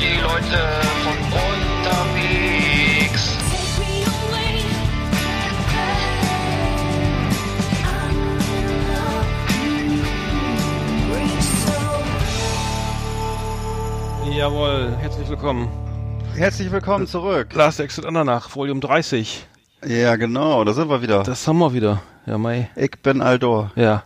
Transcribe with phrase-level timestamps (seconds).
[0.00, 0.58] die Leute
[1.04, 1.16] von
[1.46, 3.36] unterwegs.
[14.32, 15.68] Jawohl, herzlich willkommen.
[16.34, 17.52] Herzlich willkommen zurück.
[17.52, 19.46] Last Exit Andernach, Volume 30.
[19.86, 21.24] Ja, genau, da sind wir wieder.
[21.24, 22.00] Das haben wir wieder.
[22.24, 22.70] Ja, Mai.
[22.74, 23.70] ich bin Aldor.
[23.76, 24.04] Ja.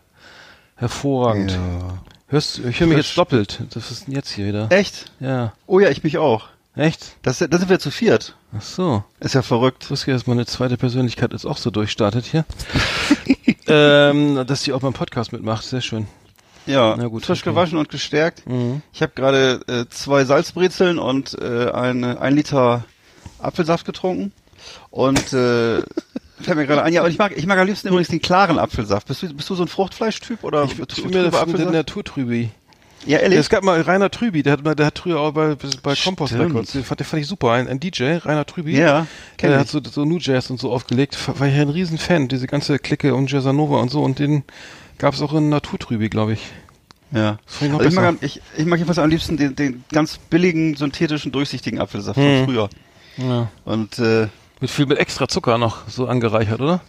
[0.75, 1.53] Hervorragend.
[1.53, 2.14] Ja.
[2.35, 3.61] Hörst, ich höre mich jetzt doppelt.
[3.71, 4.67] Das ist jetzt hier wieder.
[4.73, 5.13] Echt?
[5.21, 5.53] Ja.
[5.69, 6.49] Oh ja, ich mich auch.
[6.75, 7.15] Echt?
[7.23, 8.35] Das, da sind wir zu viert.
[8.59, 9.05] Ach so.
[9.21, 9.85] Ist ja verrückt.
[9.85, 12.45] Ich wusste ja, dass meine zweite Persönlichkeit jetzt auch so durchstartet hier.
[13.69, 15.65] ähm, dass die auch beim Podcast mitmacht.
[15.65, 16.09] Sehr schön.
[16.67, 17.51] Ja, Na gut, frisch okay.
[17.51, 18.45] gewaschen und gestärkt.
[18.49, 18.83] Mhm.
[18.93, 22.85] Ich habe gerade äh, zwei Salzbrezeln und äh, eine, ein Liter
[23.39, 24.33] Apfelsaft getrunken.
[24.91, 25.83] Und äh,
[26.45, 28.59] fällt mir gerade ein, ja, und ich mag, ich mag am liebsten übrigens den klaren
[28.59, 29.09] Apfelsaft.
[29.09, 32.51] Bist du, bist du so ein Fruchtfleischtyp oder Ich, bin mir trüber der, Naturtrübi.
[33.07, 33.39] Ja, Ja, ehrlich?
[33.39, 36.35] es gab mal Rainer Trübi, der hat, der hat früher auch bei, bei Compost.
[36.35, 38.77] Records, den fand, den fand ich super, ein, ein DJ, Rainer Trübi.
[38.79, 39.07] ja,
[39.43, 39.57] Der ich.
[39.59, 43.15] hat so, so New Jazz und so aufgelegt, war ich ein Riesenfan, diese ganze Clique
[43.15, 44.45] und Jazzanova und so und den
[44.99, 46.41] gab es auch in Naturtrübi, glaube ich.
[47.13, 47.39] Ja.
[47.47, 50.75] Das ich Also ich, mag, ich, ich mag jedenfalls am liebsten den, den ganz billigen,
[50.75, 52.39] synthetischen, durchsichtigen Apfelsaft Hm.
[52.39, 52.71] von früher.
[53.19, 53.49] Ja.
[53.65, 54.29] Und äh,
[54.61, 56.81] Mit viel mit extra Zucker noch so angereichert, oder?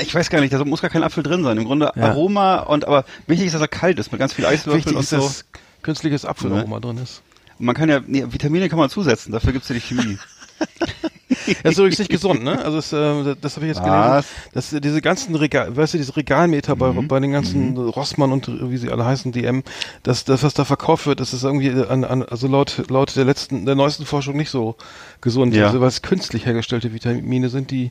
[0.00, 1.58] ich weiß gar nicht, da muss gar kein Apfel drin sein.
[1.58, 2.10] Im Grunde Ja.
[2.10, 5.10] Aroma und aber wichtig ist, dass er kalt ist mit ganz viel Eiswürfeln und ist,
[5.10, 5.16] so.
[5.18, 5.44] dass
[5.82, 7.22] künstliches Apfelaroma drin ist.
[7.58, 10.18] Und man kann ja, nee, Vitamine kann man zusetzen, dafür gibt's ja die Chemie.
[11.62, 12.64] Das ist übrigens nicht gesund, ne?
[12.64, 14.24] Also es, äh, das habe ich jetzt gelesen.
[14.52, 17.08] Dass diese ganzen Regal, weißt du, diese Regalmeter bei, Mhm.
[17.08, 19.62] bei den ganzen Rossmann und wie sie alle heißen, DM,
[20.02, 23.24] dass das, was da verkauft wird, das ist irgendwie an, an, also laut laut der
[23.24, 24.76] letzten, der neuesten Forschung nicht so
[25.20, 25.66] gesund, Ja.
[25.66, 27.90] also, weil es künstlich hergestellte Vitamine sind, die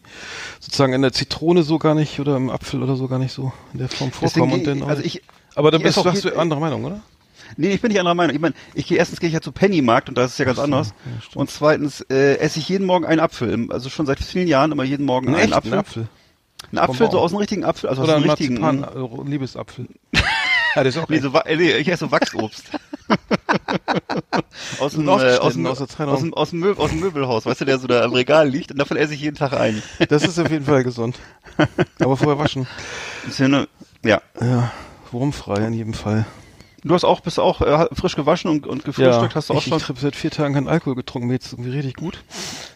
[0.59, 3.51] sozusagen in der Zitrone so gar nicht oder im Apfel oder so gar nicht so
[3.73, 4.51] in der Form vorkommen.
[4.51, 5.21] Deswegen, und dann, also ich,
[5.55, 7.01] aber da bist auch hast du andere Meinung, oder?
[7.57, 8.35] Nee, ich bin nicht anderer Meinung.
[8.35, 10.45] Ich meine, ich gehe erstens gehe ich ja zu Pennymarkt und da ist es ja
[10.45, 10.93] ganz anders.
[11.05, 13.67] ja, und zweitens äh, esse ich jeden Morgen einen Apfel.
[13.71, 15.73] Also schon seit vielen Jahren immer jeden Morgen Einen einen Apfel.
[15.73, 16.07] Apfel.
[16.71, 18.59] Ein Apfel, so aus einem richtigen Apfel, also Oder aus ein einem richtigen.
[18.59, 19.87] Marzipan, äh, Liebesapfel.
[20.75, 22.71] ja, das ist auch Nee, so, nee, ich esse so Wachsobst.
[24.79, 27.45] aus, dem, äh, aus, dem, aus der aus, dem, aus, dem Mö aus dem Möbelhaus,
[27.45, 29.83] weißt du, der so da am Regal liegt und davon esse ich jeden Tag einen.
[30.09, 31.19] Das ist auf jeden Fall gesund.
[31.99, 32.67] Aber vorher waschen.
[33.27, 33.67] Ist ja, eine,
[34.03, 34.21] ja.
[34.39, 34.71] Ja,
[35.11, 36.25] wurmfrei in jedem Fall.
[36.85, 39.65] Du hast auch, bist auch äh, frisch gewaschen und, und gefrühstückt, hast du auch ich,
[39.67, 39.77] schon.
[39.77, 42.23] ich habe seit vier Tagen keinen Alkohol getrunken, mir geht's irgendwie richtig gut.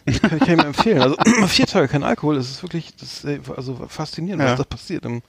[0.06, 1.02] Das kann ich kann ich mir empfehlen.
[1.02, 4.50] Also vier Tage kein Alkohol, das ist wirklich, das ist äh, also faszinierend, Ja.
[4.52, 5.04] was da passiert.
[5.04, 5.22] Im,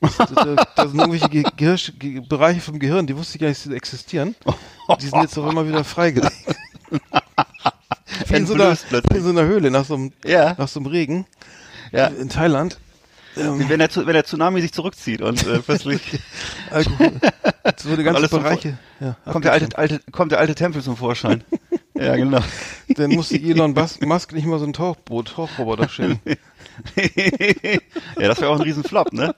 [0.00, 3.48] das, da, da sind irgendwelche Ge Gehir Ge Bereiche vom Gehirn, die wusste ich gar
[3.48, 4.34] nicht, dass sie existieren.
[5.00, 6.32] Die sind jetzt auch immer wieder freigelegt.
[8.30, 8.76] In so, einer,
[9.14, 10.54] in so einer Höhle nach so einem, Ja.
[10.56, 11.26] nach so einem Regen
[11.92, 12.06] Ja.
[12.06, 12.78] in Thailand.
[13.36, 16.00] Ähm, Wenn der, wenn der Tsunami sich zurückzieht und äh, plötzlich
[16.70, 17.12] Alkohol.
[17.78, 18.78] So alles so Bereiche.
[19.00, 21.42] Ja, kommt der alte, alte, kommt der alte Tempel zum Vorschein.
[21.94, 22.38] ja, genau.
[22.88, 26.20] Dann musste Elon Musk nicht mal so ein Tauchboot, Tauchroboter schicken.
[26.94, 29.34] ja, das wäre auch ein Riesenflop, ne?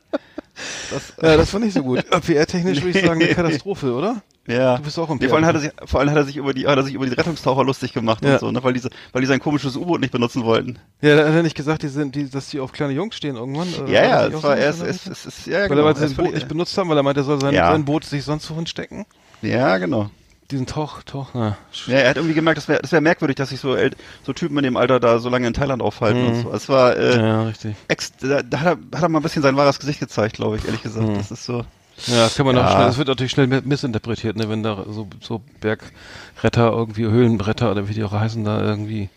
[1.22, 2.04] Ja, das fand ich so gut.
[2.26, 4.22] PR-technisch würde ich sagen eine Katastrophe, oder?
[4.46, 4.76] Ja.
[4.78, 6.36] Du bist auch im nee, vor allem hat er sich, vor allem hat er sich
[6.38, 8.34] über die, hat er sich über die Rettungstaucher lustig gemacht Ja.
[8.34, 8.64] und so, ne?
[8.64, 10.78] Weil diese, weil die sein komisches U-Boot nicht benutzen wollten.
[11.02, 13.36] Ja, da hat er nicht gesagt, die sind, die, dass die auf kleine Jungs stehen
[13.36, 13.68] irgendwann.
[13.86, 15.06] Ja, ja, das es war erst, erst.
[15.06, 15.84] es, es, es, ja, weil genau.
[15.84, 17.70] er es sein Boot nicht benutzt haben, weil er meinte, er soll sein, Ja.
[17.72, 19.04] sein Boot sich sonst wohin stecken.
[19.42, 20.10] Ja, genau.
[20.50, 21.58] Diesen Tauch, Tauch, na.
[21.88, 23.76] Ja, er hat irgendwie gemerkt, das wäre das wär merkwürdig, dass sich so,
[24.24, 26.52] so Typen in dem Alter da so lange in Thailand aufhalten und so.
[26.52, 27.76] Es war, äh, Ja, richtig.
[27.88, 30.56] ex, da, da hat, er, hat er mal ein bisschen sein wahres Gesicht gezeigt, glaube
[30.56, 31.06] ich, ehrlich gesagt.
[31.18, 31.64] Das ist so.
[32.06, 32.64] Ja, das kann man Ja.
[32.66, 37.04] auch schnell, das wird natürlich schnell mi- missinterpretiert, ne, wenn da so, so Bergretter irgendwie,
[37.04, 39.10] Höhlenretter oder wie die auch heißen, da irgendwie.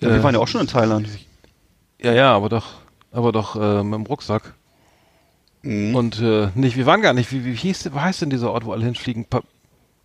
[0.00, 1.06] Ja, wir äh, waren ja auch schon in Thailand.
[2.00, 2.66] Ja, ja, aber doch,
[3.12, 4.54] aber doch äh, mit dem Rucksack.
[5.62, 5.94] Mhm.
[5.94, 8.64] Und äh, nicht, wir waren gar nicht, wie, wie hieß, wie heißt denn dieser Ort,
[8.64, 9.26] wo alle hinfliegen?
[9.26, 9.42] Pa,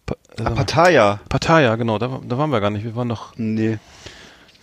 [0.07, 1.19] pa, äh, Ah, Pattaya.
[1.29, 2.83] Pattaya, genau, da, da waren wir gar nicht.
[2.83, 3.77] Wir waren doch, Nee.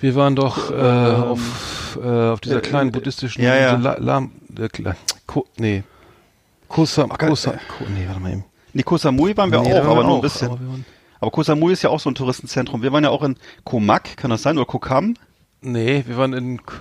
[0.00, 3.76] wir waren doch äh, auf, äh, auf dieser äh, kleinen äh, buddhistischen ja, ja.
[3.76, 4.68] La, Lam, äh,
[5.26, 5.84] Ko, nee.
[6.68, 8.44] Kosa, Kosa, äh, Ko, nee, warte mal eben.
[8.72, 10.48] Nee, Koh Samui waren wir Nee, auch, waren aber wir nur ein auch, bisschen.
[10.48, 10.84] aber waren-
[11.20, 12.82] Aber Koh Samui ist ja auch so ein Touristenzentrum.
[12.82, 14.56] Wir waren ja auch in Komak, kann das sein?
[14.58, 15.14] Oder Kokam?
[15.60, 16.74] Nee, wir waren in, K-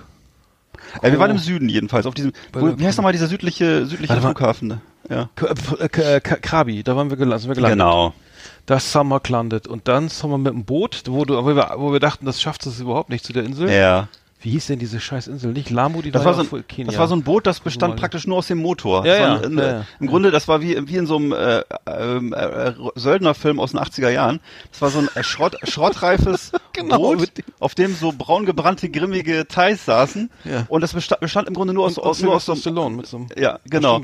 [1.02, 3.86] Äh, wir waren im Süden jedenfalls, auf diesem, wo, wie heißt Ko- nochmal dieser südliche,
[3.86, 4.20] südliche mal.
[4.20, 4.80] Flughafen?
[5.08, 5.28] Ja.
[5.36, 5.46] K,
[5.78, 7.78] äh, K, äh, Krabi, da waren wir, gel sind wir gelandet.
[7.78, 8.12] Genau.
[8.66, 9.66] Da ist Summer gelandet.
[9.66, 12.40] Und dann sind wir mit dem Boot, wo, du, wo, wir, wo wir dachten, das
[12.40, 13.70] schafft es überhaupt nicht zu der Insel.
[13.70, 14.08] Ja.
[14.40, 15.52] Wie hieß denn diese scheiß Insel?
[15.52, 16.90] Nicht Lamu, die Das war, ja so ein, Kenia.
[16.90, 18.00] das war so ein Boot, das bestand Somalia.
[18.00, 19.06] praktisch nur aus dem Motor.
[19.06, 19.86] Ja, Das ja, ja, äh, ja.
[20.00, 23.80] Im Grunde, das war wie, wie in so einem äh, ähm, äh, Söldnerfilm aus den
[23.80, 24.40] 80er Jahren.
[24.70, 29.48] Das war so ein äh, Schrott, schrottreifes Genau, Boot, auf dem so braun gebrannte, grimmige
[29.48, 30.30] Thais saßen.
[30.44, 30.66] Ja.
[30.68, 32.60] Und das bestand, bestand im Grunde nur aus, Und, aus, und nur aus so einem
[32.60, 34.02] Stallone mit so einem Ja, genau.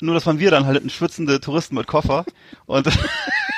[0.00, 2.24] Nur, dass waren wir dann halt ein schwitzende Touristen mit Koffer.
[2.64, 2.86] Und,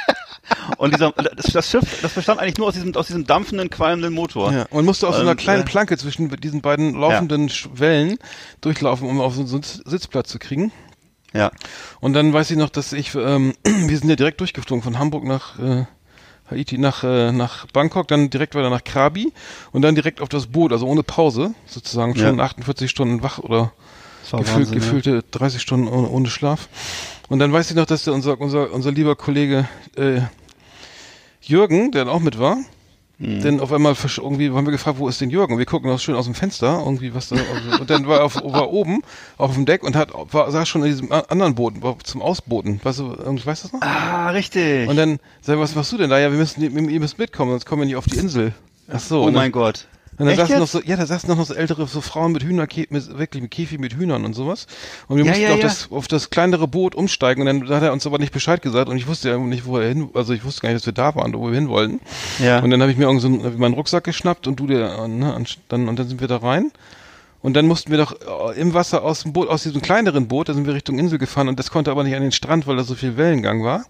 [0.79, 4.13] Und dieser, das, das Schiff, das bestand eigentlich nur aus diesem, aus diesem dampfenden, qualmenden
[4.15, 4.53] Motor.
[4.53, 8.19] Ja, und musste aus so einer kleinen äh, Planke zwischen diesen beiden laufenden Sch- Wellen
[8.61, 10.73] durchlaufen, um auf so einen Sitz- Sitzplatz zu kriegen.
[11.33, 11.51] Ja.
[12.01, 15.25] Und dann weiß ich noch, dass ich, ähm, wir sind ja direkt durchgeflogen von Hamburg
[15.25, 15.85] nach äh,
[16.51, 19.33] Haiti, nach, äh, nach Bangkok, dann direkt weiter nach Krabi
[19.71, 22.45] und dann direkt auf das Boot, also ohne Pause, sozusagen schon Ja.
[22.45, 23.73] 48 Stunden wach oder
[24.31, 24.75] gefühlt, Wahnsinn, ja.
[24.81, 26.69] gefühlte 30 Stunden ohne, ohne Schlaf.
[27.29, 30.23] Und dann weiß ich noch, dass der, unser, unser, unser lieber Kollege äh,
[31.41, 32.59] Jürgen, der dann auch mit war,
[33.21, 33.43] Mhm.
[33.43, 35.53] denn auf einmal irgendwie haben wir gefragt, wo ist denn Jürgen?
[35.53, 38.21] Und wir gucken auch schön aus dem Fenster, irgendwie was da, also, und dann war
[38.21, 39.03] er auf, war oben
[39.37, 42.81] auf dem Deck und hat, war, saß schon in diesem anderen Boot, war zum Ausbooten.
[42.83, 43.83] Weißt du, irgendwie, weißt du das noch?
[43.83, 44.89] Ah, richtig.
[44.89, 46.19] Und dann sag ich, was machst du denn da?
[46.19, 48.55] Ja, wir müssen, ihr müsst mitkommen, sonst kommen wir nicht auf die Insel.
[48.91, 49.25] Ach so.
[49.25, 49.87] oh mein Gott.
[50.21, 52.43] Und dann Echt saßen noch so, ja, da saßen noch so ältere so Frauen mit
[52.43, 54.67] Hühner, mit, wirklich mit Käfig mit Hühnern und sowas.
[55.09, 55.63] Und wir Ja, mussten ja, auf, ja.
[55.63, 58.91] das, auf das kleinere Boot umsteigen und dann hat er uns aber nicht Bescheid gesagt
[58.91, 60.93] und ich wusste ja nicht, wo er hin, also ich wusste gar nicht, dass wir
[60.93, 62.01] da waren, wo wir hin wollten.
[62.39, 62.61] Ja.
[62.61, 65.35] Und dann habe ich mir irgend so einen, meinen Rucksack geschnappt und du der, ne,
[65.35, 66.71] und dann, und dann sind wir da rein.
[67.43, 68.13] Und dann mussten wir doch
[68.53, 71.17] äh, im Wasser aus dem Boot, aus diesem kleineren Boot, da sind wir Richtung Insel
[71.19, 73.85] gefahren und das konnte aber nicht an den Strand, weil da so viel Wellengang war.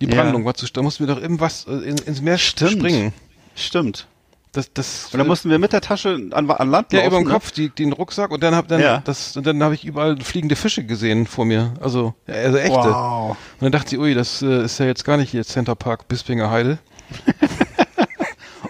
[0.00, 0.16] Die Ja.
[0.16, 2.72] Brandung war zu, da mussten wir doch im Wasser, in, ins Meer Stimmt.
[2.72, 3.12] springen.
[3.54, 4.08] Stimmt.
[4.56, 7.08] Das, das, Und dann mussten wir mit der Tasche an, an Land ja, laufen.
[7.08, 7.32] über den ne?
[7.34, 9.02] Kopf, die, den Rucksack und dann hab dann Ja.
[9.04, 12.74] das und dann habe ich überall fliegende Fische gesehen vor mir, also ja, also echte.
[12.76, 13.30] Wow.
[13.60, 16.08] Und dann dachte ich, ui, das äh, ist ja jetzt gar nicht hier Center Park
[16.08, 16.78] Bispinger Heide.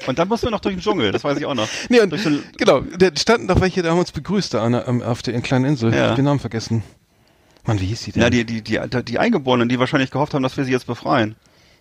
[0.06, 1.68] Und dann mussten wir noch durch den Dschungel, das weiß ich auch noch.
[1.88, 5.02] Nee, und, so- genau, da standen doch welche, da haben uns begrüßt da an, am-
[5.02, 5.92] auf der kleinen Insel.
[5.92, 5.96] Ja.
[6.04, 6.82] Ich hab den Namen vergessen.
[7.64, 8.22] Mann, wie hieß die denn?
[8.22, 11.34] Ja, die, die, die, die Eingeborenen, die wahrscheinlich gehofft haben, dass wir sie jetzt befreien.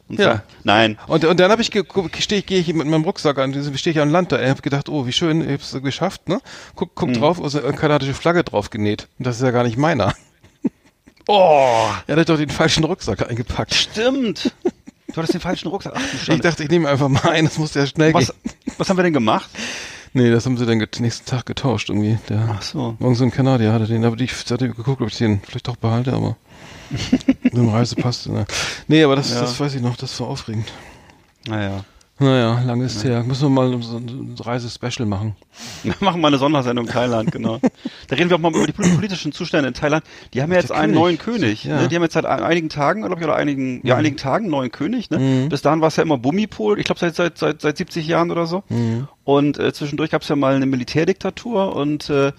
[0.07, 0.35] Und Ja.
[0.35, 0.41] So.
[0.63, 0.97] Nein.
[1.07, 3.99] Und, und dann habe ich stehe ich gehe ich mit meinem Rucksack an, stehe ich
[3.99, 6.39] an Land da, ich habe gedacht, oh, wie schön, ich hab's geschafft, ne?
[6.75, 9.07] Guck, guck drauf, ist eine kanadische Flagge drauf genäht.
[9.17, 10.13] Und das ist ja gar nicht meiner.
[11.27, 13.73] Oh, Er hat doch den falschen Rucksack eingepackt.
[13.73, 14.53] stimmt.
[15.07, 15.93] Du hattest den falschen Rucksack.
[15.95, 18.53] Ach, du Ich dachte, ich nehme einfach mal ein, das muss ja schnell was, gehen.
[18.77, 19.49] was haben wir denn gemacht?
[20.13, 22.19] Nee, das haben sie dann nächsten Tag getauscht irgendwie.
[22.29, 22.95] Der, Ach so.
[22.99, 25.75] Irgend so ein Kanadier hatte den, aber ich hatte geguckt, ob ich den vielleicht doch
[25.77, 26.37] behalte, aber
[27.43, 28.27] mit dem Reisepass.
[28.27, 28.45] Ne.
[28.87, 29.41] Nee, aber das, Ja.
[29.41, 30.71] das weiß ich noch, das war aufregend.
[31.47, 31.83] Naja.
[32.17, 33.23] Naja, lange ist her.
[33.23, 35.35] Müssen wir mal so ein Reisespecial machen.
[35.83, 37.59] Wir machen mal eine Sondersendung Thailand, genau.
[38.07, 40.05] Da reden wir auch mal über die pol- politischen Zustände in Thailand.
[40.33, 40.95] Die haben ja jetzt einen König.
[40.95, 41.63] neuen König.
[41.65, 41.81] Ja.
[41.81, 41.87] Ne?
[41.89, 44.51] Die haben jetzt seit ein- einigen Tagen, glaube ich, oder einigen, ja, einigen Tagen einen
[44.51, 45.09] neuen König.
[45.09, 45.19] Ne?
[45.19, 45.49] Mhm.
[45.49, 48.31] Bis dahin war es ja immer Bumipol, ich glaube seit, seit, seit, seit 70 Jahren
[48.31, 48.63] oder so.
[48.69, 49.09] Mhm.
[49.25, 52.31] Und äh, zwischendurch gab es ja mal eine Militärdiktatur und äh,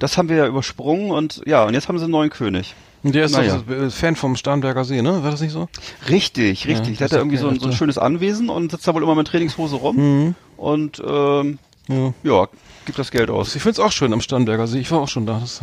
[0.00, 2.74] das haben wir ja übersprungen und ja, und jetzt haben sie einen neuen König.
[3.04, 3.58] Und der ist Naja.
[3.68, 5.22] doch äh, Fan vom Starnberger See, ne?
[5.22, 5.68] War das nicht so?
[6.08, 6.98] Richtig, richtig.
[6.98, 7.76] das der hat ja ist irgendwie so ein, so ein ja.
[7.76, 10.34] schönes Anwesen und sitzt da wohl immer mit Trainingshose rum Mhm.
[10.56, 12.12] und ähm, Ja.
[12.24, 12.48] ja,
[12.86, 13.54] gibt das Geld aus.
[13.54, 14.80] Ich find's auch schön am Starnberger See.
[14.80, 15.38] Ich war auch schon da.
[15.38, 15.60] Das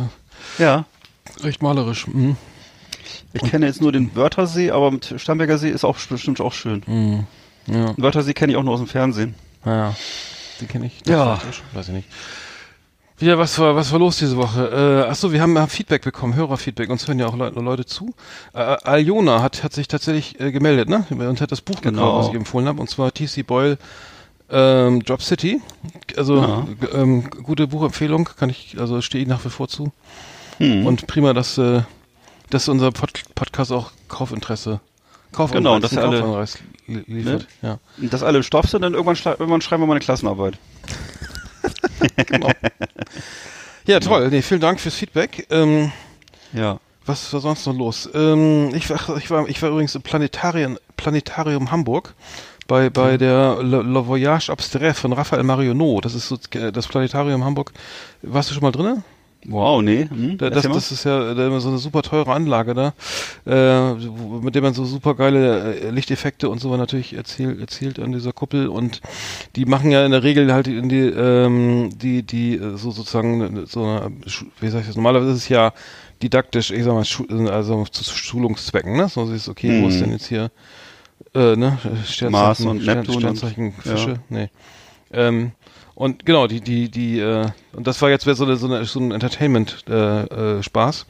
[0.58, 0.84] Ja.
[1.42, 2.06] recht malerisch.
[2.06, 2.36] Mhm.
[3.34, 6.82] Ich kenne jetzt nur den Wörthersee, aber mit Starnberger See ist auch bestimmt auch schön.
[6.86, 7.26] Mhm.
[7.66, 7.92] Ja.
[7.92, 9.34] Den Wörthersee kenne ich auch nur aus dem Fernsehen.
[9.64, 9.94] Naja.
[10.60, 11.00] Die kenne ich.
[11.08, 11.40] Ja.
[11.44, 12.08] Das Weiß ich nicht.
[13.22, 15.04] Ja, was war, was war los diese Woche?
[15.06, 16.90] Äh, achso, wir haben äh, Feedback bekommen, Hörerfeedback.
[16.90, 18.14] Uns hören ja auch Leute, Leute zu.
[18.52, 21.06] Äh, Aljona hat, hat sich tatsächlich äh, gemeldet, ne?
[21.10, 22.02] Und hat das Buch Genau.
[22.02, 22.80] gekauft, was ich empfohlen habe.
[22.80, 23.44] Und zwar T.C.
[23.44, 23.78] Boyle,
[24.50, 25.60] ähm, Drop City.
[26.16, 26.66] Also, Ja.
[26.94, 28.28] ähm, gute Buchempfehlung.
[28.36, 29.92] Kann ich, also stehe ich nach wie vor zu.
[30.58, 30.84] Hm.
[30.84, 31.82] Und prima, dass, äh,
[32.50, 34.80] dass unser Pod Podcast auch Kaufinteresse,
[35.30, 37.46] Kaufanreiz, Genau, dass alle- Kaufanreiz li liefert.
[37.62, 37.78] Ja.
[37.98, 40.58] Und das alle Stoff sind, dann irgendwann, irgendwann schreiben wir mal eine Klassenarbeit.
[42.26, 42.50] Genau.
[43.86, 44.28] ja, toll.
[44.30, 45.46] Nee, vielen Dank fürs Feedback.
[45.50, 45.92] Ähm,
[46.52, 46.78] Ja.
[47.06, 48.08] was war sonst noch los?
[48.14, 52.14] Ähm, ich, war, ich, war, ich war übrigens im Planetarium, Planetarium Hamburg
[52.68, 56.00] bei, bei der Le, Le Voyage Abstrait von Raphael Marionneau.
[56.00, 57.72] Das ist so äh, das Planetarium Hamburg.
[58.22, 59.02] Warst du schon mal drinne?
[59.46, 60.06] Wow, nee.
[60.08, 62.94] Hm, Da, das, das ist ja da immer so eine super teure Anlage da,
[63.44, 63.94] äh,
[64.40, 68.32] mit der man so super geile äh, Lichteffekte und so natürlich erzielt, erzielt an dieser
[68.32, 69.00] Kuppel und
[69.56, 73.66] die machen ja in der Regel halt in die, ähm, die, die äh, so sozusagen
[73.66, 74.12] so eine,
[74.60, 75.72] wie sag ich das, normalerweise ist es ja
[76.22, 79.08] didaktisch, ich sag mal, also zu Schulungszwecken, ne?
[79.08, 80.00] So ist okay, wo ist Mhm.
[80.04, 80.50] denn jetzt hier
[81.34, 83.90] äh, ne, Sternzeichen, Mars und Stern, Neptun und- Sternzeichen, ja.
[83.96, 84.50] Fische, nee.
[85.12, 85.50] Ähm,
[85.94, 88.98] und genau, die, die, die, äh, und das war jetzt so, eine, so, eine, so
[89.00, 90.58] ein Entertainment-Spaß.
[90.58, 91.06] Äh, Spaß.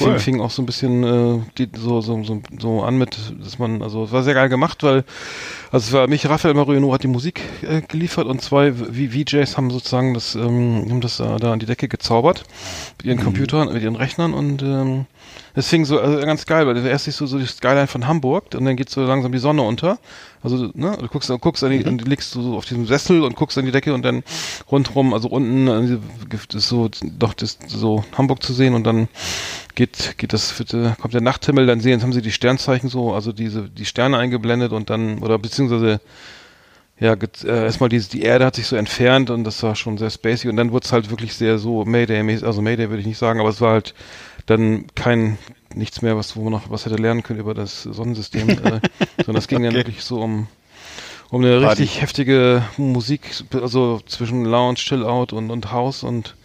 [0.00, 0.12] Cool.
[0.12, 3.58] Fing, fing auch so ein bisschen äh, die, so, so, so, so an mit, dass
[3.58, 5.04] man, also es war sehr geil gemacht, weil,
[5.70, 9.56] also es war mich, Raphael Marino hat die Musik äh, geliefert und zwei V- VJs
[9.56, 12.44] haben sozusagen das, ähm, haben das äh, da an die Decke gezaubert
[12.98, 15.04] mit ihren Computern, mit ihren Rechnern und ähm,
[15.54, 18.54] es fing so, also ganz geil, weil erst ist so, so die Skyline von Hamburg
[18.54, 19.98] und dann geht so langsam die Sonne unter.
[20.42, 23.22] Also, ne, du guckst, du guckst an die, und du liegst so auf diesem Sessel
[23.22, 24.24] und guckst an die Decke und dann
[24.70, 29.08] rundrum, also unten äh, gibt es so doch das so Hamburg zu sehen und dann
[29.74, 33.32] geht geht das vierte, kommt der Nachthimmel, dann sehen, haben sie die Sternzeichen so, also
[33.32, 36.00] diese die Sterne eingeblendet und dann oder beziehungsweise
[37.02, 40.10] ja, äh, erstmal die, die Erde hat sich so entfernt und das war schon sehr
[40.10, 43.18] spacey und dann wurde es halt wirklich sehr so Mayday, also Mayday würde ich nicht
[43.18, 43.94] sagen, aber es war halt
[44.46, 45.38] dann kein
[45.74, 48.80] nichts mehr, was wo man noch was hätte lernen können über das Sonnensystem, äh,
[49.24, 49.66] sondern es ging okay.
[49.66, 50.48] dann wirklich so um
[51.30, 51.82] um eine Party.
[51.82, 53.22] richtig heftige Musik,
[53.52, 56.36] also zwischen Lounge, Chill Out und und House und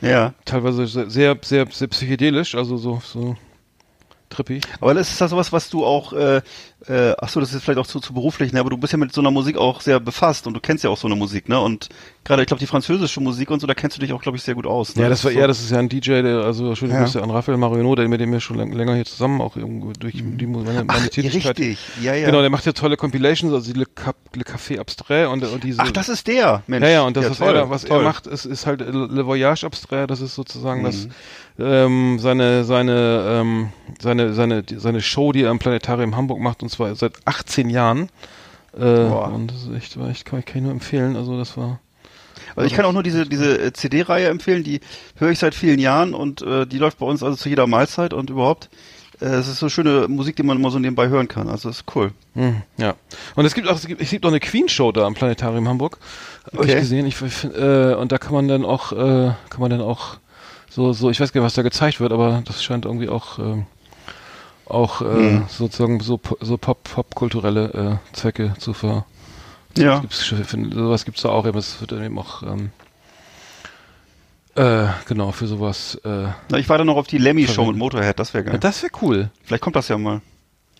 [0.00, 0.34] ja.
[0.44, 3.36] teilweise sehr sehr sehr, psychedelisch, also so so
[4.32, 4.62] trippig.
[4.80, 6.42] Aber das ist das sowas, was du auch, äh,
[6.88, 8.60] äh, ach so, das ist vielleicht auch zu, zu beruflich, ne?
[8.60, 10.90] aber du bist ja mit so einer Musik auch sehr befasst und du kennst ja
[10.90, 11.60] auch so eine Musik, ne?
[11.60, 11.88] Und
[12.24, 14.42] gerade, ich glaube, die französische Musik und so, da kennst du dich auch, glaube ich,
[14.42, 14.96] sehr gut aus.
[14.96, 15.02] Ne?
[15.02, 15.38] Ja, das war, so.
[15.38, 17.00] ja, das ist ja ein DJ, der, also schöne ja.
[17.00, 19.56] Grüße an Raphael Marionot, der mit dem wir schon länger hier zusammen auch
[19.98, 20.38] durch mhm.
[20.38, 21.58] die meine, meine ach, Tätigkeit.
[21.58, 22.26] Richtig, ja, ja.
[22.26, 25.64] Genau, der macht ja tolle Compilations, also die Le, Cap, Le Café Abstrait und, und
[25.64, 25.80] diese.
[25.80, 26.84] Ach, das ist der, Mensch.
[26.84, 29.26] Ja, ja, und das, ja, was, toll, er, was er macht, ist, ist halt Le
[29.26, 30.86] Voyage Abstrait, das ist sozusagen mhm.
[30.86, 31.08] das
[31.58, 33.68] ähm, seine seine ähm,
[34.00, 38.08] seine seine seine Show, die er im Planetarium Hamburg macht, und zwar seit 18 Jahren.
[38.76, 41.16] Äh, und das ist echt, war echt kann, kann ich nur empfehlen.
[41.16, 41.80] Also das war.
[42.56, 44.80] Also ich kann auch nur diese diese äh, CD-Reihe empfehlen, die
[45.16, 48.12] höre ich seit vielen Jahren und äh, die läuft bei uns also zu jeder Mahlzeit
[48.12, 48.68] und überhaupt.
[49.20, 51.48] Äh, es ist so schöne Musik, die man immer so nebenbei hören kann.
[51.48, 52.12] Also das ist cool.
[52.34, 52.94] Hm, ja.
[53.36, 55.98] Und es gibt auch es gibt, es gibt auch eine Queen-Show da am Planetarium Hamburg.
[56.46, 56.72] Habe okay.
[56.72, 57.06] ich gesehen.
[57.06, 60.18] Ich, äh, und da kann man dann auch äh, kann man dann auch
[60.74, 63.38] so, so, ich weiß gar nicht, was da gezeigt wird, aber das scheint irgendwie auch,
[63.38, 63.62] äh,
[64.72, 65.44] auch äh, mhm.
[65.48, 69.06] sozusagen so, so pop, popkulturelle äh, Zwecke zu ver.
[69.76, 70.00] Ja.
[70.00, 72.70] Gibt's, sowas gibt's da auch, aber es wird dann eben auch ähm,
[74.54, 75.94] äh, genau, für sowas.
[76.04, 78.54] Äh, Na, ich war da noch auf die Lemmy-Show mit Motorhead, das wäre geil.
[78.54, 79.30] Ja, das wäre cool.
[79.44, 80.20] Vielleicht kommt das ja mal.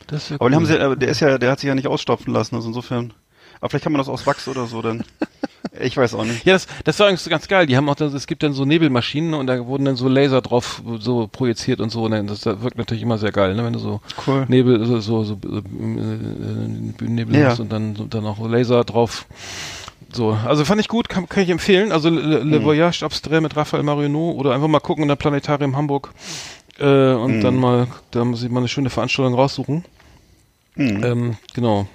[0.09, 0.37] Das cool.
[0.41, 2.69] Aber den haben sie, der ist ja, der hat sich ja nicht ausstopfen lassen, also
[2.69, 3.15] insofern.
[3.63, 5.05] Aber vielleicht kann man das aus Wachs oder so dann.
[5.81, 6.45] Ich weiß auch nicht.
[6.45, 7.67] Ja, das, das war eigentlich ganz geil.
[7.67, 10.43] Die haben auch, das, es gibt dann so Nebelmaschinen und da wurden dann so Laser
[10.43, 12.03] drauf so projiziert und so.
[12.03, 13.65] Und das, das wirkt natürlich immer sehr geil, ne?
[13.65, 14.45] wenn du so cool.
[14.49, 15.63] Nebel, so, so, so äh,
[16.99, 17.51] Bühnennebel ja.
[17.51, 19.27] hast und dann, dann auch Laser drauf.
[20.13, 21.93] So, also fand ich gut, kann, kann ich empfehlen.
[21.93, 22.65] Also Le, Le mhm.
[22.65, 26.13] Voyage Abstrait mit Raphael Marionneau oder einfach mal gucken in der Planetarium Hamburg
[26.81, 27.41] äh, und mhm.
[27.41, 29.85] dann mal, da muss ich mal eine schöne Veranstaltung raussuchen.
[30.75, 31.05] Mhm.
[31.05, 31.87] Ähm, genau.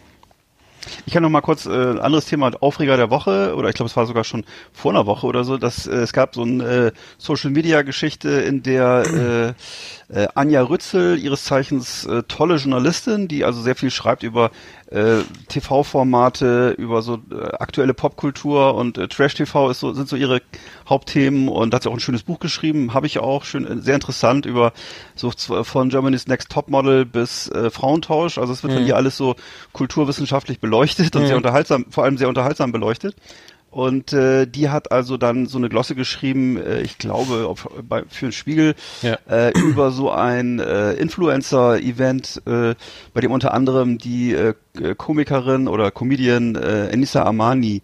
[1.06, 3.96] Ich kann noch mal kurz äh, anderes Thema Aufreger der Woche oder ich glaube es
[3.96, 6.92] war sogar schon vor einer Woche oder so, dass äh, es gab so eine äh,
[7.18, 13.44] Social Media Geschichte, in der äh, äh, Anja Rützel ihres Zeichens äh, tolle Journalistin, die
[13.44, 14.52] also sehr viel schreibt über
[14.90, 15.18] äh,
[15.50, 20.42] TV-Formate, über so äh, aktuelle Popkultur und äh, Trash-TV ist so, sind so ihre
[20.88, 23.96] Hauptthemen und hat sie auch ein schönes Buch geschrieben, habe ich auch schön äh, sehr
[23.96, 24.72] interessant über
[25.16, 25.32] so
[25.64, 28.38] von Germany's Next Topmodel bis Frauentausch.
[28.38, 28.78] Also es wird mhm.
[28.78, 29.36] von ihr alles so
[29.74, 31.28] kulturwissenschaftlich beleuchtet und mhm.
[31.28, 33.16] sehr unterhaltsam, vor allem sehr unterhaltsam beleuchtet.
[33.78, 38.06] Und äh, die hat also dann so eine Glosse geschrieben, äh, ich glaube, auf, bei,
[38.10, 39.20] für den Spiegel, ja.
[39.30, 42.74] äh, über so ein äh, Influencer-Event, äh,
[43.14, 44.56] bei dem unter anderem die äh,
[44.98, 47.84] Komikerin oder Comedian äh, Enisa Amani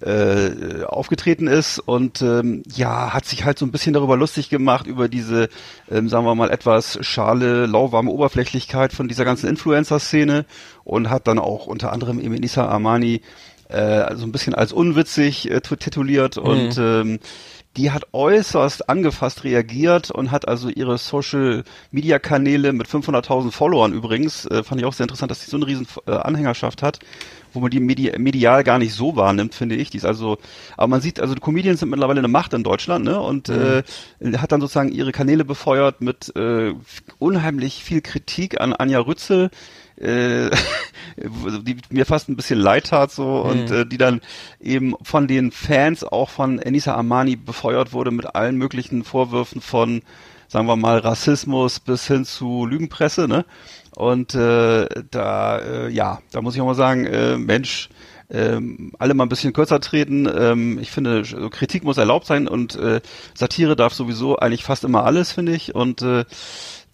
[0.00, 4.86] äh, aufgetreten ist und ähm, ja, hat sich halt so ein bisschen darüber lustig gemacht,
[4.86, 5.48] über diese,
[5.90, 10.44] ähm, sagen wir mal, etwas schale, lauwarme Oberflächlichkeit von dieser ganzen Influencer-Szene
[10.84, 13.22] und hat dann auch unter anderem eben Enisa Amani
[13.68, 16.42] äh, so ein bisschen als unwitzig äh, tituliert mhm.
[16.42, 17.18] und ähm,
[17.76, 23.92] die hat äußerst angefasst reagiert und hat also ihre Social Media Kanäle mit 500.000 Followern
[23.92, 27.00] übrigens, äh, fand ich auch sehr interessant, dass sie so eine riesen äh, Anhängerschaft hat,
[27.52, 29.90] wo man die medi medial gar nicht so wahrnimmt, finde ich.
[29.90, 30.38] Die ist also,
[30.76, 33.20] aber man sieht, also die Comedians sind mittlerweile eine Macht in Deutschland, ne?
[33.20, 33.82] Und mhm.
[34.20, 36.74] äh, hat dann sozusagen ihre Kanäle befeuert mit äh,
[37.18, 39.50] unheimlich viel Kritik an Anja Rützel,
[39.96, 40.50] äh,
[41.16, 43.50] die mir fast ein bisschen leid tat so mhm.
[43.50, 44.20] und äh, die dann
[44.60, 50.02] eben von den Fans auch von Enisa Armani befeuert wurde mit allen möglichen Vorwürfen von
[50.48, 53.44] sagen wir mal Rassismus bis hin zu Lügenpresse, ne?
[53.96, 57.88] Und äh, da äh, ja, da muss ich auch mal sagen, äh, Mensch,
[58.28, 60.26] ähm, alle mal ein bisschen kürzer treten.
[60.26, 63.00] Ähm, ich finde, Kritik muss erlaubt sein und äh,
[63.34, 65.74] Satire darf sowieso eigentlich fast immer alles, finde ich.
[65.74, 66.24] Und äh,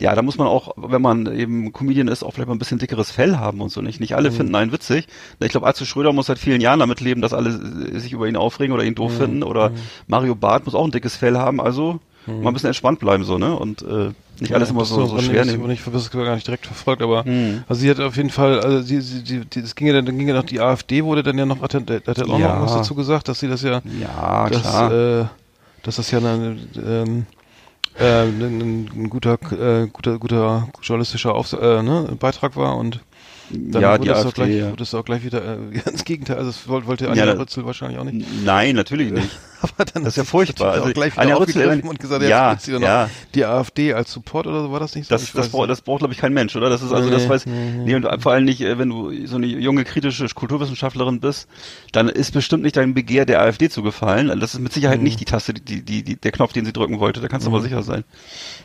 [0.01, 2.79] ja, da muss man auch, wenn man eben Comedian ist, auch vielleicht mal ein bisschen
[2.79, 4.01] dickeres Fell haben und so nicht.
[4.01, 4.35] Nicht alle mhm.
[4.35, 5.07] finden einen witzig.
[5.39, 7.53] Ich glaube, Arze Schröder muss seit vielen Jahren damit leben, dass alle
[8.01, 9.17] sich über ihn aufregen oder ihn doof mhm.
[9.17, 9.43] finden.
[9.45, 9.77] Oder mhm.
[10.09, 11.61] Mario Barth muss auch ein dickes Fell haben.
[11.61, 12.43] Also mhm.
[12.43, 13.57] mal ein bisschen entspannt bleiben so, ne?
[13.57, 15.71] Und äh, nicht ja, alles immer so, so schwer nehmen.
[15.71, 17.63] Ich habe das gar nicht direkt verfolgt, aber mhm.
[17.69, 20.07] also sie hat auf jeden Fall, also sie, sie, die, die, das ging ja dann,
[20.07, 22.57] dann ging ja noch die AfD wurde dann ja noch, hat, hat auch ja.
[22.57, 24.93] noch was dazu gesagt, dass sie das ja, ja dass, klar.
[24.93, 25.25] Äh,
[25.85, 27.27] dass das ja eine, ähm,
[27.99, 33.01] äh, ein, ein, guter, äh, guter, guter journalistischer Aufs äh, ne, Beitrag war und
[33.51, 34.67] Dann ja, wurde die auch AfD, gleich, ja.
[34.69, 36.37] wurde das auch gleich wieder äh, ins Gegenteil.
[36.37, 38.27] Also das wollte, wollte Anja Ja, Rützel wahrscheinlich auch nicht.
[38.45, 39.31] Nein, natürlich nicht.
[39.63, 40.73] Aber dann Das ist ja furchtbar.
[40.73, 42.79] Also, gleich wieder aufgegriffen und gesagt, ja, jetzt ja.
[43.05, 45.15] noch die AfD als Support oder so war das nicht so?
[45.15, 46.69] Das, das, braucht, das braucht, glaube ich, kein Mensch, oder?
[46.69, 49.27] Das ist also, Nee, das weiß, nee, nee, und vor allem nicht, äh, wenn du
[49.27, 51.49] so eine junge kritische Kulturwissenschaftlerin bist,
[51.93, 54.29] dann ist bestimmt nicht dein Begehr der AfD zu gefallen.
[54.31, 55.05] Also Das ist mit Sicherheit Mhm.
[55.05, 57.21] nicht die Taste, die, die, die, der Knopf, den sie drücken wollte.
[57.21, 58.05] Da kannst du aber sicher sein.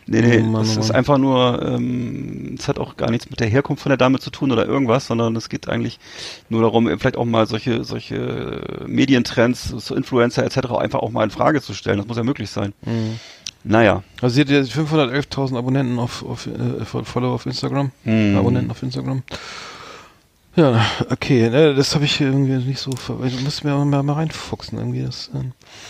[0.08, 3.48] Nee, nee, Oh das ist einfach nur, ähm, es hat auch gar nichts mit der
[3.48, 6.00] Herkunft von der Dame zu tun oder irgendwas, sondern es geht eigentlich
[6.50, 10.72] nur darum, eben vielleicht auch mal solche, solche Medientrends, so Influencer etc.
[10.88, 11.98] einfach auch mal in Frage zu stellen.
[11.98, 12.74] Das muss ja möglich sein.
[12.86, 13.20] Mhm.
[13.64, 14.04] Naja.
[14.22, 17.92] Also sie hat ja 511.000 Abonnenten auf, auf äh, Follower auf Instagram.
[18.06, 18.38] Mhm.
[18.38, 19.24] Abonnenten auf Instagram.
[20.56, 22.90] Ja, okay, ne, das habe ich irgendwie nicht so,
[23.24, 25.04] ich muss mir mal, mal reinfuchsen irgendwie.
[25.04, 25.30] Das,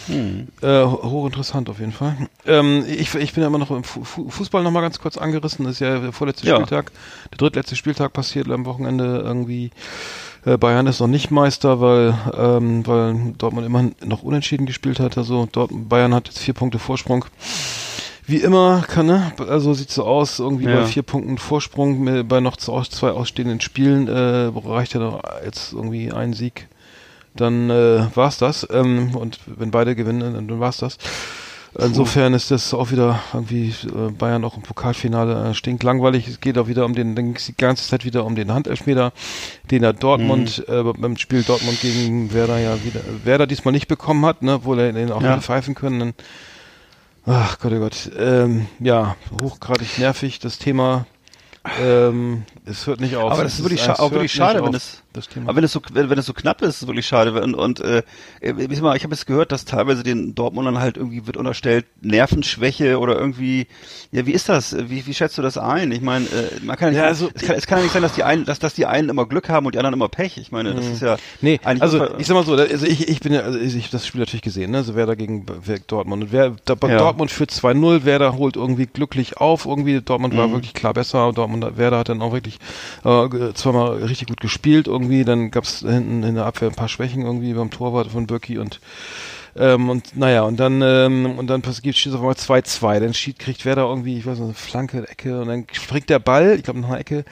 [0.08, 0.50] Hm.
[0.62, 2.18] Äh, hochinteressant auf jeden Fall.
[2.46, 5.64] Ähm, ich, ich bin ja immer noch im Fu- Fußball noch mal ganz kurz angerissen.
[5.64, 6.56] Das ist ja der vorletzte Ja.
[6.56, 6.92] Spieltag,
[7.32, 9.72] der drittletzte Spieltag passiert am Wochenende irgendwie.
[10.48, 15.18] Äh, Bayern ist noch nicht Meister, weil, ähm, weil Dortmund immer noch unentschieden gespielt hat.
[15.18, 17.26] Also Dortmund, Bayern hat jetzt vier Punkte Vorsprung.
[18.26, 19.32] Wie immer kann, ne?
[19.50, 20.76] Also sieht so aus, irgendwie Ja.
[20.82, 25.74] bei vier Punkten Vorsprung, mit- bei noch zwei ausstehenden Spielen, äh, reicht ja noch jetzt
[25.74, 26.68] irgendwie ein Sieg
[27.36, 28.66] dann äh, war's das.
[28.72, 30.98] Ähm, und wenn beide gewinnen, dann, dann war's das.
[31.80, 36.28] Insofern ist das auch wieder irgendwie äh, Bayern auch im Pokalfinale äh, stinklangweilig.
[36.28, 39.14] Es geht auch wieder um den, dann ging's die ganze Zeit wieder um den Handelfmeter,
[39.70, 40.74] den er Dortmund Mhm.
[40.90, 44.80] äh, beim Spiel Dortmund gegen Werder ja wieder Werder diesmal nicht bekommen hat, ne, obwohl
[44.80, 45.34] er den auch Ja.
[45.34, 46.00] hätte pfeifen können.
[46.00, 46.14] Dann,
[47.28, 48.12] ach Gott, oh Gott.
[48.18, 51.06] Ähm, ja, hochgradig nervig das Thema.
[51.82, 53.32] Ähm, es hört nicht auf.
[53.34, 55.50] Aber das Es ist wirklich, es scha auch wirklich schade, wenn es, das Thema.
[55.50, 57.42] aber wenn es so, wenn, wenn es so knapp ist, ist es wirklich schade.
[57.42, 58.04] Und, und äh,
[58.40, 63.68] ich, habe jetzt gehört, dass teilweise den Dortmundern halt irgendwie wird unterstellt Nervenschwäche oder irgendwie.
[64.12, 64.76] Ja, wie ist das?
[64.90, 65.92] Wie, wie schätzt du das ein?
[65.92, 68.02] Ich meine, äh, man kann Ja, nicht, also- es, kann, es kann ja nicht sein,
[68.02, 70.38] dass die einen, dass, dass die einen immer Glück haben und die anderen immer Pech.
[70.38, 73.08] Ich meine, das ist ja Nee, also man- ich sag mal so, da- also ich,
[73.08, 74.78] ich bin ja, also ich hab das Spiel natürlich gesehen, ne?
[74.78, 76.24] Also Werder gegen Wer- Dortmund.
[76.24, 76.98] Und wer, da, bei Ja.
[76.98, 79.66] Dortmund führt 2-0, Werder holt irgendwie glücklich auf.
[79.66, 80.38] Irgendwie Dortmund Mhm.
[80.38, 81.32] war wirklich klar besser.
[81.34, 82.58] Dortmund, Werder hat dann auch wirklich
[83.04, 85.07] äh, zweimal richtig gut gespielt irgendwie.
[85.24, 88.80] Dann gab's hinten in der Abwehr ein paar Schwächen irgendwie beim Torwart von Birki und
[89.56, 93.00] ähm, und naja, und dann ähm, und dann passiert steht auf einmal 2-2.
[93.00, 96.20] Dann schied, kriegt Werder irgendwie, ich weiß nicht, eine Flanke, Ecke und dann springt der
[96.20, 97.26] Ball, ich glaube nach einer Ecke,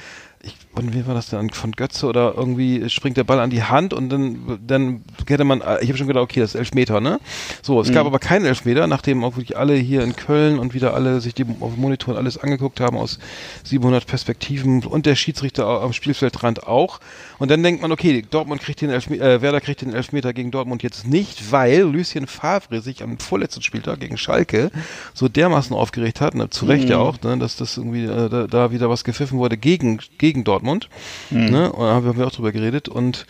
[0.46, 3.64] ich, und wie war das dann von Götze oder irgendwie springt der Ball an die
[3.64, 7.20] Hand und dann dann hätte man ich habe schon gedacht okay das ist Elfmeter ne?
[7.62, 10.94] So es gab aber keinen Elfmeter nachdem auch wirklich alle hier in Köln und wieder
[10.94, 13.20] alle sich die auf dem Monitor alles angeguckt haben aus
[13.64, 17.00] 700 Perspektiven und der Schiedsrichter am Spielfeldrand auch.
[17.40, 20.52] Und dann denkt man okay Dortmund kriegt den Elfmeter äh, Werder kriegt den Elfmeter gegen
[20.52, 24.72] Dortmund jetzt nicht weil Lucien Favre sich am vorletzten Spieltag gegen Schalke
[25.14, 28.48] so dermaßen aufgeregt hat ne, zu Recht ja auch ne, dass das irgendwie äh, da,
[28.48, 30.90] da wieder was gepfiffen wurde gegen gegen Dortmund
[31.30, 33.26] ne und da haben wir auch drüber geredet und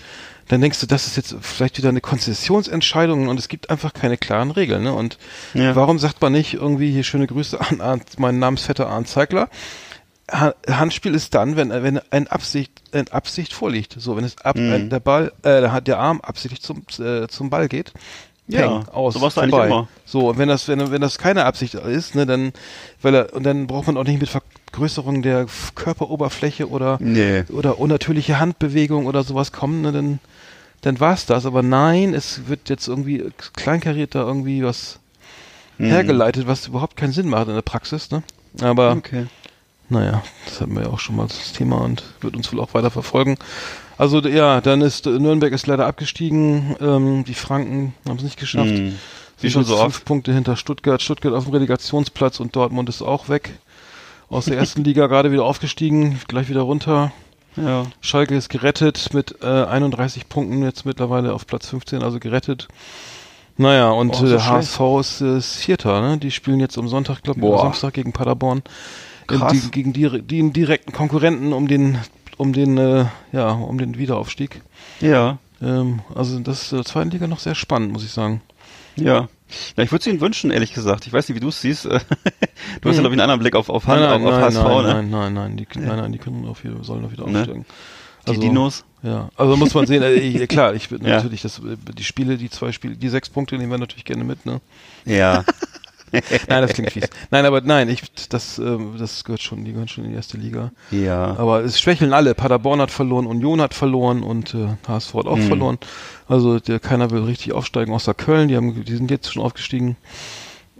[0.48, 4.16] dann denkst du, das ist jetzt vielleicht wieder eine Konzessionsentscheidung und es gibt einfach keine
[4.18, 4.84] klaren Regeln.
[4.84, 4.94] Ne?
[4.94, 5.18] Und
[5.56, 5.76] Ja.
[5.76, 9.50] warum sagt man nicht irgendwie hier schöne Grüße an, an meinen Namensvetter Arndt Zeigler?
[10.32, 13.96] Ha- Handspiel ist dann, wenn wenn ein Absicht ein Absicht vorliegt.
[13.98, 14.72] So, wenn es ab Mhm.
[14.72, 17.92] ein, der Ball äh, der Arm absichtlich zum äh, zum Ball geht.
[18.48, 19.68] Ja, Peng, aus, so war's eigentlich vorbei.
[19.68, 19.88] immer.
[20.06, 22.54] So, und wenn das, wenn, wenn das keine Absicht ist, ne, dann,
[23.02, 27.44] weil er, und dann braucht man auch nicht mit Vergrößerung der Körperoberfläche oder, Nee.
[27.50, 30.20] oder unnatürliche Handbewegung oder sowas kommen, ne, dann,
[30.82, 31.46] dann war's das.
[31.48, 35.00] Aber nein, es wird jetzt irgendwie kleinkariert da irgendwie was
[35.78, 35.88] Mhm.
[35.88, 38.24] hergeleitet, was überhaupt keinen Sinn macht in der Praxis, ne.
[38.62, 39.26] Aber, Okay.
[39.90, 42.74] naja, das hatten wir ja auch schon mal das Thema und wird uns wohl auch
[42.74, 43.38] weiter verfolgen.
[43.98, 48.40] Also ja, dann ist äh, Nürnberg ist leider abgestiegen, ähm, die Franken haben es nicht
[48.40, 48.72] geschafft.
[48.72, 48.96] Mhm.
[49.40, 50.06] Wie Sind schon so fünf oft.
[50.06, 51.02] Punkte hinter Stuttgart.
[51.02, 53.52] Stuttgart auf dem Relegationsplatz und Dortmund ist auch weg.
[54.30, 57.12] Aus der ersten Liga gerade wieder aufgestiegen, gleich wieder runter.
[57.56, 57.86] Ja.
[58.02, 62.68] Schalke ist gerettet mit äh, 31 Punkten jetzt mittlerweile auf Platz 15, also gerettet.
[63.58, 64.40] Naja, und Boah, so äh.
[64.40, 66.18] HSV ist, äh, ist Vierter, ne?
[66.18, 67.62] Die spielen jetzt am Sonntag, glaube ich, Boah.
[67.62, 68.64] Samstag gegen Paderborn.
[69.32, 69.54] In Krass.
[69.54, 71.98] Die, gegen die, die direkten Konkurrenten um den,
[72.38, 74.62] um den, äh, ja, um den Wiederaufstieg.
[75.02, 75.38] Ja.
[75.62, 78.42] Ähm, also das ist in der zweiten Liga noch sehr spannend, muss ich sagen.
[78.96, 79.28] Ja.
[79.78, 81.06] Ja, ich würde es Ihnen wünschen, ehrlich gesagt.
[81.06, 81.86] Ich weiß nicht, wie du es siehst.
[81.86, 82.82] du hast ja, Hm.
[82.82, 84.84] glaube ich, einen anderen Blick auf, auf, Hand, nein, nein, auf, auf nein, HSV, nein,
[84.84, 84.94] ne?
[84.94, 87.40] nein, nein, nein, die, nein, nein, die können auf wieder, sollen auch wieder Ne?
[87.40, 87.66] aufsteigen.
[88.28, 88.86] Die Dinos.
[89.04, 91.18] Ja, also muss man sehen, äh, ich, klar, ich würde Ja.
[91.18, 94.24] natürlich das, äh, die Spiele, die zwei Spiele, die sechs Punkte nehmen wir natürlich gerne
[94.24, 94.62] mit, ne?
[95.06, 95.44] Ja.
[96.48, 97.10] Nein, das klingt fies.
[97.32, 100.38] Nein, aber nein, ich, das, ähm, das gehört schon, die gehören schon in die erste
[100.38, 100.72] Liga.
[100.92, 101.36] ja.
[101.38, 102.36] Aber es schwächeln alle.
[102.36, 105.42] Paderborn hat verloren, Union hat verloren und äh, HSV hat auch Mhm.
[105.48, 105.78] verloren.
[106.28, 108.48] Also der, keiner will richtig aufsteigen, außer Köln.
[108.48, 109.98] Die haben, die sind jetzt schon aufgestiegen.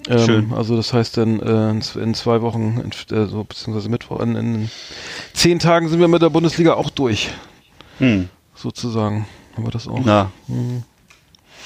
[0.08, 0.54] Ähm, Schön.
[0.54, 4.70] Also das heißt dann äh, in zwei Wochen, in, äh, so, beziehungsweise Mittwoch, in, in
[5.34, 7.30] zehn Tagen sind wir mit der Bundesliga auch durch,
[7.98, 8.30] Hm.
[8.54, 9.26] sozusagen.
[9.58, 10.00] Aber das auch.
[10.06, 10.84] Na, Mhm.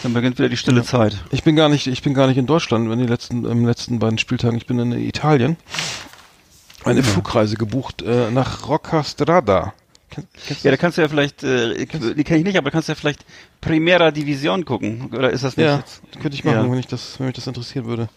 [0.04, 1.18] Dann beginnt wieder die stille Zeit.
[1.32, 4.00] Ich bin gar nicht, ich bin gar nicht in Deutschland, wenn die letzten, im letzten
[4.00, 4.58] beiden Spieltagen.
[4.58, 5.58] Ich bin in Italien.
[6.86, 9.74] Eine Flugreise gebucht äh, nach Roccastrada.
[10.16, 10.22] Du
[10.64, 12.94] Ja, da kannst du ja vielleicht, äh, die kenne ich nicht, aber da kannst du
[12.94, 13.26] ja vielleicht
[13.62, 15.12] Primera Division gucken.
[15.14, 16.02] Oder ist das nicht ja, jetzt?
[16.14, 16.72] könnte ich machen, Ja.
[16.72, 18.10] wenn ich das, wenn mich das interessieren würde.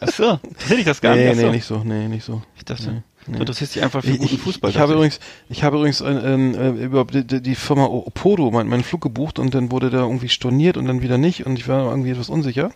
[0.00, 1.36] Achso, hätte ich das gar nee, nicht.
[1.36, 1.52] nee, Achso.
[1.52, 2.42] nicht so, nee, nicht so.
[2.56, 3.02] Ich dachte, nee.
[3.26, 4.70] Du interessierst dich einfach für Ich, guten ich, Fußball.
[4.70, 8.50] ich habe dachte übrigens, ich habe übrigens ein, ähm, äh, über die, die- Firma Opodo
[8.50, 11.58] meinen meinen Flug gebucht und dann wurde der irgendwie storniert und dann wieder nicht und
[11.58, 12.70] ich war irgendwie etwas unsicher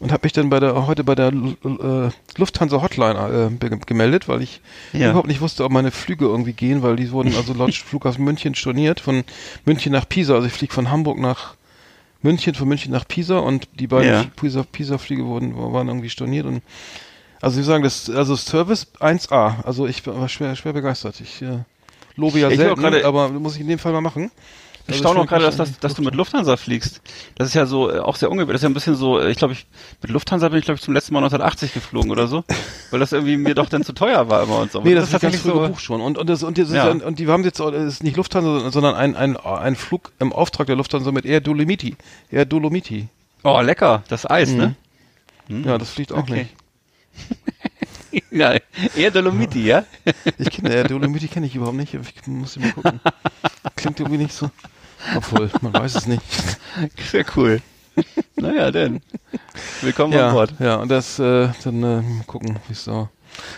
[0.00, 4.42] und habe mich dann bei der heute bei der äh, Lufthansa Hotline äh, gemeldet, weil
[4.42, 4.60] ich
[4.92, 5.10] Ja.
[5.10, 8.54] überhaupt nicht wusste, ob meine Flüge irgendwie gehen, weil die wurden also laut Flughafen München
[8.54, 9.24] storniert von
[9.64, 10.34] München nach Pisa.
[10.34, 11.54] Also ich fliege von Hamburg nach
[12.20, 14.24] München, von München nach Pisa und die beiden Ja.
[14.36, 16.62] Pisa, Pisa-Flüge wurden waren irgendwie storniert und
[17.42, 19.64] also Sie sagen, das also Service 1A.
[19.64, 21.20] Also ich war schwer schwer begeistert.
[21.20, 21.58] Ich äh,
[22.14, 24.30] lobe ja selten, aber muss ich in dem Fall mal machen.
[24.86, 27.00] Ich Also staune auch gerade, dass, wahrscheinlich das, dass du mit Lufthansa fliegst.
[27.36, 28.54] Das ist ja so äh, auch sehr ungewöhnlich.
[28.54, 29.66] Das ist ja ein bisschen so, äh, ich glaube, ich
[30.02, 32.44] mit Lufthansa bin ich glaube ich zum letzten Mal 1980 geflogen oder so,
[32.90, 34.80] weil das irgendwie mir doch dann zu teuer war immer und so.
[34.80, 35.60] Nee, Aber das, ist ganz früh so.
[35.60, 36.00] gebucht schon.
[36.00, 36.92] Und, und, das, und, das ist Ja.
[36.92, 37.04] ja.
[37.04, 40.68] und die haben jetzt, das ist nicht Lufthansa, sondern ein, ein, ein Flug im Auftrag
[40.68, 41.96] der Lufthansa mit Air Dolomiti.
[42.30, 43.08] Air Dolomiti.
[43.42, 44.76] Oh, lecker, das Eis, ne?
[45.48, 46.46] Ja, das fliegt auch Okay.
[48.30, 48.54] Ja,
[48.96, 49.84] eher Dolomiti, ja?
[50.38, 51.94] Ich kenne Air Dolomiti kenne ich überhaupt nicht.
[51.94, 53.00] Ich muss mal gucken.
[53.76, 54.50] Klingt irgendwie nicht so.
[55.16, 56.22] Obwohl, man weiß es nicht.
[57.10, 57.60] Sehr cool.
[58.36, 59.00] Naja, denn.
[59.80, 60.54] Willkommen ja, an Bord.
[60.58, 63.08] ja, und das, äh, dann äh, gucken, wie es so.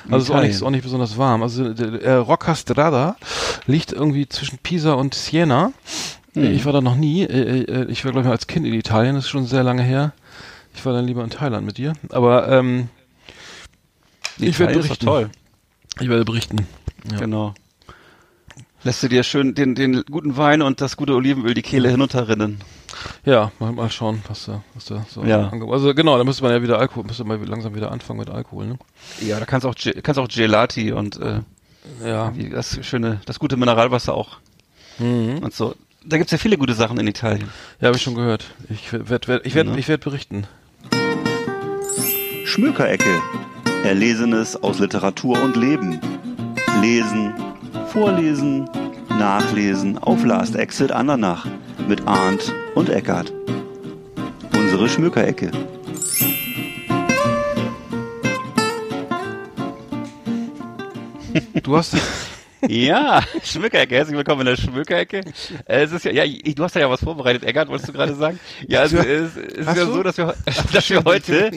[0.09, 1.43] Also es ist auch nicht, ist auch nicht besonders warm.
[1.43, 3.17] Also der, äh, Roccastrada
[3.67, 5.73] liegt irgendwie zwischen Pisa und Siena.
[6.35, 6.53] Hm.
[6.53, 7.23] Ich war da noch nie.
[7.23, 9.15] Äh, äh, ich war glaube ich als Kind in Italien.
[9.15, 10.13] Das ist schon sehr lange her.
[10.75, 11.93] Ich war dann lieber in Thailand mit dir.
[12.11, 12.89] Aber ähm,
[14.39, 15.07] ich werde berichten.
[15.07, 15.31] toll.
[16.01, 16.67] Ich werde berichten.
[17.11, 17.19] Ja.
[17.19, 17.55] Genau.
[18.83, 22.61] Lässt du dir schön den, den guten Wein und das gute Olivenöl die Kehle hinunterrinnen.
[23.25, 25.25] Ja, mal, mal schauen, was da, was da so.
[25.25, 25.49] Ja.
[25.51, 28.31] ange- Also genau, da müsste man ja wieder Alkohol, müsste man langsam wieder anfangen mit
[28.31, 28.67] Alkohol.
[28.67, 28.79] Ne?
[29.21, 31.41] Ja, da kannst auch kannst auch Gelati und äh,
[32.05, 32.37] Ja.
[32.37, 34.39] wie das schöne, das gute Mineralwasser auch
[34.99, 35.39] Mhm.
[35.39, 35.75] und so.
[36.05, 37.49] Da gibt's ja viele gute Sachen in Italien.
[37.81, 38.45] Ja, habe ich schon gehört.
[38.69, 39.79] Ich werde, werd, ich werde, Ne?
[39.79, 40.47] ich werde berichten.
[42.45, 43.21] Schmökerecke.
[43.85, 46.01] Erlesenes aus Literatur und Leben.
[46.81, 47.35] Lesen,
[47.89, 48.69] vorlesen,
[49.11, 51.47] nachlesen auf Last Exit Andernach
[51.87, 53.31] mit Arndt und Eckart.
[54.57, 55.51] Unsere Schmökerecke.
[61.63, 61.95] Du hast,
[62.69, 65.21] Ja, Schmückerecke, herzlich willkommen in der Schmückerecke.
[65.67, 68.15] Äh, es ist ja, ja, ich- du hast ja was vorbereitet, Eckart, wolltest du gerade
[68.15, 68.39] sagen?
[68.69, 70.35] Ja, also, es ist Hast ja so, dass wir,
[70.73, 71.51] dass wir heute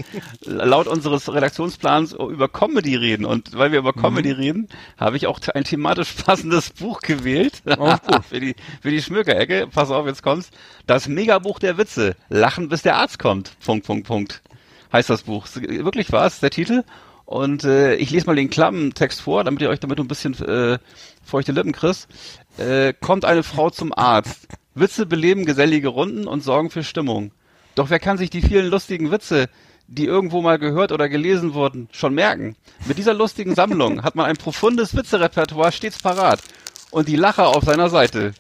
[0.44, 3.26] laut unseres Redaktionsplans über Comedy reden.
[3.26, 4.02] Und weil wir über Mhm.
[4.02, 4.68] Comedy reden,
[4.98, 7.62] habe ich auch ein thematisch passendes Buch gewählt.
[7.80, 7.96] Oh,
[8.28, 9.68] für die, für die Schmückerecke.
[9.72, 10.50] Pass auf, jetzt kommt's.
[10.88, 12.16] Das Megabuch der Witze.
[12.30, 13.52] Lachen, bis der Arzt kommt.
[13.64, 14.42] Punkt, Punkt, Punkt.
[14.92, 15.46] Heißt das Buch.
[15.56, 16.84] Wirklich was, der Titel?
[17.28, 20.80] Und äh, ich lese mal den Klappentext vor, damit ihr euch damit ein bisschen äh,
[21.22, 22.08] feuchte Lippen kriegt.
[22.58, 24.48] Äh, kommt eine Frau zum Arzt.
[24.76, 27.34] Witze beleben gesellige Runden und sorgen für Stimmung.
[27.76, 29.50] Doch wer kann sich die vielen lustigen Witze,
[29.88, 32.56] die irgendwo mal gehört oder gelesen wurden, schon merken?
[32.86, 36.40] Mit dieser lustigen Sammlung hat man ein profundes Witzerepertoire stets parat
[36.92, 38.36] und die Lacher auf seiner Seite.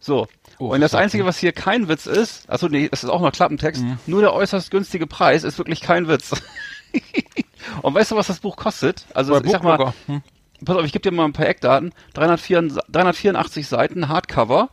[0.00, 0.26] So.
[0.58, 3.30] Oh, und das Einzige, was hier kein Witz ist, achso, nee, das ist auch noch
[3.30, 6.32] Klappentext, nur der äußerst günstige Preis ist wirklich kein Witz.
[7.82, 9.04] und weißt du, was das Buch kostet?
[9.14, 9.92] Also, Bei ich sag mal.
[10.06, 10.22] Hm?
[10.64, 11.92] pass auf, ich gebe dir mal ein paar Eckdaten.
[12.14, 14.70] 384, 384 Seiten, Hardcover,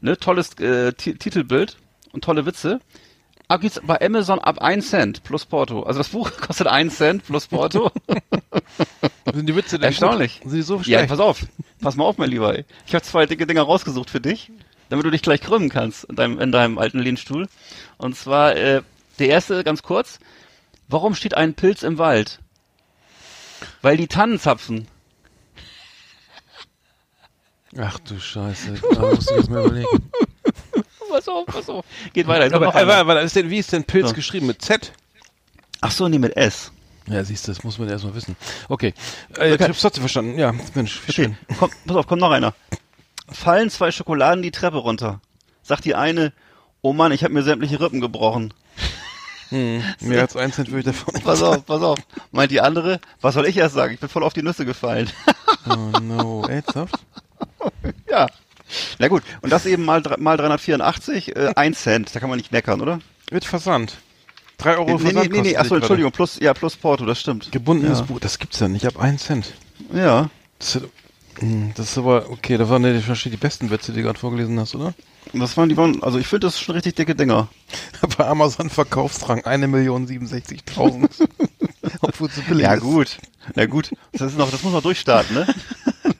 [0.00, 1.76] ne, tolles äh, Ti- Titelbild
[2.12, 2.80] und tolle Witze.
[3.48, 5.82] Ab geht's bei Amazon ab 1 Cent plus Porto.
[5.84, 7.92] Also das Buch kostet 1 Cent plus Porto.
[9.32, 10.40] Sind die Witze denn Erstaunlich.
[10.40, 10.50] Gut?
[10.50, 11.08] Sind die so ja, schlecht?
[11.08, 11.46] pass auf.
[11.80, 12.58] Pass mal auf, mein Lieber.
[12.86, 14.50] Ich habe zwei dicke Dinger rausgesucht für dich,
[14.88, 17.48] damit du dich gleich krümmen kannst in deinem, in deinem alten Lehnstuhl.
[17.98, 18.82] Und zwar, äh,
[19.18, 20.18] der erste, ganz kurz.
[20.88, 22.40] Warum steht ein Pilz im Wald?
[23.82, 24.86] Weil die Tannen zapfen.
[27.78, 28.74] Ach du Scheiße.
[28.94, 29.86] Da musst du jetzt mal überlegen.
[31.08, 31.84] Pass auf, pass auf.
[32.12, 32.54] Geht weiter.
[32.54, 34.14] Aber, aber, aber ist denn, wie ist denn Pilz So.
[34.14, 34.46] geschrieben?
[34.48, 34.92] Mit Z?
[35.80, 36.72] Ach so, nee, mit S.
[37.06, 38.36] Ja, siehst du, das muss man erstmal wissen.
[38.68, 38.92] Okay.
[39.38, 39.54] Äh, Okay.
[39.54, 40.38] Ich hab's trotzdem verstanden.
[40.38, 41.38] Ja, Mensch, wie schön.
[41.58, 42.54] Komm, pass auf, kommt noch einer.
[43.30, 45.20] Fallen zwei Schokoladen die Treppe runter.
[45.62, 46.32] Sagt die eine,
[46.82, 48.52] oh Mann, ich habe mir sämtliche Rippen gebrochen.
[49.50, 49.82] Hm.
[50.00, 51.98] Mehr als ein Cent würde ich davon nicht Pass auf, pass auf.
[52.32, 53.94] Meint die andere, was soll ich erst sagen?
[53.94, 55.10] Ich bin voll auf die Nüsse gefallen.
[55.68, 56.94] Oh no, ernsthaft?
[58.10, 58.26] ja.
[58.98, 62.14] Na gut, und das eben mal, mal 384, äh, 1 Cent.
[62.14, 63.00] Da kann man nicht meckern, oder?
[63.30, 63.96] Mit Versand.
[64.58, 67.20] 3 Euro nee, nee, Versand nee, nee, kostet achso, Entschuldigung, plus, ja, plus Porto, das
[67.20, 67.52] stimmt.
[67.52, 68.04] Gebundenes Ja.
[68.06, 69.54] Buch, das gibt's ja nicht, ab einen Cent.
[69.92, 70.30] Ja.
[70.58, 70.88] Das ist,
[71.38, 74.18] hm, das ist aber, okay, da waren ja wahrscheinlich die besten Witze, die du gerade
[74.18, 74.94] vorgelesen hast, oder?
[75.32, 77.48] Das waren die waren, also ich finde das schon richtig dicke Dinger.
[78.16, 81.28] Bei Amazon Verkaufsrang 1.067.000.
[82.00, 82.80] Obwohl es so billig Ja ist.
[82.82, 83.18] gut.
[83.54, 83.90] Ja gut.
[84.12, 85.46] Das ist noch, das muss noch durchstarten, ne?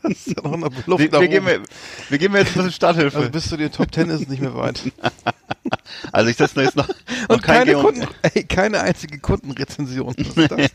[0.02, 1.62] Das ist ja noch eine Luft Wir, wir, geben, oben.
[2.08, 3.18] wir geben jetzt ein bisschen Starthilfe.
[3.18, 4.80] Also bis zu den Top Ten ist es nicht mehr weit.
[6.12, 6.94] Also ich setze jetzt noch, noch
[7.28, 10.14] Und kein keine Kunden, ey, keine einzige Kundenrezension.
[10.36, 10.70] Was?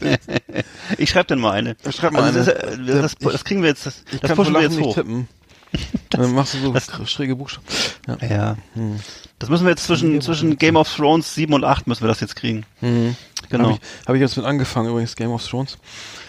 [0.97, 1.77] Ich schreibe denn mal eine.
[1.89, 2.45] Schreib mal also eine.
[2.45, 4.85] Das, äh, das, das, das kriegen wir jetzt, das, Ich das pushen wir jetzt nicht
[4.85, 4.95] hoch.
[4.95, 5.29] tippen.
[6.09, 7.65] Dann machst du so kr- schräge Buchstaben.
[8.07, 8.17] Ja.
[8.27, 8.57] Ja.
[9.39, 12.19] Das müssen wir jetzt zwischen, zwischen Game of Thrones 7 und 8 müssen wir das
[12.19, 12.65] jetzt kriegen.
[12.81, 13.15] Mhm.
[13.49, 13.63] Genau.
[13.69, 15.77] Habe ich, hab ich jetzt mit angefangen, übrigens, Game of Thrones.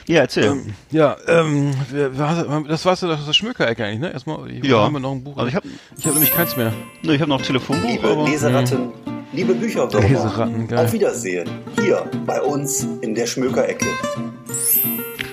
[0.06, 0.62] Ja, erzähl.
[0.90, 4.12] Ja, ähm, wer, hat- das war's ja das, das Schmökerecke eigentlich, ne?
[4.12, 4.78] Erstmal, ich Ja.
[4.80, 5.36] haben wir noch ein Buch.
[5.36, 6.72] Also ich habe ich hab nämlich keins mehr.
[7.02, 8.88] ne, ich hab noch ein Telefonbuch, Liebe aber Leseratten,
[9.32, 10.84] liebe Bücherwürmer, Leseratten, geil.
[10.86, 11.48] auf Wiedersehen.
[11.80, 13.86] Hier bei uns in der Schmökerecke.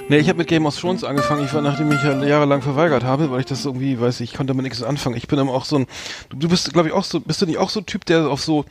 [0.10, 1.46] Nee, ich habe mit Game of Thrones angefangen.
[1.46, 4.52] Ich war, nachdem ich ja jahrelang verweigert habe, weil ich das irgendwie, weiß ich, konnte
[4.52, 5.16] damit nichts anfangen.
[5.16, 5.88] Ich bin aber auch so ein,
[6.30, 8.42] du, bist, glaube ich, auch so, bist du nicht auch so ein Typ, der auf
[8.42, 8.66] so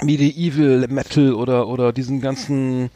[0.00, 2.90] Medieval Metal oder oder diesen ganzen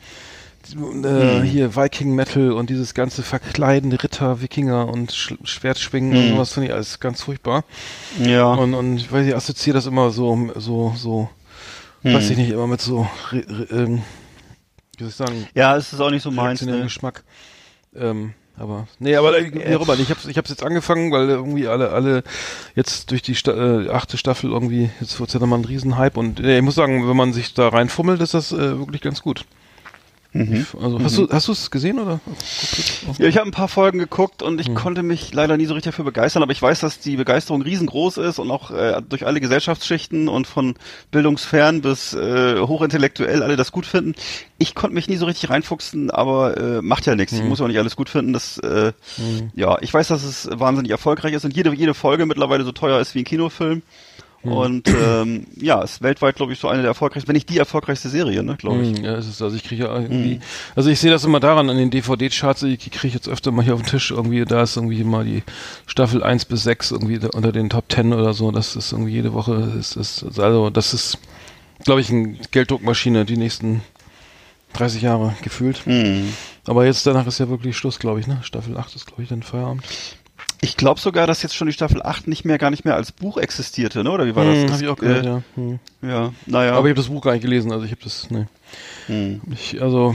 [0.72, 6.52] äh, hier Viking Metal und dieses ganze verkleidende Ritter, Wikinger und Sch Schwertschwingen und sowas
[6.52, 7.64] finde ich alles ganz furchtbar.
[8.20, 8.46] ja.
[8.54, 11.28] Und, und ich weiß, ich assoziiere das immer so, so, so,
[12.02, 14.02] weiß ich nicht, immer mit so, ähm,
[14.96, 16.62] wie soll ich sagen, ja, es ist auch nicht so meins.
[16.62, 16.82] Ne?
[16.82, 17.24] Geschmack.
[17.96, 19.46] Ähm, aber, nee, aber äh,
[20.00, 22.22] ich hab's, ich hab's jetzt angefangen, weil irgendwie alle, alle
[22.76, 26.38] jetzt durch die Sta äh, achte Staffel irgendwie, jetzt wird's ja nochmal ein Riesenhype und
[26.38, 29.44] nee, ich muss sagen, wenn man sich da reinfummelt, ist das äh, wirklich ganz gut.
[30.34, 30.66] Mhm.
[30.82, 32.18] Also, hast du, hast du es gesehen oder?
[33.18, 35.92] Ja, ich habe ein paar Folgen geguckt und ich konnte mich leider nie so richtig
[35.92, 39.40] dafür begeistern, aber ich weiß, dass die Begeisterung riesengroß ist und auch äh, durch alle
[39.40, 40.74] Gesellschaftsschichten und von
[41.12, 44.16] bildungsfern bis äh, hochintellektuell alle das gut finden.
[44.58, 47.32] Ich konnte mich nie so richtig reinfuchsen, aber äh, macht ja nichts.
[47.32, 48.32] Ich muss ja auch nicht alles gut finden.
[48.32, 48.92] Das, äh,
[49.54, 52.98] ja, ich weiß, dass es wahnsinnig erfolgreich ist und jede jede Folge mittlerweile so teuer
[53.00, 53.82] ist wie ein Kinofilm.
[54.44, 54.52] Hm.
[54.52, 58.08] Und ähm, ja, ist weltweit, glaube ich, so eine der erfolgreichsten, wenn nicht die erfolgreichste
[58.08, 59.00] Serie, ne, glaube ich.
[59.00, 60.40] Mm, Ja, es ist, also ich kriege ja irgendwie,
[60.76, 63.64] also ich sehe das immer daran an den DVD-Charts, die kriege ich jetzt öfter mal
[63.64, 65.42] hier auf den Tisch irgendwie, da ist irgendwie mal die
[65.86, 69.32] Staffel 1 bis 6 irgendwie unter den Top 10 oder so, das ist irgendwie jede
[69.32, 71.18] Woche, ist, ist, also das ist,
[71.84, 73.82] glaube ich, eine Gelddruckmaschine die nächsten
[74.74, 75.86] 30 Jahre gefühlt.
[75.86, 76.32] Hm.
[76.66, 78.38] Aber jetzt danach ist ja wirklich Schluss, glaube ich, ne?
[78.42, 79.84] Staffel 8 ist, glaube ich, dann Feierabend.
[80.64, 83.12] Ich glaube sogar, dass jetzt schon die Staffel 8 nicht mehr, gar nicht mehr als
[83.12, 84.10] Buch existierte, ne?
[84.10, 84.54] Oder wie war das?
[84.54, 85.42] Hm, das hab ich auch äh, gehört, ja.
[85.56, 85.78] Hm.
[86.00, 86.72] Ja, naja.
[86.72, 88.48] Aber ich habe das Buch gar nicht gelesen, also ich habe das, ne.
[89.06, 89.40] Hm.
[89.52, 90.14] Ich, also,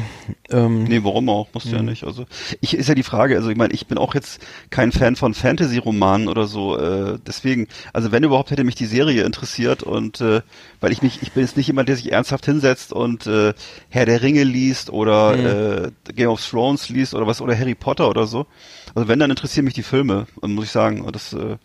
[0.49, 1.47] ähm, Nee, warum auch?
[1.53, 1.75] Musst du Mhm.
[1.75, 2.03] ja nicht.
[2.05, 2.25] Also
[2.59, 5.33] ich ist ja die Frage, also ich meine, ich bin auch jetzt kein Fan von
[5.35, 6.77] Fantasy-Romanen oder so.
[6.77, 10.41] Äh, deswegen, also wenn überhaupt hätte mich die Serie interessiert und äh,
[10.81, 13.53] weil ich mich, ich bin jetzt nicht jemand, der sich ernsthaft hinsetzt und äh,
[13.89, 15.91] Herr der Ringe liest oder Mhm.
[16.07, 18.47] äh, Game of Thrones liest oder was oder Harry Potter oder so.
[18.95, 21.01] Also wenn, dann interessieren mich die Filme, muss ich sagen.
[21.01, 21.57] Und das, äh,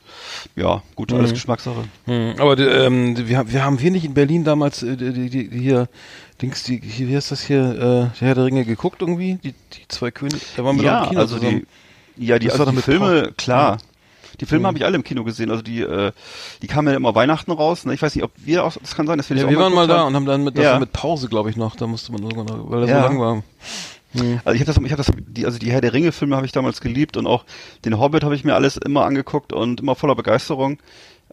[0.56, 1.34] ja, gut, alles Mhm.
[1.34, 1.84] Geschmackssache.
[2.04, 5.48] Hm, aber ähm, wir, haben- wir haben wir nicht in Berlin damals äh, die, die,
[5.48, 5.88] die hier
[6.42, 9.52] Dings die hier, wie heißt das hier äh, der Herr der Ringe geguckt irgendwie die,
[9.52, 11.66] die zwei Könige da waren wir doch ja, im Kino also zusammen.
[12.16, 13.32] die, ja, die, Das also die doch Filme, Paul.
[13.36, 13.78] klar.
[14.40, 14.66] Die Filme Mhm.
[14.66, 15.50] habe ich alle im Kino gesehen.
[15.52, 16.10] Also die, äh,
[16.60, 17.84] die kamen ja immer Weihnachten raus.
[17.86, 17.94] Ne?
[17.94, 19.58] Ich weiß nicht, ob wir auch, das kann sein, dass wir das ja, auch wir
[19.60, 20.08] waren mal da haben.
[20.08, 20.78] und haben dann mit das Ja.
[20.80, 23.02] mit Pause glaube ich noch da musste man irgendwann noch, weil er Ja.
[23.02, 23.42] so lang war
[24.16, 24.40] Hm.
[24.44, 26.46] Also ich habe das, ich habe das, die, also die Herr der Ringe Filme habe
[26.46, 27.44] ich damals geliebt und auch
[27.84, 30.78] den Hobbit habe ich mir alles immer angeguckt und immer voller Begeisterung.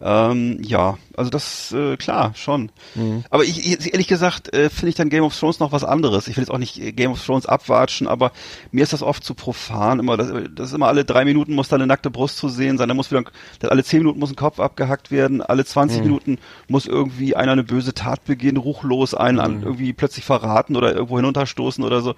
[0.00, 2.70] Ähm, ja, also das äh, klar schon.
[2.96, 3.24] Mhm.
[3.30, 6.26] Aber ich, ich ehrlich gesagt äh, finde ich dann Game of Thrones noch was anderes.
[6.26, 8.32] Ich will jetzt auch nicht äh, Game of Thrones abwatschen, aber
[8.72, 10.00] mir ist das oft zu profan.
[10.00, 12.78] Immer, das, das ist immer alle drei Minuten muss da eine nackte Brust zu sehen
[12.78, 12.88] sein.
[12.88, 13.22] Dann muss wieder,
[13.60, 15.40] dann alle zehn Minuten muss ein Kopf abgehackt werden.
[15.40, 16.04] Alle 20 Mhm.
[16.04, 19.44] Minuten muss irgendwie einer eine böse Tat begehen, ruchlos einen Mhm.
[19.44, 22.14] an, irgendwie plötzlich verraten oder irgendwo hinunterstoßen oder so.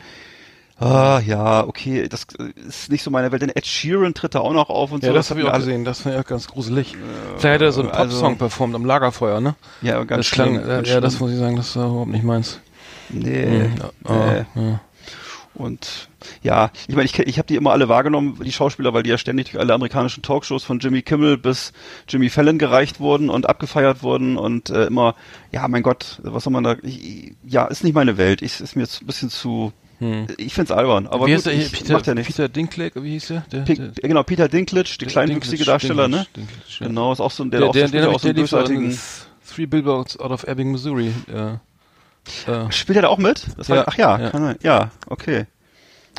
[0.80, 3.42] Ah, ja, okay, das äh, ist nicht so meine Welt.
[3.42, 5.14] Denn Ed Sheeran tritt da auch noch auf und ja so.
[5.14, 6.96] das habe ich auch alle- gesehen das fand ich auch ganz gruselig
[7.38, 10.56] vielleicht hat er so einen also- Popsong performt am Lagerfeuer ne Ja, ganz das klang
[10.56, 12.58] schlimm, äh, ja das muss ich sagen das war überhaupt nicht meins
[13.10, 14.10] Nee, Hm, ja, nee.
[14.10, 14.80] ah, ja.
[15.54, 16.08] Und
[16.42, 19.18] ja, ich meine, ich, ich habe die immer alle wahrgenommen, die Schauspieler, weil die ja
[19.18, 21.72] ständig durch alle amerikanischen Talkshows von Jimmy Kimmel bis
[22.08, 25.14] Jimmy Fallon gereicht wurden und abgefeiert wurden und äh, immer,
[25.52, 28.74] ja, mein Gott, was soll man da, ich, ja, ist nicht meine Welt, ich, ist
[28.74, 29.72] mir jetzt ein bisschen zu,
[30.04, 30.26] Hm.
[30.36, 32.34] ich find's albern, aber wie gut, heißt ich, Peter macht ja nichts.
[32.34, 36.26] Peter Dinklage wie hieß der, der, der genau, Peter Dinklage, der kleinwüchsige Dinklage, Darsteller, ne?
[36.36, 36.86] Dinklage, Dinklage, ja.
[36.88, 38.98] Genau, ist auch so ein, der, Der, auch der, so der, auch so einen bösartigen,
[39.54, 41.12] Three Billboards out of Ebbing, Missouri.
[41.32, 41.60] Ja.
[42.46, 43.46] Äh, spielt er da auch mit?
[43.68, 44.30] Ja, ach ja, ja.
[44.30, 44.56] kann sein.
[44.62, 45.46] ja, okay.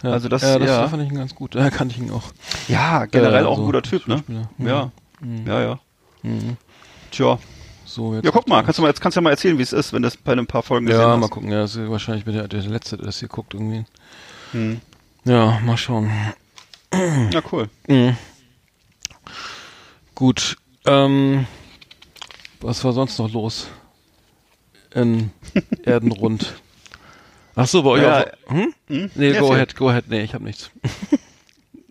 [0.04, 0.12] ja.
[0.12, 0.88] Also das- ja, das ja.
[0.88, 1.56] fand ich ihn ganz gut.
[1.56, 2.24] Da kannte ich ihn auch.
[2.68, 4.24] Ja, generell Äh, auch ein so guter Typ, ne?
[4.28, 4.68] Mhm.
[4.68, 4.92] Ja,
[5.48, 5.80] ja, ja.
[6.24, 6.58] Mhm.
[7.12, 7.40] Tja,
[7.96, 9.72] So Ja, guck mal, kannst du mal, jetzt kannst du ja mal erzählen, wie es
[9.72, 11.20] ist, wenn das bei ein paar Folgen gesehen Ja, hast.
[11.22, 11.50] mal gucken.
[11.50, 13.86] Ja, das ist wahrscheinlich der, der letzte, der das hier guckt irgendwie.
[14.52, 14.82] Hm.
[15.24, 16.12] Ja, mal schauen.
[17.32, 17.70] Ja, cool.
[17.88, 18.18] Mhm.
[20.14, 20.58] Gut.
[20.86, 21.48] Ähm,
[22.60, 23.68] was war sonst noch los?
[24.94, 25.32] In
[25.84, 26.56] Erdenrund.
[27.56, 28.52] Ach so, bei euch Ja, auch.
[28.52, 28.74] Hm?
[28.88, 29.12] Hm?
[29.16, 30.06] Nee, Ja, go ahead, go ahead.
[30.10, 30.70] Nee, ich hab nichts.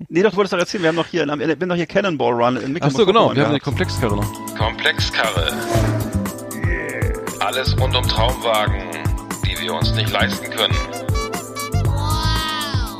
[0.09, 2.33] Nee, doch, du wolltest doch erzählen, wir haben noch hier, wir haben noch hier Cannonball
[2.33, 3.35] Run in Ach so, genau.
[3.35, 4.57] Wir haben die Komplexkarre noch.
[4.57, 5.53] Komplexkarre.
[7.41, 8.83] Alles rund um Traumwagen,
[9.45, 10.75] die wir uns nicht leisten können.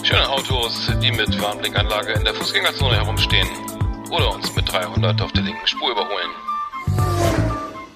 [0.03, 3.49] Schöne Autos, die mit Warnblinkanlage in der Fußgängerzone herumstehen.
[4.11, 6.31] Oder uns mit 300 auf der linken Spur überholen.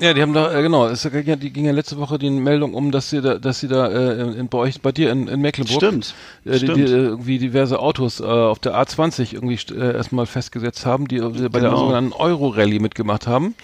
[0.00, 2.30] Ja, die haben da, äh, genau, es ging ja, die ging ja letzte Woche die
[2.30, 5.26] Meldung um, dass sie da, dass sie da äh, in, bei euch, bei dir in,
[5.26, 6.14] in Mecklenburg Stimmt.
[6.44, 6.76] äh, die, Stimmt.
[6.76, 11.16] die, äh, irgendwie diverse Autos äh, auf der A20 irgendwie äh, erstmal festgesetzt haben, die
[11.16, 11.76] äh, bei der Genau.
[11.80, 13.56] sogenannten Euro-Rallye mitgemacht haben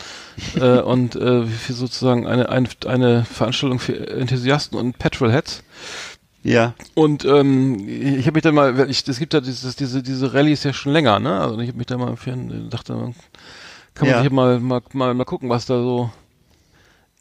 [0.57, 5.63] äh, und äh, für sozusagen eine, eine, eine Veranstaltung für Enthusiasten und Petrolheads.
[6.43, 6.75] ja.
[6.95, 10.65] Und ähm, ich habe mich dann mal, ich, es gibt ja dieses, diese diese Rallyes
[10.65, 11.39] ja schon länger, ne?
[11.41, 12.17] Also ich habe mich da mal
[12.71, 13.15] dachte, man
[13.95, 14.23] kann man Ja.
[14.23, 16.11] sich mal, mal mal mal gucken, was da so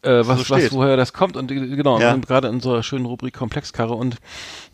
[0.03, 2.15] äh, was, so was, woher das kommt und äh, genau, Ja.
[2.17, 4.17] gerade in unserer schönen Rubrik Komplexkarre und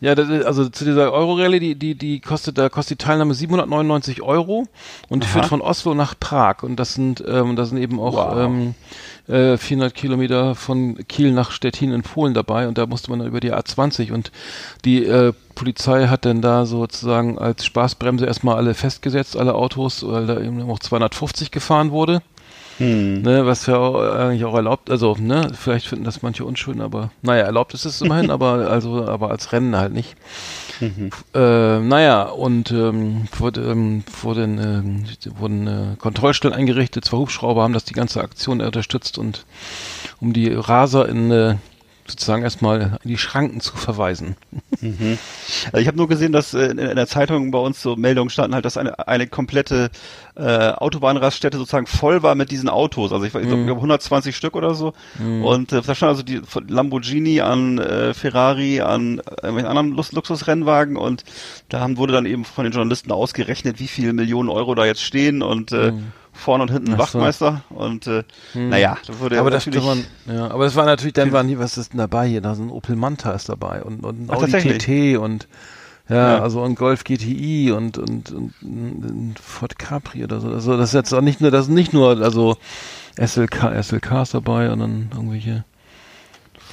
[0.00, 3.34] ja, das, ist- also zu dieser Euro-Rallye, die, die, die kostet, da kostet die Teilnahme
[3.34, 4.66] 799 Euro
[5.08, 5.32] und die Aha.
[5.32, 8.36] führt von Oslo nach Prag und das sind, ähm, das sind eben auch Wow.
[8.38, 8.74] ähm,
[9.28, 13.28] äh, 400 Kilometer von Kiel nach Stettin in Polen dabei und da musste man dann
[13.28, 14.32] über die A20 und
[14.84, 20.26] die äh, Polizei hat dann da sozusagen als Spaßbremse erstmal alle festgesetzt, alle Autos, weil
[20.26, 22.22] da eben auch 250 gefahren wurde.
[22.80, 23.20] Hm.
[23.20, 27.10] Ne, was ja auch eigentlich auch erlaubt, also, ne, vielleicht finden das manche unschön, aber
[27.20, 30.16] naja, erlaubt ist es immerhin, aber also, aber als Rennen halt nicht.
[30.80, 31.10] Mhm.
[31.34, 35.04] Äh, naja, und ähm, wurde, ähm, wurden, ähm,
[35.38, 39.44] wurden äh, Kontrollstellen eingerichtet, zwei Hubschrauber haben das die ganze Aktion unterstützt und
[40.22, 41.56] um die Raser in äh,
[42.10, 44.36] sozusagen erstmal in die Schranken zu verweisen.
[44.82, 48.30] Also ich habe nur gesehen, dass äh, in, in der Zeitung bei uns so Meldungen
[48.30, 49.90] standen halt, dass eine, eine komplette
[50.36, 53.12] äh, Autobahnraststätte sozusagen voll war mit diesen Autos.
[53.12, 54.92] Also ich, ich glaube 120 Stück oder so.
[55.44, 60.12] Und äh, da stand also die von Lamborghini an äh, Ferrari an irgendwelchen anderen Lux
[60.12, 61.24] Luxusrennwagen und
[61.68, 65.02] da haben, wurde dann eben von den Journalisten ausgerechnet, wie viele Millionen Euro da jetzt
[65.02, 65.92] stehen und äh,
[66.40, 66.98] vorne und hinten so.
[66.98, 68.24] Wachtmeister und äh,
[68.54, 71.78] naja, da wurde aber das man, ja, aber das war natürlich, dann waren hier, was
[71.78, 72.40] ist denn dabei hier?
[72.40, 74.78] Da ist ein Opel Manta ist dabei und, und ein Ach, Audi?
[74.78, 75.46] TT und
[76.08, 76.42] ja, Ja.
[76.42, 80.48] also ein Golf GTI und, und, und ein Ford Capri oder so.
[80.48, 82.56] Also das ist jetzt auch nicht nur, das ist nicht nur, also
[83.16, 85.64] SLK, SLKs dabei und dann irgendwelche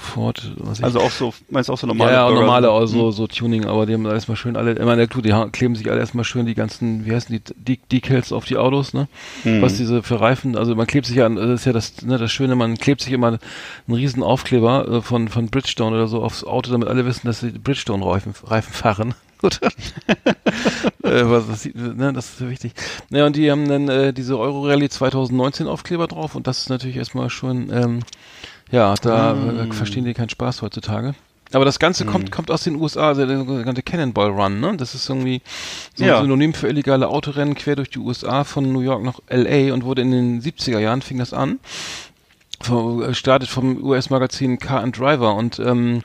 [0.07, 2.73] Ford, also auch so, meinst du auch so normale ja, ja, normale, Hm.
[2.75, 5.89] also so Tuning, aber die haben erstmal schön alle, ich meine, gut, die kleben sich
[5.91, 9.07] alle erstmal schön die ganzen, wie heißen die, De Decals auf die Autos, ne?
[9.43, 9.61] Hm.
[9.61, 12.17] Was diese für Reifen, also man klebt sich ja, an- das ist ja das, ne,
[12.17, 16.23] das Schöne, man klebt sich immer einen riesen Aufkleber äh, von, von Bridgestone oder so
[16.23, 19.13] aufs Auto, damit alle wissen, dass sie Bridgestone-Reifen Reifen fahren.
[19.39, 19.59] Gut.
[21.03, 22.71] äh, was, das, ne, das ist so wichtig.
[23.11, 26.69] Ja, und die haben dann äh, diese Euro Rally 2019 Aufkleber drauf und das ist
[26.69, 27.99] natürlich erstmal schon, ähm,
[28.71, 31.15] ja, da äh, verstehen die keinen Spaß heutzutage.
[31.53, 34.75] Aber das Ganze kommt, kommt aus den USA, also der sogenannte Cannonball Run, ne?
[34.75, 35.41] Das ist irgendwie
[35.95, 36.21] so ein Ja.
[36.21, 40.01] Synonym für illegale Autorennen quer durch die USA von New York nach LA und wurde
[40.01, 41.59] in den 70er Jahren, fing das an.
[42.69, 46.01] Äh, startet vom US-Magazin Car and Driver und ähm,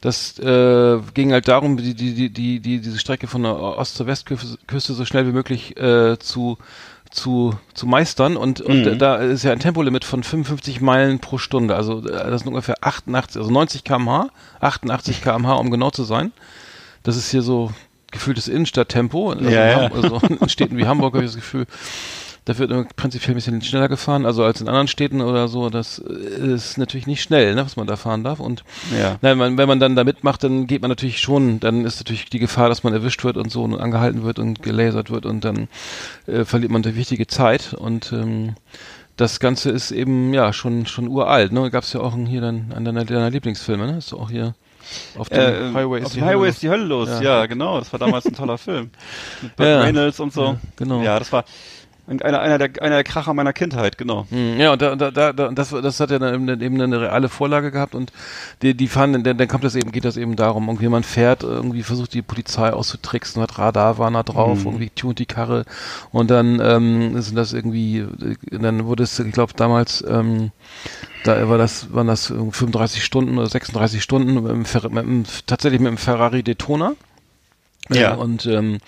[0.00, 3.96] das äh, ging halt darum, die, die, die, die, die, diese Strecke von der Ost-
[3.96, 6.56] zur Westküste Küste so schnell wie möglich äh, zu
[7.10, 8.98] zu, zu meistern und, und Mhm.
[8.98, 12.76] da ist ja ein Tempolimit von 55 Meilen pro Stunde, also äh, das sind ungefähr
[12.82, 14.28] 88, also 90 km/h,
[14.60, 16.32] 88 km/h, um genau zu sein.
[17.02, 17.72] Das ist hier so
[18.12, 19.30] gefühltes Innenstadttempo.
[19.30, 19.92] Also, Ja, in ja.
[19.94, 21.66] Also in Städten wie Hamburg habe ich das Gefühl,
[22.44, 25.70] da wird prinzipiell ein bisschen schneller gefahren, also als in anderen Städten oder so.
[25.70, 26.12] Das äh,
[26.54, 28.40] ist natürlich nicht schnell, ne, was man da fahren darf.
[28.40, 28.64] Und
[28.98, 29.16] Ja.
[29.22, 32.26] Nein, man, wenn man dann da mitmacht, dann geht man natürlich schon, dann ist natürlich
[32.30, 35.44] die Gefahr, dass man erwischt wird und so und angehalten wird und gelasert wird und
[35.44, 35.68] dann
[36.26, 38.54] äh, verliert man die wichtige Zeit und ähm,
[39.16, 41.52] das Ganze ist eben ja schon schon uralt.
[41.52, 43.98] Ne, gab es ja auch hier dann an deiner, deiner Lieblingsfilme, ne?
[43.98, 44.54] Ist auch hier
[45.18, 47.08] auf dem Äh, Highway auf ist dem die Highway Hölle ist die Hölle los.
[47.08, 47.20] Ja.
[47.20, 47.46] Ja.
[47.46, 47.78] genau.
[47.78, 48.90] Das war damals ein toller Film.
[49.42, 49.80] Mit Burt Ja.
[49.82, 50.44] Reynolds und so.
[50.44, 51.02] Ja, genau.
[51.02, 51.44] Ja, das war
[52.06, 54.26] einer, einer, der, einer der Kracher meiner Kindheit, genau.
[54.30, 57.00] Hm, Ja, und da, da, da, da das, das hat ja dann eben, eben eine
[57.00, 58.12] reale Vorlage gehabt und
[58.62, 61.42] die, die fahren, dann, dann kommt das eben, geht das eben darum, irgendwie man fährt,
[61.42, 65.64] irgendwie versucht die Polizei auszutricksen, hat Radarwarner drauf, irgendwie tunt die Karre
[66.12, 70.50] und dann ähm, sind das irgendwie, äh, dann wurde es, ich glaube damals, ähm,
[71.24, 75.24] da war das, waren das irgendwie 35 Stunden oder 36 Stunden mit dem, mit dem,
[75.46, 76.92] tatsächlich mit dem Ferrari Daytona.
[77.92, 78.14] Ja.
[78.14, 78.78] Und ähm,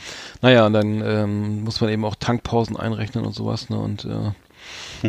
[0.40, 3.78] naja, und dann ähm, muss man eben auch Tankpausen einrechnen und sowas, ne?
[3.78, 4.32] Und äh,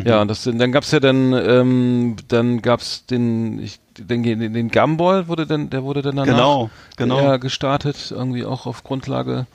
[0.04, 4.68] Ja, und das, dann gab's ja dann, ähm, dann gab's den, ich, den, den, den
[4.70, 7.20] Gumball wurde dann, der wurde dann danach Genau, genau.
[7.20, 9.46] ja, gestartet, irgendwie auch auf Grundlage.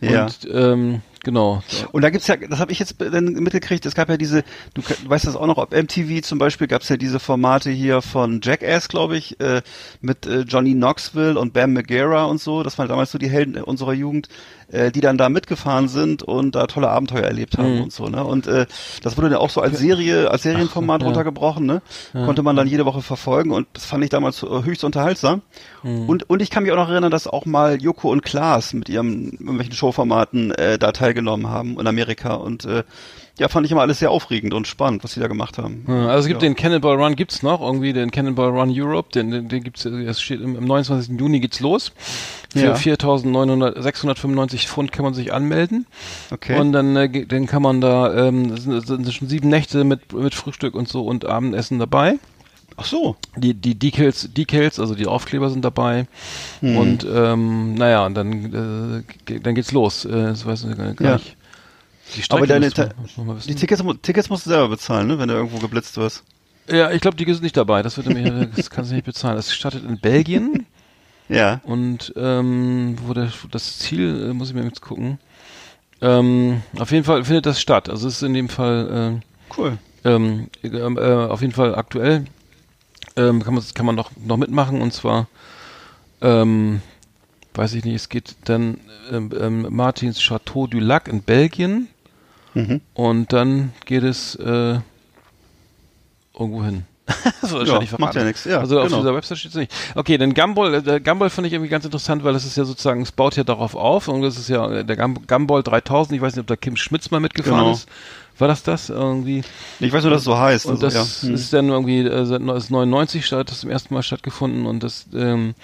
[0.00, 0.24] Ja.
[0.24, 1.62] Und ähm, genau.
[1.92, 4.42] Und da gibt's ja, das habe ich jetzt dann mitgekriegt, es gab ja diese,
[4.74, 8.02] du, du weißt das auch noch, ob MTV zum Beispiel gab's ja diese Formate hier
[8.02, 9.62] von Jackass, glaube ich, äh,
[10.00, 13.62] mit äh, Johnny Knoxville und Bam Margera und so, das waren damals so die Helden
[13.62, 14.28] unserer Jugend,
[14.72, 17.82] äh, die dann da mitgefahren sind und da tolle Abenteuer erlebt haben Mhm.
[17.82, 18.24] und so, ne?
[18.24, 18.66] Und äh,
[19.02, 21.06] das wurde dann auch so als Serie, als Serienformat ja.
[21.06, 21.82] runtergebrochen, ne?
[22.12, 25.42] Konnte man dann jede Woche verfolgen und das fand ich damals äh, höchst unterhaltsam.
[25.82, 26.08] Mhm.
[26.08, 28.88] Und, und ich kann mich auch noch erinnern, dass auch mal Joko und Klaas mit
[28.88, 32.84] ihrem irgendwelchen Showformaten äh, da teilgenommen haben in Amerika und äh,
[33.38, 35.84] ja, fand ich immer alles sehr aufregend und spannend, was sie da gemacht haben.
[35.88, 36.48] Also es gibt Ja.
[36.48, 40.20] den Cannonball Run gibt's noch, irgendwie den Cannonball Run Europe, den, den, den gibt's, es
[40.20, 41.18] steht im, am 29.
[41.18, 41.92] Juni geht's los.
[42.52, 42.74] Für Ja.
[42.74, 45.86] 4.900, 695 Pfund kann man sich anmelden.
[46.30, 46.58] Okay.
[46.60, 50.12] Und dann, äh, dann kann man da, ähm, es sind, sind schon sieben Nächte mit,
[50.12, 52.16] mit Frühstück und so und Abendessen dabei.
[52.82, 53.14] Ach so.
[53.36, 56.06] Die, die Decals, Decals, also die Aufkleber sind dabei.
[56.62, 60.06] Und ähm, naja, und dann, äh, dann geht's los.
[60.06, 61.16] Äh, das weiß ich gar gar Ja.
[61.16, 61.36] nicht.
[62.16, 62.70] Die Strecke Aber deine.
[62.70, 66.24] Die Tickets, Tickets musst du selber bezahlen, ne, wenn du irgendwo geblitzt wirst.
[66.70, 67.82] Ja, ich glaube, die sind nicht dabei.
[67.82, 69.36] Das, wird nämlich, das kannst du nicht bezahlen.
[69.36, 70.64] Das startet in Belgien
[71.28, 71.60] Ja.
[71.64, 75.18] und ähm, wo der, das Ziel, äh, muss ich mir jetzt gucken.
[76.00, 77.90] Ähm, auf jeden Fall findet das statt.
[77.90, 79.20] Also es ist in dem Fall
[79.56, 79.76] Cool.
[80.02, 82.24] äh, ähm, äh, auf jeden Fall aktuell.
[83.28, 85.26] Ähm, kann man kann man noch noch mitmachen und zwar
[86.22, 86.80] ähm,
[87.54, 87.94] weiß ich nicht.
[87.96, 88.78] Es geht dann
[89.10, 91.88] ähm, ähm, Martins Château du Lac in Belgien
[92.54, 92.80] Mhm.
[92.94, 94.80] und dann geht es äh,
[96.38, 96.84] irgendwo hin.
[97.42, 98.18] wird wahrscheinlich macht verraten.
[98.18, 98.44] ja nichts.
[98.44, 98.98] Ja, also auf genau.
[98.98, 99.72] dieser Website steht es nicht.
[99.94, 103.02] Okay, den Gumball, äh, Gumball finde ich irgendwie ganz interessant, weil das ist ja sozusagen,
[103.02, 106.22] es baut ja darauf auf und das ist ja äh, der Gum- Gumball 3000, ich
[106.22, 107.72] weiß nicht, ob da Kim Schmitz mal mitgefahren Genau.
[107.72, 107.88] ist.
[108.40, 109.42] War das das irgendwie?
[109.80, 110.66] Ich weiß nur, dass es so heißt.
[110.66, 111.28] Und also, das ja.
[111.28, 111.34] Hm.
[111.34, 114.82] ist dann irgendwie äh, seit no- ist 99 statt, das zum ersten Mal stattgefunden und
[114.82, 115.54] das ähm,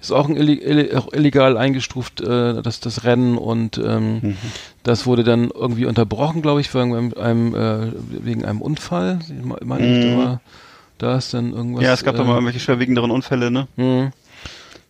[0.00, 4.36] ist auch ein illi illi auch illegal eingestuft, äh, das, das Rennen und ähm, Mhm.
[4.82, 7.92] das wurde dann irgendwie unterbrochen, glaube ich, wegen einem, einem äh,
[8.24, 9.18] wegen einem Unfall.
[9.22, 10.16] Ich me- meine ich, da Mhm.
[10.16, 10.40] war
[10.98, 11.84] da ist dann irgendwas.
[11.84, 13.68] ja, es gab äh, doch mal irgendwelche schwerwiegenderen Unfälle, ne?
[13.76, 14.12] Mhm.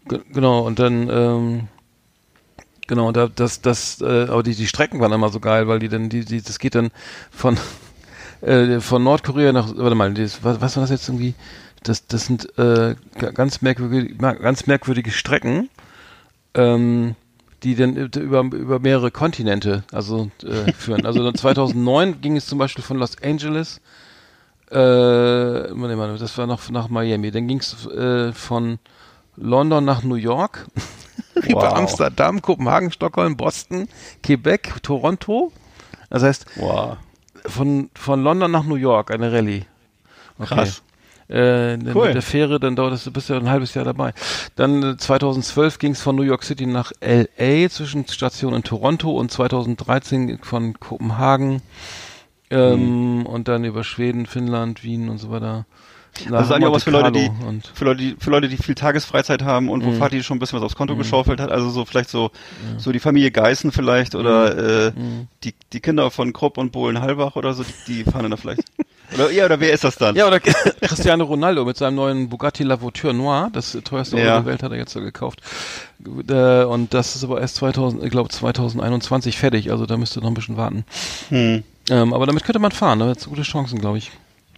[0.09, 1.68] Ge- Genau, und dann, ähm,
[2.87, 5.89] genau, da, das, das, äh, aber die, die Strecken waren immer so geil, weil die
[5.89, 6.91] dann, die, die, das geht dann
[7.30, 7.57] von,
[8.41, 11.34] äh, von Nordkorea nach, warte mal, das, was, was war das jetzt irgendwie?
[11.82, 15.68] Das, das sind äh, ga- ganz merkwürdige, ganz merkwürdige Strecken,
[16.55, 17.14] ähm,
[17.62, 21.07] die dann über, über mehrere Kontinente also äh, führen.
[21.07, 23.80] Also dann 2009 ging es zum Beispiel von Los Angeles
[24.70, 27.30] äh, das war noch nach Miami.
[27.30, 28.78] Dann ging es äh, von
[29.37, 30.66] London nach New York,
[31.49, 31.74] über Wow.
[31.74, 33.89] Amsterdam, Kopenhagen, Stockholm, Boston,
[34.22, 35.53] Quebec, Toronto.
[36.11, 36.97] Das heißt, Wow.
[37.47, 39.64] von, von London nach New York, eine Rallye.
[40.39, 40.55] Okay.
[40.55, 40.82] Krass.
[41.28, 42.07] Äh, Cool.
[42.07, 44.12] mit der Fähre, dann dauert es, du bist ja ein halbes Jahr dabei.
[44.55, 49.32] Dann äh, 2012 ging es von New York City nach LA, Zwischenstation in Toronto und
[49.32, 51.62] 2013 von Kopenhagen
[52.51, 53.26] ähm, Mhm.
[53.26, 55.66] und dann über Schweden, Finnland, Wien und so weiter.
[56.24, 57.30] Nach Das ist eigentlich auch was für Leute, die,
[57.74, 59.98] für Leute, die, für Leute, die viel Tagesfreizeit haben und wo Mhm.
[60.00, 61.50] Vati schon ein bisschen was aufs Konto geschaufelt hat.
[61.50, 62.30] Also so vielleicht so,
[62.78, 65.28] so die Familie Geißen vielleicht oder äh, Mhm.
[65.44, 68.36] die, die Kinder von Krupp und Bohlen Halbach oder so, die, die fahren dann da
[68.36, 68.62] vielleicht.
[69.14, 70.16] Oder, ja, oder wer ist das dann?
[70.16, 70.40] Ja, oder
[70.80, 74.34] Cristiano Ronaldo mit seinem neuen Bugatti La Voiture Noir, das teuerste Auto Ja.
[74.38, 75.42] der Welt hat er jetzt so gekauft.
[76.28, 80.26] Äh, und das ist aber erst 2000, ich glaube 2021 fertig, also da müsste noch
[80.26, 80.84] ein bisschen warten.
[81.28, 81.62] Hm.
[81.88, 84.10] Ähm, aber damit könnte man fahren, da hat gute Chancen, glaube ich.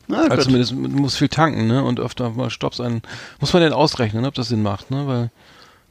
[0.09, 1.85] Na, Also zumindest man muss viel tanken, ne?
[1.85, 3.03] Und öfter mal Stops ein.
[3.41, 5.07] Muss man denn ausrechnen, ob das Sinn macht, ne?
[5.07, 5.31] Weil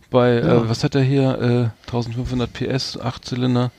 [0.09, 0.57] bei Ja.
[0.63, 1.71] äh, was hat er hier?
[1.85, 3.71] Äh, 1500 PS, 8 Zylinder,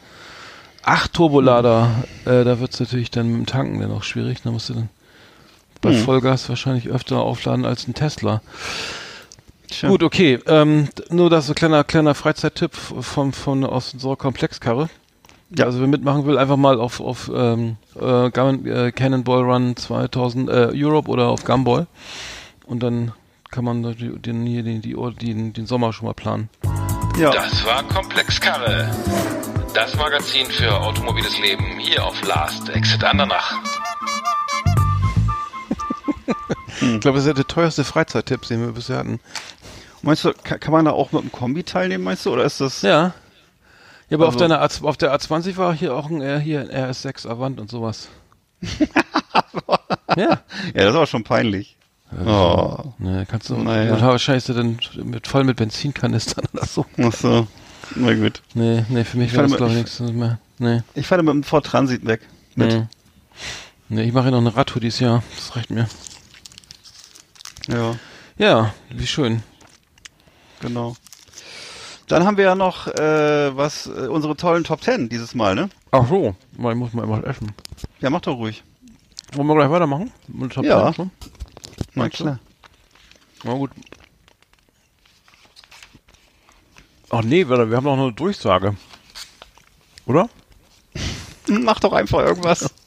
[0.85, 1.91] 8 Turbolader.
[2.25, 4.39] Äh, da wird's natürlich dann mit dem Tanken dann auch schwierig.
[4.43, 4.89] Da musst du dann
[5.81, 6.05] bei Hm.
[6.05, 8.41] Vollgas wahrscheinlich öfter aufladen als ein Tesla.
[9.69, 9.89] Tja.
[9.89, 10.39] Gut, okay.
[10.47, 14.89] Ähm, nur das so kleiner kleiner Freizeittipp von von aus unserer Komplexkarre.
[15.57, 15.65] Ja.
[15.65, 20.71] Also wer mitmachen will, einfach mal auf auf ähm, äh, äh, Cannonball Run 2000 äh,
[20.75, 21.87] Europe oder auf Gumball
[22.67, 23.13] und dann
[23.51, 26.51] kann man den hier den, die, den, den Sommer schon mal planen.
[27.19, 27.31] Ja.
[27.31, 28.91] Das war Komplexkarre.
[29.75, 33.55] Das Magazin für automobiles Leben hier auf Last Exit Andernach.
[36.81, 39.19] Ich glaube, das ist ja der teuerste Freizeittipp, den wir bisher hatten.
[40.03, 42.33] Meinst du, kann, kann man da auch mit dem Kombi teilnehmen, meinst du?
[42.33, 42.83] Oder ist das.
[42.83, 43.15] Ja.
[44.11, 46.71] Ja, aber auf Also- deiner A, auf der A20 war hier auch ein hier ein
[46.71, 48.09] RS6 Avant und sowas.
[50.17, 50.17] ja.
[50.17, 50.41] Ja,
[50.75, 51.77] das aber schon peinlich.
[52.27, 52.93] Oh.
[52.99, 53.93] Ne, kannst du Naja.
[53.95, 56.87] und wahrscheinlich er dann mit voll mit Benzinkanistern oder so.
[57.03, 57.47] Ach so.
[57.97, 58.43] Na gut.
[58.55, 60.39] Nee, nee, für mich Ich wäre das glaube ich nichts mehr.
[60.59, 60.83] Nee.
[60.95, 62.23] Ich fahre mit dem Ford Transit weg.
[62.55, 62.69] Mit.
[62.73, 62.87] Nee.
[63.91, 65.23] Ne, ich mache ja noch eine Radtour dieses Jahr.
[65.37, 65.87] Das reicht mir.
[67.69, 67.95] Ja,
[68.39, 69.43] Ja, wie schön.
[70.61, 70.97] genau.
[72.09, 75.69] Dann haben wir ja noch äh, was äh, unsere tollen Top Ten dieses Mal, ne?
[75.91, 77.53] Ach so, weil ich muss mal was essen.
[78.01, 78.63] Ja, mach doch ruhig.
[79.35, 80.11] Wollen wir gleich weitermachen?
[80.27, 80.87] Mit Top Ja.
[80.87, 81.11] 10 schon?
[81.95, 82.25] Na Meinst du?
[82.25, 82.39] klar.
[83.45, 83.71] Na gut.
[87.11, 88.75] Ach nee, wir haben noch eine Durchsage.
[90.07, 90.29] Oder?
[91.49, 92.69] Mach doch einfach irgendwas.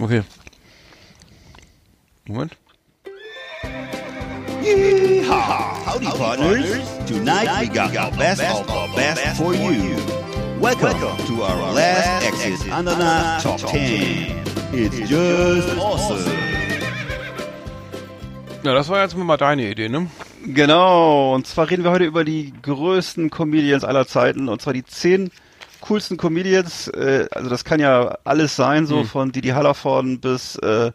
[0.00, 0.22] Okay.
[2.24, 2.56] Moment.
[4.64, 6.88] Howdy, partners.
[7.08, 9.96] Tonight we got the best of the best for you.
[10.60, 10.96] Welcome
[11.26, 14.40] to our last Exit Andana Top 10.
[14.72, 16.32] It's just awesome.
[18.62, 20.06] Ja, das war jetzt mal deine Idee, ne?
[20.46, 24.84] Genau, und zwar reden wir heute über die größten Comedians aller Zeiten, und zwar die
[24.84, 25.32] zehn
[25.80, 26.86] coolsten Comedians.
[26.86, 29.06] Äh, also das kann ja alles sein, so Hm.
[29.06, 30.92] von Didi Hallervorden bis, äh,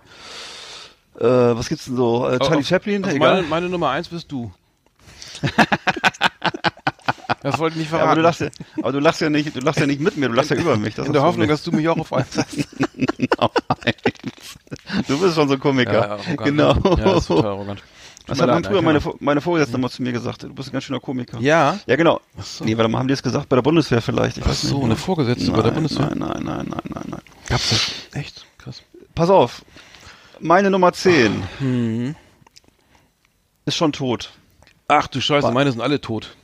[1.20, 1.26] äh,
[1.57, 3.20] was gibt's denn so, äh, Charlie Auf- Chaplin, egal.
[3.38, 4.51] meine, meine Nummer eins bist du.
[7.43, 8.09] das wollte ich nicht Ja, verraten.
[8.09, 8.47] aber du lachst ja,
[8.82, 10.76] aber du lachst ja nicht, du lachst ja nicht mit mir, du lachst ja über
[10.78, 10.95] mich.
[10.95, 12.57] Das In der Hoffnung, dass du mich auch auf eins hast.
[15.07, 16.11] du bist schon so ein Komiker.
[16.11, 16.74] arrogant, genau.
[16.74, 17.80] Ja, das ist total arrogant.
[17.80, 20.43] Tut Das mir hat man früher meine, meine Vorgesetzte mal zu mir gesagt.
[20.43, 21.39] Du bist ein ganz schöner Komiker.
[21.39, 21.80] Ja?
[21.86, 22.20] Ja, genau.
[22.41, 22.65] so.
[22.65, 24.38] Nee, warte mal, haben die das gesagt bei der Bundeswehr vielleicht?
[24.38, 24.86] Ich Ach so, nicht.
[24.86, 26.07] eine Vorgesetzte nein, bei der Bundeswehr.
[26.13, 27.22] Nein, nein, nein, nein, nein, nein.
[27.47, 27.91] Gab's das?
[28.20, 28.45] Echt?
[28.57, 28.82] Krass.
[29.15, 29.61] Pass auf.
[30.40, 32.16] Meine Nummer 10 Mhm.
[33.66, 34.32] ist schon tot.
[34.88, 36.36] Ach du Scheiße, Wa- meine sind alle tot.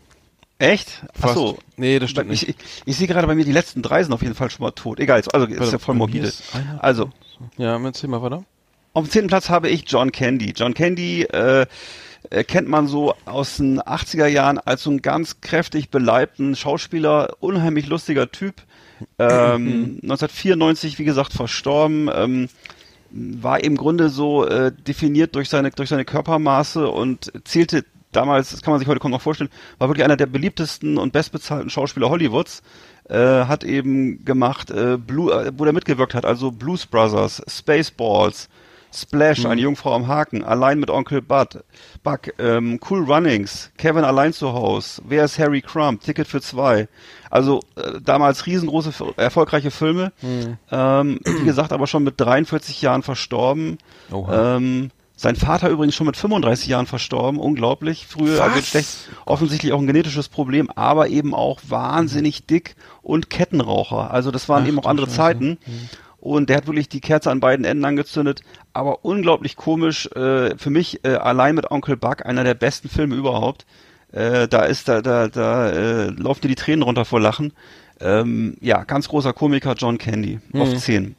[0.60, 1.02] Echt?
[1.16, 1.34] Ach Fast.
[1.36, 1.58] so.
[1.78, 2.60] Nee, das stimmt Ich, nicht.
[2.62, 4.72] ich, ich sehe gerade bei mir, die letzten drei sind auf jeden Fall schon mal
[4.72, 5.00] tot.
[5.00, 6.28] Egal, also ist Warte, ja voll morbide.
[6.28, 6.44] ist
[6.80, 7.10] Also,
[7.58, 8.44] Ja, erzähl mal weiter.
[8.94, 10.54] Auf dem zehnten Platz habe ich John Candy.
[10.56, 11.66] John Candy äh,
[12.30, 17.36] äh, kennt man so aus den 80er Jahren als so einen ganz kräftig beleibten Schauspieler,
[17.40, 18.62] unheimlich lustiger Typ.
[19.20, 22.10] Ähm, 1994, wie gesagt, verstorben.
[22.14, 22.50] Ähm,
[23.14, 28.62] war im Grunde so äh, definiert durch seine durch seine Körpermaße und zählte damals, das
[28.62, 32.10] kann man sich heute kaum noch vorstellen, war wirklich einer der beliebtesten und bestbezahlten Schauspieler
[32.10, 32.62] Hollywoods.
[33.10, 38.48] Äh, hat eben gemacht, äh, Blue, äh, wo er mitgewirkt hat, also Blues Brothers, Spaceballs,
[38.94, 41.64] Splash, eine Jungfrau am Haken, Allein mit Onkel Bud,
[42.04, 46.88] Buck, ähm, Cool Runnings, Kevin allein zu Haus, Wer ist Harry Crumb, Ticket für zwei.
[47.30, 50.12] Also äh, damals riesengroße, erfolgreiche Filme.
[50.72, 53.78] Ähm, wie gesagt, aber schon mit 43 Jahren verstorben.
[54.12, 54.58] Oha.
[54.58, 58.08] Ähm, sein Vater übrigens schon mit 35 Jahren verstorben, unglaublich.
[58.08, 64.12] Früher, also schlecht, offensichtlich auch ein genetisches Problem, aber eben auch wahnsinnig dick und Kettenraucher.
[64.12, 65.16] Also das waren Ach eben auch andere Scheiße.
[65.16, 65.58] Zeiten.
[66.24, 70.08] Und der hat wirklich die Kerze an beiden Enden angezündet, aber unglaublich komisch.
[70.16, 73.66] Äh, für mich äh, allein mit Onkel Buck einer der besten Filme überhaupt.
[74.14, 77.52] Äh, da ist da da da äh, laufen dir die Tränen runter vor Lachen.
[78.02, 80.78] Ähm, ja, ganz großer Komiker John Candy auf Mhm.
[80.78, 81.16] 10.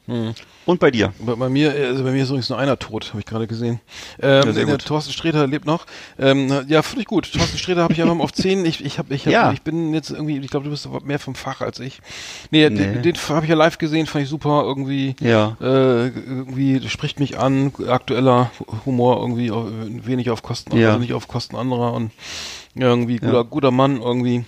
[0.67, 1.13] Und bei dir?
[1.19, 3.79] Bei, bei mir, also bei mir ist übrigens nur einer tot, habe ich gerade gesehen.
[4.21, 4.85] Ähm, Ja, sehr der gut.
[4.85, 5.85] Thorsten Sträter lebt noch.
[6.19, 7.31] Ähm, ja, finde ich gut.
[7.31, 8.65] Thorsten Sträter habe ich einfach mal auf 10.
[8.65, 9.51] Ich, ich, hab, ich, hab, Ja.
[9.51, 11.99] ich bin jetzt irgendwie, ich glaube, du bist mehr vom Fach als ich.
[12.51, 12.77] Nee, Nee.
[12.77, 14.63] den, den habe ich ja live gesehen, fand ich super.
[14.65, 15.55] Irgendwie, Ja.
[15.61, 17.71] äh, irgendwie spricht mich an.
[17.87, 18.51] Aktueller
[18.85, 20.89] Humor irgendwie auf, wenig auf Kosten, Ja.
[20.89, 22.11] also nicht auf Kosten anderer und
[22.75, 23.41] irgendwie guter, Ja.
[23.43, 24.45] guter Mann irgendwie.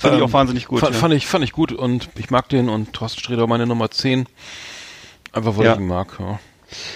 [0.00, 0.80] Fand ich Ähm, auch wahnsinnig gut.
[0.80, 0.98] Fand, ja.
[1.00, 4.26] fand ich, fand ich gut und ich mag den und Thorsten Sträter meine Nummer 10.
[5.32, 5.72] Einfach weil Ja.
[5.74, 6.40] ich ihn mag, ja.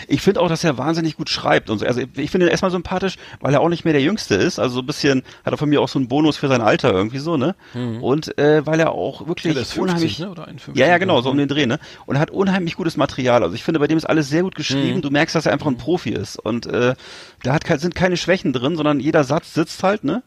[0.06, 1.84] Ich finde auch, dass er wahnsinnig gut schreibt und so.
[1.86, 4.60] Also ich finde ihn erstmal sympathisch, weil er auch nicht mehr der Jüngste ist.
[4.60, 6.92] Also so ein bisschen hat er von mir auch so einen Bonus für sein Alter
[6.92, 7.56] irgendwie so, ne?
[8.00, 9.50] Und äh, weil er auch wirklich Mhm.
[9.50, 10.18] Ja, der ist 50, unheimlich.
[10.20, 10.30] ne?
[10.30, 11.80] Oder 51, ja, ja, genau, so um den Dreh, ne?
[12.06, 13.42] Und er hat unheimlich gutes Material.
[13.42, 14.98] Also ich finde, bei dem ist alles sehr gut geschrieben.
[14.98, 15.02] Mhm.
[15.02, 16.36] Du merkst, dass er einfach ein Profi ist.
[16.38, 16.94] Und äh,
[17.42, 20.22] da hat sind keine Schwächen drin, sondern jeder Satz sitzt halt, ne?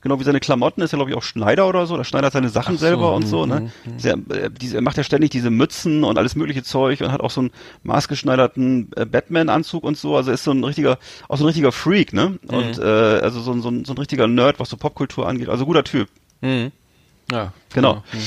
[0.00, 1.96] Genau wie seine Klamotten ist er, glaube ich, auch Schneider oder so.
[1.96, 3.70] Da schneidet seine Sachen Ach so, selber und mhm, so, ne?
[3.96, 7.20] Sehr, äh, diese, er macht ja ständig diese Mützen und alles mögliche Zeug und hat
[7.20, 7.50] auch so einen
[7.82, 10.16] maßgeschneiderten äh, Batman-Anzug und so.
[10.16, 12.38] Also ist so ein richtiger, auch so ein richtiger Freak, ne?
[12.42, 12.48] Mhm.
[12.48, 15.48] Und äh, also so, ein- so, ein, so ein richtiger Nerd, was so Popkultur angeht.
[15.48, 16.08] Also guter Typ.
[16.40, 16.72] Mhm.
[17.30, 17.94] Ja, Genau.
[17.94, 18.22] Ja, mhm.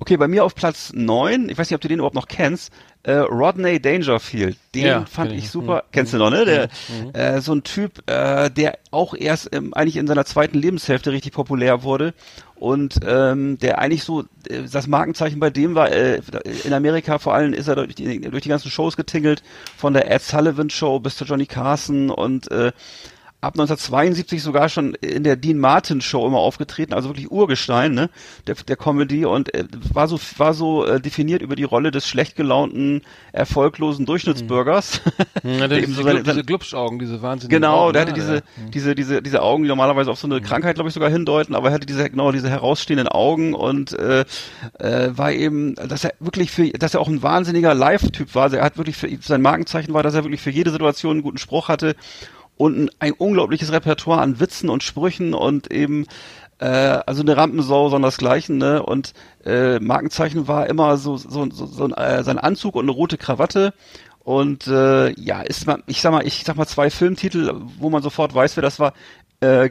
[0.00, 2.72] Okay, bei mir auf Platz neun, ich weiß nicht, ob du den überhaupt noch kennst,
[3.02, 4.56] äh, Rodney Dangerfield.
[4.74, 5.84] Den Ja, fand ich super.
[5.92, 6.46] Kennst du noch, ne?
[6.46, 6.68] Der,
[7.12, 11.32] äh, so ein Typ, äh, der auch erst ähm, eigentlich in seiner zweiten Lebenshälfte richtig
[11.32, 12.14] populär wurde
[12.56, 16.20] und ähm, der eigentlich so, äh, das Markenzeichen bei dem war, äh,
[16.64, 19.42] in Amerika vor allem ist er durch die, durch die ganzen Shows getingelt,
[19.76, 22.72] von der Ed Sullivan Show bis zu Johnny Carson und äh,
[23.42, 28.10] ab 1972 sogar schon in der Dean Martin Show immer aufgetreten, also wirklich Urgestein, ne,
[28.46, 29.64] der, der Comedy und äh,
[29.94, 35.00] war so war so äh, definiert über die Rolle des schlecht gelaunten, erfolglosen Durchschnittsbürgers.
[35.42, 35.58] Mhm.
[35.58, 38.10] Ja, Der eben diese, so seine- diese Glubschaugen, diese wahnsinnigen Genau, Augen, der ne?
[38.10, 38.42] hatte diese, Ja.
[38.74, 41.68] diese, diese, diese Augen, die normalerweise auf so eine Krankheit, glaube ich, sogar hindeuten, aber
[41.68, 44.24] er hatte diese, genau, diese herausstehenden Augen und äh,
[44.78, 48.44] äh, war eben, dass er wirklich für, dass er auch ein wahnsinniger Live-Typ war.
[48.44, 51.22] Also er hat wirklich für sein Markenzeichen war, dass er wirklich für jede Situation einen
[51.22, 51.96] guten Spruch hatte
[52.60, 56.06] und ein, unglaubliches Repertoire an Witzen und Sprüchen und eben
[56.58, 58.82] äh, also eine Rampensau, sondersgleichen, ne?
[58.82, 59.14] Und
[59.46, 63.16] äh, Markenzeichen war immer so so, so, so ein, äh, sein Anzug und eine rote
[63.16, 63.72] Krawatte.
[64.18, 68.02] Und äh, ja, ist mal, ich sag mal, ich sag mal zwei Filmtitel, wo man
[68.02, 68.92] sofort weiß, wer das war.
[69.40, 69.70] Äh,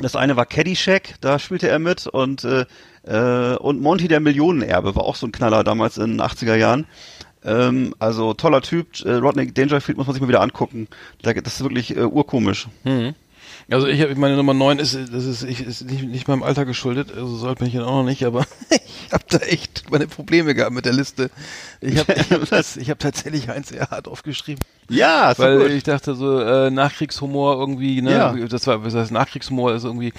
[0.00, 2.64] das eine war Caddyshack, da spielte er mit und äh,
[3.04, 6.86] äh, und Monty der Millionenerbe war auch so ein Knaller damals in den 80er Jahren.
[7.44, 10.86] Ähm, also toller Typ, äh, Rodney Dangerfield muss man sich mal wieder angucken.
[11.22, 12.68] Da- Das ist wirklich äh, urkomisch.
[12.84, 13.14] Mhm.
[13.72, 16.64] Also ich habe meine Nummer 9 ist das ist, ich, ist nicht, nicht meinem Alter
[16.64, 19.90] geschuldet, also so alt bin ich ja auch noch nicht, aber ich habe da echt
[19.90, 21.30] meine Probleme gehabt mit der Liste.
[21.80, 25.70] Ich habe ich hab, das- ich hab tatsächlich Heinz Erhardt aufgeschrieben, Ja, weil gut.
[25.70, 28.32] ich dachte so äh, Nachkriegshumor irgendwie, ne, Ja.
[28.46, 30.12] das war was heißt Nachkriegshumor ist irgendwie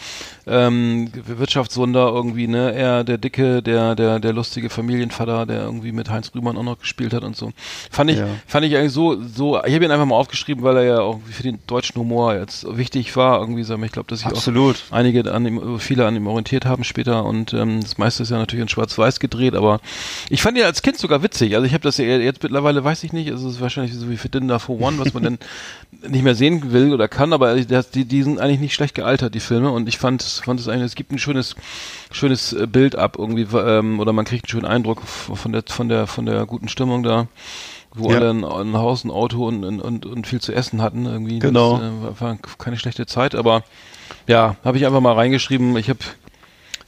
[0.46, 6.10] ähm, Wirtschaftswunder irgendwie, ne, er der dicke, der der der lustige Familienvater, der irgendwie mit
[6.10, 7.52] Heinz Rühmann auch noch gespielt hat und so.
[7.92, 8.28] Fand ich Ja.
[8.48, 11.20] fand ich eigentlich so so ich habe ihn einfach mal aufgeschrieben, weil er ja auch
[11.30, 14.84] für den deutschen Humor jetzt wichtig war irgendwie, wir, ich glaube, dass ich auch Absolut.
[14.92, 18.38] einige an ihm, viele an ihm orientiert haben später und ähm, das meiste ist ja
[18.38, 19.80] natürlich in Schwarz-Weiß gedreht, aber
[20.30, 21.56] ich fand ihn als Kind sogar witzig.
[21.56, 24.10] Also ich habe das ja jetzt mittlerweile weiß ich nicht, also es ist wahrscheinlich so
[24.10, 25.40] wie für Dinner for One, was man dann
[26.08, 29.36] nicht mehr sehen will oder kann, aber das, die, die sind eigentlich nicht schlecht gealtert,
[29.36, 31.56] die Filme und ich fand fand es eigentlich, es gibt ein schönes
[32.12, 35.90] schönes äh, Bild ab irgendwie ähm, oder man kriegt einen schönen Eindruck von der von
[35.90, 37.28] der von der guten Stimmung da
[37.96, 38.18] wo Ja.
[38.18, 41.40] alle ein, ein Haus, ein Auto und, und, und, viel zu essen hatten irgendwie.
[41.40, 41.78] Genau.
[41.78, 43.64] Das äh, war keine schlechte Zeit, aber
[44.28, 45.76] ja, habe ich einfach mal reingeschrieben.
[45.78, 46.00] Ich habe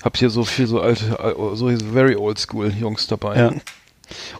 [0.04, 3.38] hab hier so viel so alte, äh, so very old school Jungs dabei.
[3.38, 3.52] Ja.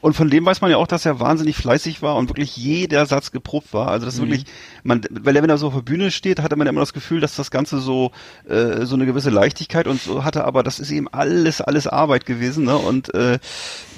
[0.02, 3.06] Und von dem weiß man ja auch, dass er wahnsinnig fleißig war und wirklich jeder
[3.06, 3.88] Satz geprobt war.
[3.90, 4.46] Also das ist wirklich,
[4.84, 7.20] man, weil er wenn er so auf der Bühne steht, hatte man immer das Gefühl,
[7.20, 8.12] dass das Ganze so
[8.48, 12.26] äh, so eine gewisse Leichtigkeit und so hatte, aber das ist eben alles alles Arbeit
[12.26, 12.66] gewesen.
[12.66, 12.78] Ne?
[12.78, 13.40] Und äh,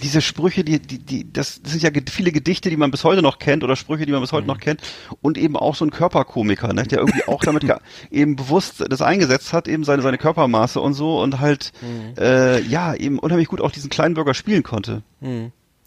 [0.02, 3.22] diese Sprüche, die die die das, das sind ja viele Gedichte, die man bis heute
[3.22, 4.82] noch kennt oder Sprüche, die man bis heute noch kennt
[5.22, 6.84] und eben auch so ein Körperkomiker, ne?
[6.84, 7.66] der irgendwie auch damit
[8.12, 11.72] eben bewusst das eingesetzt hat, eben seine seine Körpermaße und so und halt
[12.18, 15.04] äh, ja eben unheimlich gut auch diesen kleinen Bürger spielen konnte.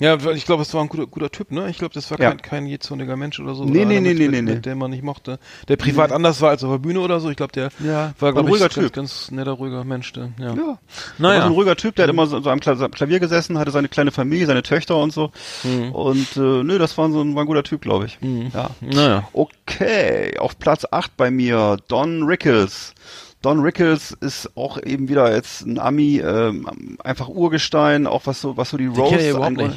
[0.01, 1.69] Ja, ich glaube, es war ein guter, guter Typ, ne?
[1.71, 2.31] Ich glaube, das war Ja.
[2.31, 3.65] kein, kein jähzorniger Mensch oder so.
[3.65, 4.55] Nee, oder nee, nee, nee, nee, nee.
[4.57, 5.39] dem man nicht mochte.
[5.69, 7.31] Der privat anders war als auf der Bühne oder so.
[7.31, 8.93] Ich glaube, der Ja, war, glaube ich, ruhiger ganz, Typ.
[8.95, 10.13] ganz netter, ruhiger Mensch.
[10.15, 10.55] Der, ja.
[10.55, 10.79] Ja.
[11.19, 11.41] Naja.
[11.43, 13.89] So ein ruhiger Typ, der hat immer so, so am Kla- Klavier gesessen, hatte seine
[13.89, 15.31] kleine Familie, seine Töchter und so.
[15.93, 18.19] Und äh, nö, das war so ein, war ein guter Typ, glaube ich.
[18.55, 18.71] Ja.
[18.81, 19.29] Naja.
[19.35, 22.95] Okay, auf Platz 8 bei mir Don Rickles.
[23.43, 28.57] Don Rickles ist auch eben wieder jetzt ein Ami, ähm, einfach Urgestein, auch was so,
[28.59, 29.73] was so die Roasts angeht.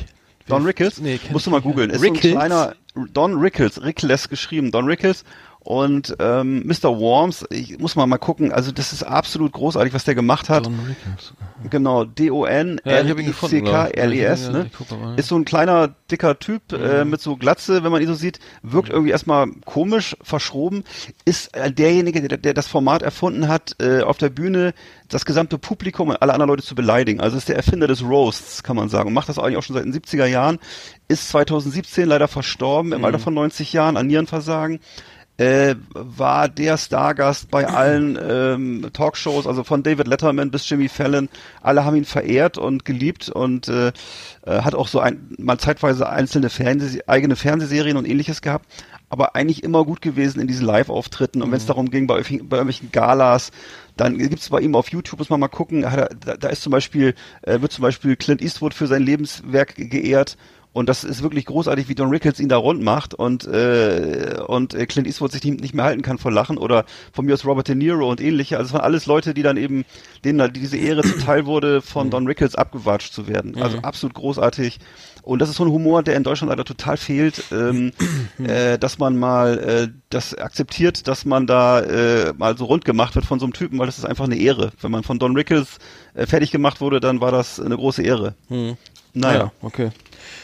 [0.47, 0.99] Don Rickles?
[0.99, 1.89] Nee, Musst du mal googeln.
[1.89, 2.21] Ist Rickles?
[2.23, 2.75] so ein kleiner
[3.13, 5.23] Don Rickles, Rickles geschrieben, Don Rickles.
[5.64, 6.99] Und ähm, Mr.
[6.99, 10.70] Worms, ich muss mal mal gucken, also das ist absolut großartig, was der gemacht hat.
[11.70, 13.97] Genau, D-O-N, Ja, ich hab ihn gefunden, glaub ich.
[13.97, 15.16] L-I-C-K-L-E-S, Ja, ne?
[15.16, 18.39] Ist so ein kleiner, dicker Typ äh, mit so Glatze, wenn man ihn so sieht,
[18.61, 20.84] wirkt irgendwie erstmal komisch, verschroben,
[21.24, 24.74] ist äh, derjenige, der, der das Format erfunden hat, äh, auf der Bühne
[25.07, 27.22] das gesamte Publikum und alle anderen Leute zu beleidigen.
[27.22, 29.07] Also ist der Erfinder des Roasts, kann man sagen.
[29.07, 30.59] Und macht das eigentlich auch schon seit den 70er Jahren.
[31.07, 34.80] Ist 2017 leider verstorben, im Alter von 90 Jahren, an Nierenversagen
[35.43, 41.29] äh, war der Stargast bei allen ähm, Talkshows, also von David Letterman bis Jimmy Fallon.
[41.61, 43.87] Alle haben ihn verehrt und geliebt und äh,
[44.45, 48.65] äh, hat auch so ein, mal zeitweise einzelne Fernseh eigene Fernsehserien und ähnliches gehabt,
[49.09, 51.41] aber eigentlich immer gut gewesen in diesen Live-Auftritten.
[51.41, 53.51] Und wenn es darum ging, bei, irgendwelchen- bei irgendwelchen Galas,
[53.97, 56.71] dann gibt's bei ihm auf YouTube, muss man mal gucken, er, da, da ist zum
[56.71, 57.13] Beispiel,
[57.43, 60.37] äh, wird zum Beispiel Clint Eastwood für sein Lebenswerk geehrt.
[60.74, 64.74] Und das ist wirklich großartig, wie Don Rickles ihn da rund macht und äh, und
[64.74, 67.67] äh, Clint Eastwood sich nicht, mehr halten kann vor Lachen oder von mir aus Robert
[67.67, 68.57] De Niro und ähnliche.
[68.57, 69.86] Also es waren alles Leute, die dann eben
[70.26, 73.61] denen da diese Ehre zuteil wurde, von Don Rickles abgewatscht zu werden.
[73.61, 74.80] Also absolut großartig.
[75.21, 77.93] Und das ist so ein Humor, der in Deutschland leider total fehlt, ähm,
[78.43, 83.15] äh, dass man mal äh, das akzeptiert, dass man da äh, mal so rund gemacht
[83.15, 84.71] wird von so einem Typen, weil das ist einfach eine Ehre.
[84.82, 85.78] Wenn man von Don Rickles
[86.13, 88.36] äh, fertig gemacht wurde, dann war das eine große Ehre.
[89.13, 89.51] Naja.
[89.61, 89.91] okay.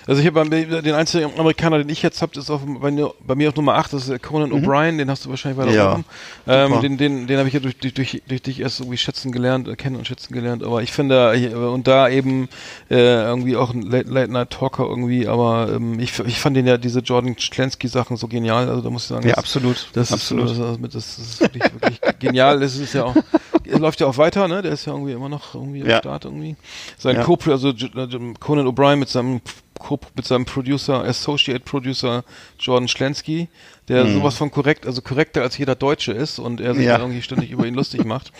[0.10, 2.92] Also ich habe den einzigen Amerikaner, den ich jetzt habe, ist auf, bei,
[3.28, 4.56] bei, mir auf Nummer 8, das ist Conan mhm.
[4.56, 6.00] O'Brien, den hast du wahrscheinlich weiter ja,
[6.48, 9.32] ähm, Den, den, den habe ich ja durch, durch, durch, durch dich erst irgendwie schätzen
[9.32, 12.50] gelernt, äh, kennen und schätzen gelernt, aber ich finde, äh, und da eben
[12.90, 17.38] äh, irgendwie auch ein Late-Night-Talker irgendwie, aber ähm, ich, ich fand den ja, diese Jordan
[17.38, 19.28] Schlansky-Sachen so genial, also da muss ich sagen.
[19.28, 19.90] Ja, das, absolut.
[19.94, 20.50] Das absolut.
[20.50, 23.16] Ist, das, das, ist wirklich, wirklich genial, das ist ja auch,
[23.66, 25.98] läuft ja auch weiter, ne, der ist ja irgendwie immer noch irgendwie ja.
[25.98, 26.56] am Start irgendwie.
[26.98, 27.24] Sein Ja.
[27.24, 27.74] Co also
[28.40, 29.42] Conan O'Brien mit seinem
[30.16, 32.24] Mit seinem Producer, Associate Producer
[32.60, 33.48] Jordan Schlansky,
[33.88, 34.14] der Mhm.
[34.16, 36.94] sowas von korrekt, also korrekter als jeder Deutsche ist und er sich Ja.
[36.94, 38.32] dann irgendwie ständig über ihn lustig macht.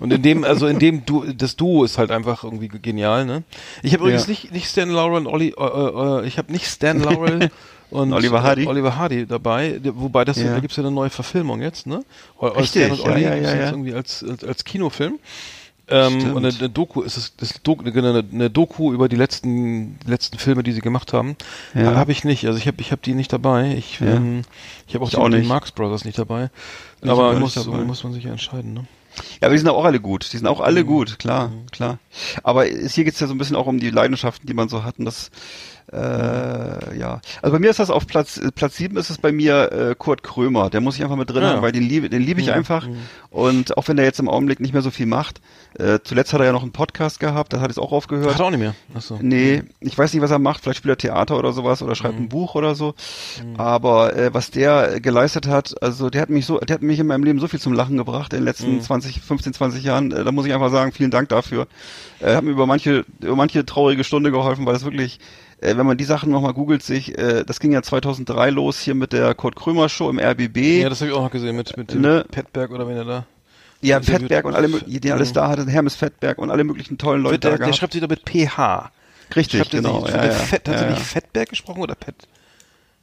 [0.00, 3.42] Und in dem, also in dem du, das Duo ist halt einfach irgendwie genial, ne?
[3.82, 4.30] Ich habe übrigens Ja.
[4.30, 7.50] nicht, nicht Stan Laurel und Olli, äh, äh, ich habe nicht Stan Laurel
[7.90, 8.64] und Oliver Hardy?
[8.64, 10.52] Äh, Oliver Hardy dabei, wobei das, Ja.
[10.52, 12.04] da gibt's ja eine neue Verfilmung jetzt, ne?
[12.38, 13.70] O- Richtig, Stan und ja, Olli ja, gibt's ja, jetzt ja.
[13.70, 15.18] irgendwie als, als, als Kinofilm.
[15.90, 19.98] Ähm, und eine, eine Doku ist es, das Doku, eine, eine Doku über die letzten,
[20.00, 21.36] die letzten Filme, die sie gemacht haben.
[21.74, 21.94] Ja.
[21.96, 22.46] Habe ich nicht.
[22.46, 23.74] Also ich habe, ich habe die nicht dabei.
[23.76, 24.06] Ich, Ja.
[24.16, 24.42] ähm,
[24.86, 25.42] ich habe auch, Ich die, auch die.
[25.42, 26.50] Marx Brothers nicht dabei.
[27.02, 27.78] Ich Aber muss, dabei.
[27.78, 28.74] muss man sich ja entscheiden.
[28.74, 28.84] Ne?
[29.40, 30.32] Ja, aber die sind auch alle gut.
[30.32, 30.64] Die sind auch Mhm.
[30.64, 31.98] alle gut, klar, klar.
[32.42, 34.98] Aber hier geht's ja so ein bisschen auch um die Leidenschaften, die man so hat.
[34.98, 35.30] Und das,
[35.92, 37.20] äh, ja.
[37.42, 40.22] Also bei mir ist das auf Platz Platz sieben ist es bei mir äh, Kurt
[40.22, 40.70] Krömer.
[40.70, 41.50] Der muss ich einfach mit drin Ja.
[41.50, 42.86] haben, weil den liebe, den liebe ich einfach.
[43.30, 45.40] Und auch wenn der jetzt im Augenblick nicht mehr so viel macht.
[45.78, 48.32] Äh, zuletzt hat er ja noch einen Podcast gehabt, da hat es auch aufgehört.
[48.34, 48.74] Hat er auch nicht mehr.
[48.94, 49.18] Achso.
[49.20, 50.62] Nee, ich weiß nicht, was er macht.
[50.62, 52.94] Vielleicht spielt er Theater oder sowas oder schreibt ein Buch oder so.
[53.56, 57.06] Aber äh, was der geleistet hat, also der hat mich so, der hat mich in
[57.06, 60.12] meinem Leben so viel zum Lachen gebracht in den letzten 20, 15, 20 Jahren.
[60.12, 61.66] Äh, da muss ich einfach sagen, vielen Dank dafür.
[62.20, 65.18] Äh, hat mir über manche, über manche traurige Stunde geholfen, weil das wirklich,
[65.60, 68.94] äh, wenn man die Sachen nochmal googelt, sich, äh, das ging ja 2003 los hier
[68.94, 70.56] mit der Kurt Krömer Show im RBB.
[70.82, 72.24] Ja, das habe ich auch noch gesehen mit, mit dem Ne?
[72.30, 73.26] Petberg oder wenn er da.
[73.80, 77.38] Ja, Fettberg und alle, die alles da hatte, Hermes Fettberg und alle möglichen tollen Leute
[77.38, 78.90] der, da der schreibt sich da mit PH.
[79.36, 80.04] Richtig, Schreibt er genau.
[80.04, 80.94] sich, Ja, ja, Fett, hat ja, er ja.
[80.96, 82.14] nicht Fettberg gesprochen oder Pet?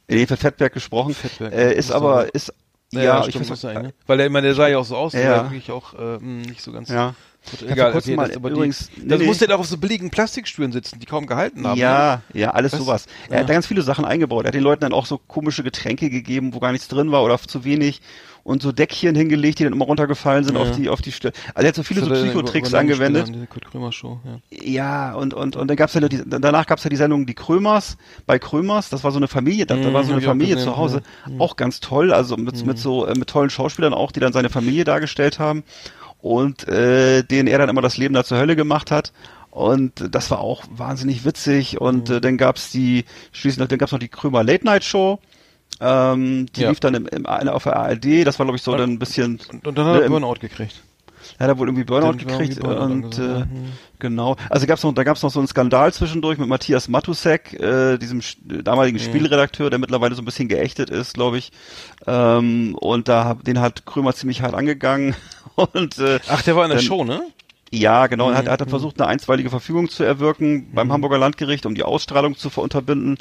[0.08, 1.14] Nee, für Fettberg gesprochen.
[1.14, 2.52] Fettberg, äh, ist aber, doch- ist,
[2.92, 3.94] Ja, ja, stimmt, ich weiß sein, ne?
[4.06, 5.36] Weil der, ich meine, der sah ja auch so aus, Ja, der ja.
[5.38, 6.88] war wirklich auch äh, mh, nicht so ganz.
[6.90, 7.14] Ja.
[7.50, 9.26] Gut, egal, kurzem okay, mal das, übrigens- die, das nee.
[9.26, 11.76] musste doch auf so billigen Plastikstühlen sitzen, die kaum gehalten haben.
[11.78, 11.82] ne?
[11.82, 12.80] Ja, ja, alles Was?
[12.80, 13.06] sowas.
[13.28, 13.40] Er Ja.
[13.42, 14.44] hat da ganz viele Sachen eingebaut.
[14.44, 17.22] Er hat den Leuten dann auch so komische Getränke gegeben, wo gar nichts drin war
[17.22, 18.00] oder zu wenig
[18.42, 20.62] und so Deckchen hingelegt, die dann immer runtergefallen sind Ja.
[20.62, 21.32] auf die auf die Stelle.
[21.54, 23.32] Also er hat so viele so er Psychotricks angewendet.
[23.50, 24.38] Kurt Krömer Show, ja.
[24.62, 27.96] Ja, und und und dann gab's ja die, danach gab's ja die Sendung die Krömers
[28.26, 30.30] bei Krömers, das war so eine Familie, da, da Mhm, war so hab eine auch
[30.30, 31.32] Familie gesehen, zu Hause, ja.
[31.32, 31.40] Mhm.
[31.40, 34.48] auch ganz toll, also mit mit so äh, mit tollen Schauspielern auch, die dann seine
[34.48, 35.64] Familie dargestellt haben
[36.20, 39.12] und äh, denen er dann immer das Leben da zur Hölle gemacht hat.
[39.50, 41.80] Und das war auch wahnsinnig witzig.
[41.80, 42.16] Und Mhm.
[42.16, 45.18] äh, dann gab's die, schließlich noch, dann gab's noch die Krömer Late Night Show.
[45.80, 46.70] Ähm, die Ja.
[46.70, 48.24] lief dann im, im, auf der ARD.
[48.24, 49.40] Das war, glaube ich, so dann ein bisschen.
[49.52, 50.82] Und, und dann hat ne, er im- Burnout gekriegt.
[51.38, 53.40] Hat er wohl irgendwie Burnout gekriegt irgendwie und äh.
[53.40, 53.46] Mhm.
[53.98, 54.36] genau.
[54.50, 58.20] Also gab's noch, da gab's noch so einen Skandal zwischendurch mit Matthias Matusek, äh, diesem
[58.20, 59.02] sch- damaligen Mhm.
[59.02, 61.52] Spielredakteur, der mittlerweile so ein bisschen geächtet ist, glaube ich.
[62.06, 65.14] Ähm, und da den hat Krömer ziemlich hart angegangen
[65.54, 67.22] und äh, Ach, der war in der dann- Show, ne?
[67.72, 68.30] ja, genau.
[68.30, 68.50] Er hat, Mhm.
[68.50, 72.48] hat dann versucht, eine einstweilige Verfügung zu erwirken beim Hamburger Landgericht, um die Ausstrahlung zu
[72.60, 73.18] unterbinden.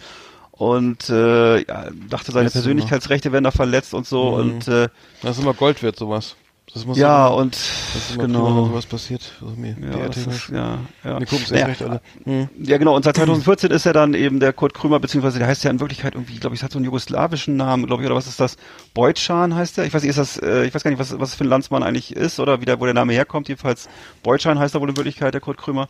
[0.52, 4.32] Und äh, ja, dachte, seine ist Persönlichkeitsrechte werden da verletzt und so.
[4.32, 4.36] Mhm.
[4.38, 4.88] Und äh,
[5.22, 6.36] Das ist immer Gold wert, sowas.
[6.74, 8.66] Das muss ja, immer, und das prima, wenn genau.
[8.66, 9.32] sowas passiert.
[9.42, 11.20] Also mir, Ja, ist, ja, ja.
[11.20, 12.02] Wir gucken Naja, recht alle.
[12.24, 12.50] Hm.
[12.60, 12.96] Ja, genau.
[12.96, 15.80] Und seit 2014 ist er dann eben der Kurt Krömer, beziehungsweise der heißt ja in
[15.80, 18.58] Wirklichkeit irgendwie, glaube ich, hat so einen jugoslawischen Namen, glaube ich, oder was ist das?
[18.94, 19.86] Beutschan heißt er?
[19.86, 21.84] Ich weiß nicht, ist das, äh, ich weiß gar nicht, was, was für ein Landsmann
[21.84, 23.48] eigentlich ist oder wie der, wo der Name herkommt.
[23.48, 23.88] Jedenfalls
[24.24, 25.88] Beutschan heißt er wohl in Wirklichkeit, der Kurt Krömer.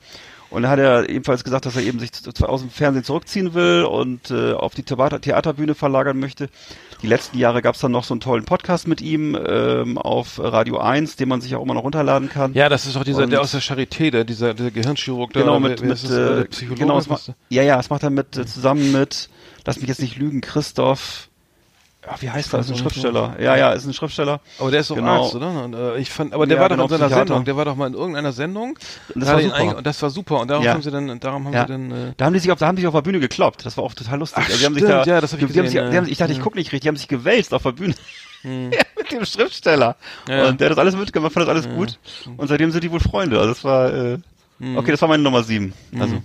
[0.55, 3.83] Und da hat er ebenfalls gesagt, dass er eben sich aus dem Fernsehen zurückziehen will
[3.83, 6.47] und äh, auf die Theater Theaterbühne verlagern möchte.
[7.01, 10.39] Die letzten Jahre gab es dann noch so einen tollen Podcast mit ihm ähm, auf
[10.41, 12.53] Radio 1, den man sich auch immer noch runterladen kann.
[12.53, 15.41] Ja, das ist doch dieser, Und- der aus der Charité, der, dieser, dieser Gehirnchirurg da.
[15.41, 16.79] Genau, mit, mit der äh, Psychologe.
[16.79, 19.29] genau, macht, ja, ja, das macht er mit, äh, zusammen mit,
[19.65, 21.27] lass mich jetzt nicht lügen, Christoph,
[22.07, 23.35] ja, wie heißt er, ist ein Schriftsteller.
[23.39, 24.39] Ja, ja, ist ein Schriftsteller.
[24.59, 25.23] aber der ist doch Genau.
[25.23, 25.63] Arzt, oder?
[25.63, 27.09] Und, äh, ich fand, aber der Ja, war doch genau, in seiner.
[27.09, 28.77] Sendung, der war doch mal in irgendeiner Sendung.
[29.13, 29.81] Und das Da war super.
[29.81, 30.39] das war super.
[30.41, 30.73] Und darum Ja.
[30.73, 31.61] haben sie dann, darum haben Ja.
[31.65, 33.19] sie dann, äh, Da haben die sich auf, da haben die sich auf der Bühne
[33.19, 33.65] gekloppt.
[33.65, 34.37] Das war auch total lustig.
[34.43, 35.83] Ach, also die haben sich stimmt, da, ja, das hab ich die, die haben gesehen,
[35.83, 37.71] sich, die haben, ich dachte, ich gucke nicht richtig, die haben sich gewälzt auf der
[37.71, 37.95] Bühne.
[38.43, 38.49] ja,
[38.97, 39.95] mit dem Schriftsteller.
[40.27, 41.97] Und der hat das alles mitgemacht, fand das alles gut.
[42.37, 43.37] Und seitdem sind die wohl Freunde.
[43.39, 44.17] Also das war, äh,
[44.75, 45.73] okay, das war meine Nummer sieben.
[45.99, 46.21] Also,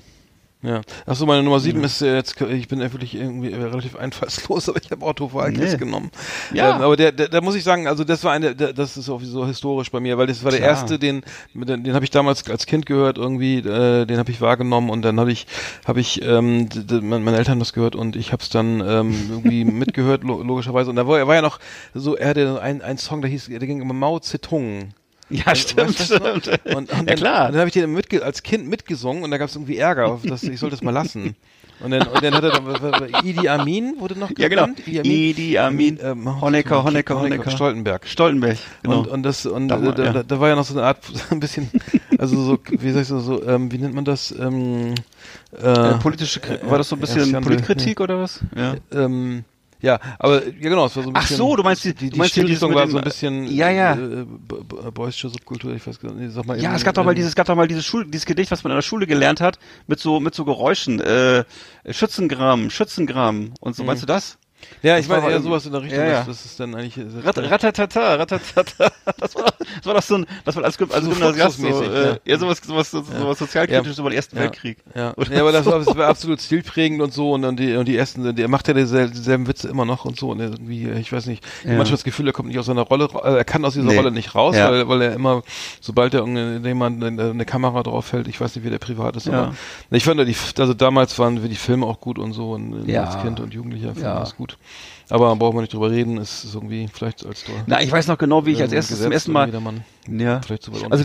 [0.62, 0.82] Ja.
[1.06, 4.78] Achso, meine Nummer sieben ist äh, jetzt, ich bin ja wirklich irgendwie relativ einfallslos, aber
[4.82, 5.78] ich habe Otto Walkes Nee.
[5.78, 6.10] genommen.
[6.52, 6.76] Ja.
[6.76, 9.08] Ähm, aber der, der, da muss ich sagen, also das war eine, der, das ist
[9.08, 10.72] auch so historisch bei mir, weil das war der Klar.
[10.72, 11.22] erste, den,
[11.54, 15.00] den, den habe ich damals als Kind gehört irgendwie, äh, den habe ich wahrgenommen und
[15.02, 15.46] dann habe ich,
[15.86, 16.68] habe ich, ähm,
[17.00, 20.90] meine Eltern haben das gehört und ich habe es dann ähm, irgendwie mitgehört lo logischerweise
[20.90, 21.58] und da war, er war ja noch
[21.94, 24.90] so, er hatte ein, ein Song, der hieß, der ging immer Mao Zedong.
[25.30, 26.40] Ja, stimmt, das noch?
[26.40, 26.48] stimmt.
[26.64, 27.46] Und, und ja, dann, klar.
[27.46, 30.18] Und dann habe ich den mitge als Kind mitgesungen und da gab es irgendwie Ärger,
[30.24, 31.36] dass ich sollte es mal lassen.
[31.82, 34.64] Und dann, und dann hat er dann, Idi Amin wurde noch Ja, genau.
[34.66, 34.80] genannt.
[34.86, 35.12] Idi Amin.
[35.12, 37.50] Idi Amin, Ähm, Honecker, Honecker, Honecker.
[37.50, 38.06] Stoltenberg.
[38.06, 38.98] Stoltenberg, genau.
[38.98, 40.40] Und, und das und Da da, war- da, ja.
[40.40, 40.98] war ja noch so eine Art
[41.30, 41.70] ein bisschen
[42.18, 44.94] also so wie soll ich so, so ähm, wie nennt man das ähm,
[45.58, 48.40] äh, äh, politische, war das so ein ja, bisschen Skandal, Politkritik oder was?
[48.54, 48.74] Ja.
[48.92, 49.44] ähm,
[49.82, 51.36] ja, aber ja genau, es war so ein Ach bisschen.
[51.36, 53.92] so, du meinst die- die, die meinst Stilrichtung war so ein bisschen Ja, ja.
[53.94, 56.94] äh, b- b- boysische Subkultur, ich weiß gar nicht, sag mal Ja, eben, es gab
[56.94, 58.82] doch mal dieses, es gab doch mal dieses Schul, dieses Gedicht, was man in der
[58.82, 61.44] Schule gelernt hat, mit so, mit so Geräuschen, äh,
[61.90, 63.84] Schützengramm, Schützengramm und so.
[63.84, 64.38] Meinst du das?
[64.82, 66.24] Ja, ich das war meine eher sowas in der Richtung, Ja, ja.
[66.24, 68.90] das ist dann eigentlich äh, Rat, ratatata, ratatata.
[69.18, 72.08] Das war, das war doch so ein, das war als, als So Gymnasiast so, äh,
[72.10, 72.16] ja.
[72.24, 74.42] ja, sowas, sowas, sowas, sowas sozialkritisches über den Ersten Ja.
[74.44, 74.78] Weltkrieg.
[74.94, 75.72] Ja, ja aber das so.
[75.72, 78.68] war, das war absolut stilprägend und so und dann die und die ersten, der macht
[78.68, 81.70] ja dieselben, dieselben Witze immer noch und so und irgendwie, ich weiß nicht, Ja.
[81.76, 83.96] manchmal das Gefühl, er kommt nicht aus seiner Rolle, äh, er kann aus dieser Nee.
[83.96, 84.70] Rolle nicht raus, Ja.
[84.70, 85.42] weil, weil er immer,
[85.80, 89.26] sobald er irgendjemand eine, eine Kamera drauf hält, ich weiß nicht, wie der privat ist,
[89.26, 89.32] Ja.
[89.42, 89.54] aber
[89.90, 93.04] ich fand, die, also damals waren die Filme auch gut und so und Ja.
[93.04, 94.20] als Kind und Jugendlicher fand Ja.
[94.20, 94.49] das gut.
[95.08, 98.06] Aber brauchen wir nicht drüber reden, ist, ist irgendwie vielleicht als du Na, ich weiß
[98.06, 99.50] noch genau, wie ich als erstes zum ersten Mal,
[100.08, 100.40] ja.
[100.40, 101.04] vielleicht so weit Also.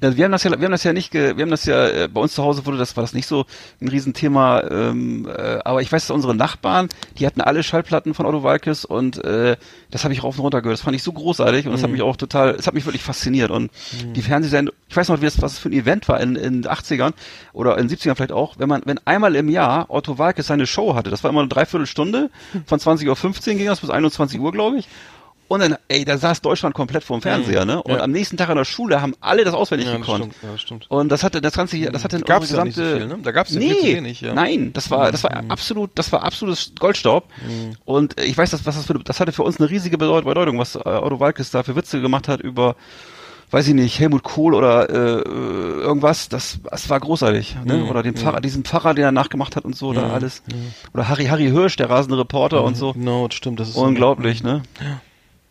[0.00, 1.86] Also wir haben das ja, wir haben das ja nicht, ge, wir haben das ja
[1.86, 3.46] äh, bei uns zu Hause wurde das war das nicht so
[3.80, 8.26] ein Riesenthema, ähm, äh, aber ich weiß, dass unsere Nachbarn, die hatten alle Schallplatten von
[8.26, 9.56] Otto Walkes und äh,
[9.90, 10.78] das habe ich rauf und runter gehört.
[10.78, 11.84] Das fand ich so großartig und das Mhm.
[11.84, 13.70] hat mich auch total, es hat mich wirklich fasziniert und
[14.16, 16.62] die Fernsehsendung, ich weiß noch, wie das, was es für ein Event war in, in
[16.62, 17.12] den 80ern
[17.52, 20.66] oder in den 70ern vielleicht auch, wenn man, wenn einmal im Jahr Otto Walkes seine
[20.66, 22.30] Show hatte, das war immer eine Dreiviertelstunde,
[22.66, 24.88] von 20.15 Uhr ging das bis 21 Uhr, glaube ich.
[25.48, 27.82] Und dann, ey, da saß Deutschland komplett vorm Fernseher, ne?
[27.82, 28.00] Und Ja.
[28.02, 30.34] am nächsten Tag in der Schule haben alle das auswendig ja, das gekonnt.
[30.34, 30.86] stimmt, ja, stimmt.
[30.90, 33.22] Und das hatte das ganze das hatte Gab's unsere ja nicht so gesamte viel, ne?
[33.22, 34.34] Da gab's ja nee, viel wenig, ja.
[34.34, 37.24] Nein, das war das war absolut das war absolutes Goldstaub.
[37.86, 40.58] Und ich weiß, das was das für das hatte für uns eine riesige Bedeut- Bedeutung,
[40.58, 42.76] was äh, Otto Walkes da für Witze gemacht hat über
[43.50, 47.56] weiß ich nicht, Helmut Kohl oder äh, irgendwas, das, das war großartig.
[47.64, 47.86] Ne?
[47.86, 50.42] Oder den Pfarrer, diesen Pfarrer, den er nachgemacht hat und so, da alles.
[50.92, 52.92] Oder Harry, Harry Hirsch, der rasende Reporter und so.
[52.92, 54.60] Genau, das stimmt, das ist so- Unglaublich, ne?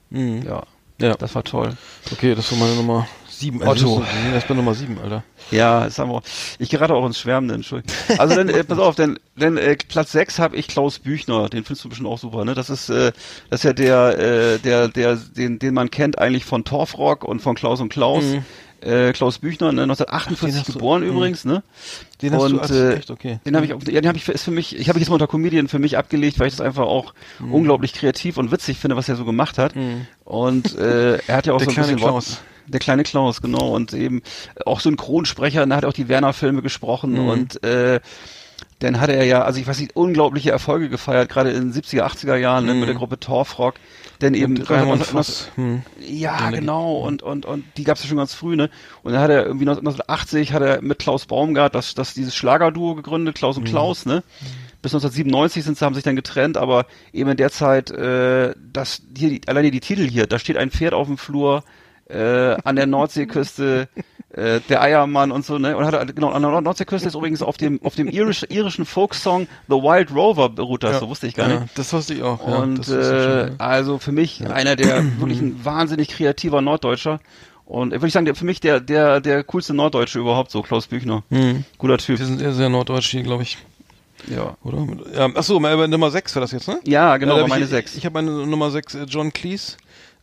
[0.10, 0.44] Mhm.
[0.46, 0.64] Ja,
[1.00, 1.16] Ja.
[1.16, 1.76] das war toll.
[2.12, 3.62] Okay, das war meine Nummer sieben.
[3.62, 3.70] Otto.
[3.72, 5.24] Also, das ist- das ist bei Nummer sieben, Alter.
[5.52, 6.22] Ja, das haben wir.
[6.60, 7.96] Ich gerate auch ins Schwärmen, Entschuldigung.
[8.18, 11.64] Also dann, äh, pass auf, denn, denn äh, Platz 6 habe ich Klaus Büchner, den
[11.64, 12.54] findest du bestimmt auch super, ne?
[12.56, 13.12] Das ist, äh,
[13.50, 17.42] das ist ja der, äh, der, der, den, den man kennt eigentlich von Torfrock und
[17.42, 18.24] von Klaus und Klaus.
[18.82, 20.60] Äh, Klaus Büchner, ne, 1948 Mhm.
[20.60, 21.10] hast du- geboren mhm.
[21.10, 21.64] übrigens, ne?
[22.22, 23.40] Den hast und, du äh, echt, okay.
[23.46, 25.02] Den habe ich, auch- ja, den habe ich für, ist für mich, ich habe ich
[25.04, 27.54] jetzt mal unter Comedian für mich abgelegt, weil ich das einfach auch Mhm.
[27.54, 29.74] unglaublich kreativ und witzig finde, was er so gemacht hat.
[30.26, 32.42] Und äh, er hat ja auch Der so ein kleine bisschen Wort- Klaus.
[32.68, 33.74] der kleine Klaus, genau.
[33.76, 34.22] Und eben
[34.66, 37.28] auch Synchronsprecher, und er hat auch die Werner-Filme gesprochen Mhm.
[37.30, 38.00] und äh,
[38.80, 42.04] dann hat er ja, also ich weiß nicht, unglaubliche Erfolge gefeiert, gerade in den 70er,
[42.06, 43.76] 80er Jahren ne, mit der Gruppe Torfrock.
[44.22, 44.58] Denn eben.
[44.58, 45.52] Und Raimund 19- Voss.
[45.56, 45.84] Hm.
[46.00, 46.98] ja, genau.
[46.98, 48.70] Und, und, und die gab's ja schon ganz früh, ne?
[49.04, 52.96] Und dann hat er irgendwie 1980 hat er mit Klaus Baumgart das, das dieses Schlagerduo
[52.96, 53.68] gegründet, Klaus und Mhm.
[53.68, 54.24] Klaus, ne?
[54.82, 59.02] Bis 1997 sind sie, haben sich dann getrennt, aber eben in der Zeit, äh, das
[59.16, 61.64] hier, die, alleine die Titel hier, da steht ein Pferd auf dem Flur,
[62.10, 63.90] äh, an der Nordseeküste,
[64.38, 65.76] äh, der Eiermann und so, ne?
[65.76, 68.86] Und hat er, genau, an der Nordseeküste ist übrigens auf dem, auf dem irisch, irischen
[68.86, 71.60] Folksong The Wild Rover beruht das, so wusste ich gar nicht.
[71.60, 72.48] Ja, das wusste ich auch.
[72.48, 73.66] ja, Und wusste ich äh, schon, ja.
[73.66, 77.20] also für mich einer der wirklich ein wahnsinnig kreativer Norddeutscher.
[77.66, 80.88] Und würde ich sagen, der, für mich der, der, der coolste Norddeutsche überhaupt, so Klaus
[80.88, 81.24] Büchner.
[81.30, 81.66] Hm.
[81.80, 82.20] Guter Typ.
[82.20, 83.58] Wir sind eher sehr norddeutsch hier, glaube ich.
[84.28, 84.56] Ja.
[84.64, 84.88] Oder?
[85.14, 86.80] Ja, achso, Nummer 6 war das jetzt, ne?
[86.86, 87.92] Ja, genau, hab meine ich, sechs.
[87.92, 89.78] Ich, ich habe meine Nummer 6, äh, John Cleese.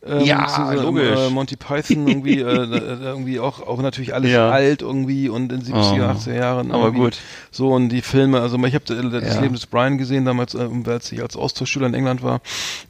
[0.07, 1.19] Ähm, Ja, beziehungsweise, logisch.
[1.19, 4.49] Äh, Monty Python irgendwie, äh, äh, irgendwie auch, auch natürlich alles Ja.
[4.51, 6.71] alt irgendwie und in 70er, Oh, 80er Jahren.
[6.71, 7.17] aber gut.
[7.49, 9.41] So und die Filme, also ich habe das Ja.
[9.41, 12.41] Leben des Brian gesehen damals, äh, als ich als Austauschschüler in England war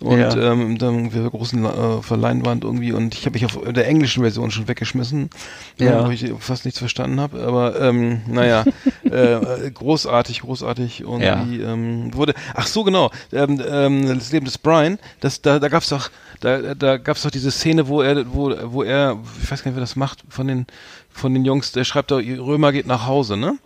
[0.02, 0.36] und Ja.
[0.52, 4.52] ähm, dann wir großen äh, Verleinwand irgendwie und ich habe mich auf der englischen Version
[4.52, 5.30] schon weggeschmissen,
[5.78, 6.02] Ja.
[6.02, 8.66] äh, wo ich fast nichts verstanden habe, aber ähm, naja,
[9.10, 12.34] äh, großartig, großartig irgendwie ähm, wurde.
[12.56, 16.10] Ach so genau, ähm, ähm, das Leben des Brian, das da da gab's doch
[16.42, 19.78] da da gab's doch diese Szene, wo er wo wo er ich weiß gar nicht,
[19.78, 20.66] wer das macht von den
[21.10, 23.58] von den Jungs, der schreibt doch Römer geht nach Hause, ne?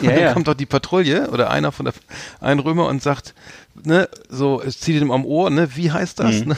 [0.00, 0.32] Ja, dann ja.
[0.32, 1.94] kommt doch die Patrouille oder einer von der
[2.40, 3.34] ein Römer und sagt,
[3.74, 6.48] ne, so es zieht ihm am Ohr, ne, wie heißt das, Mhm.
[6.48, 6.56] ne?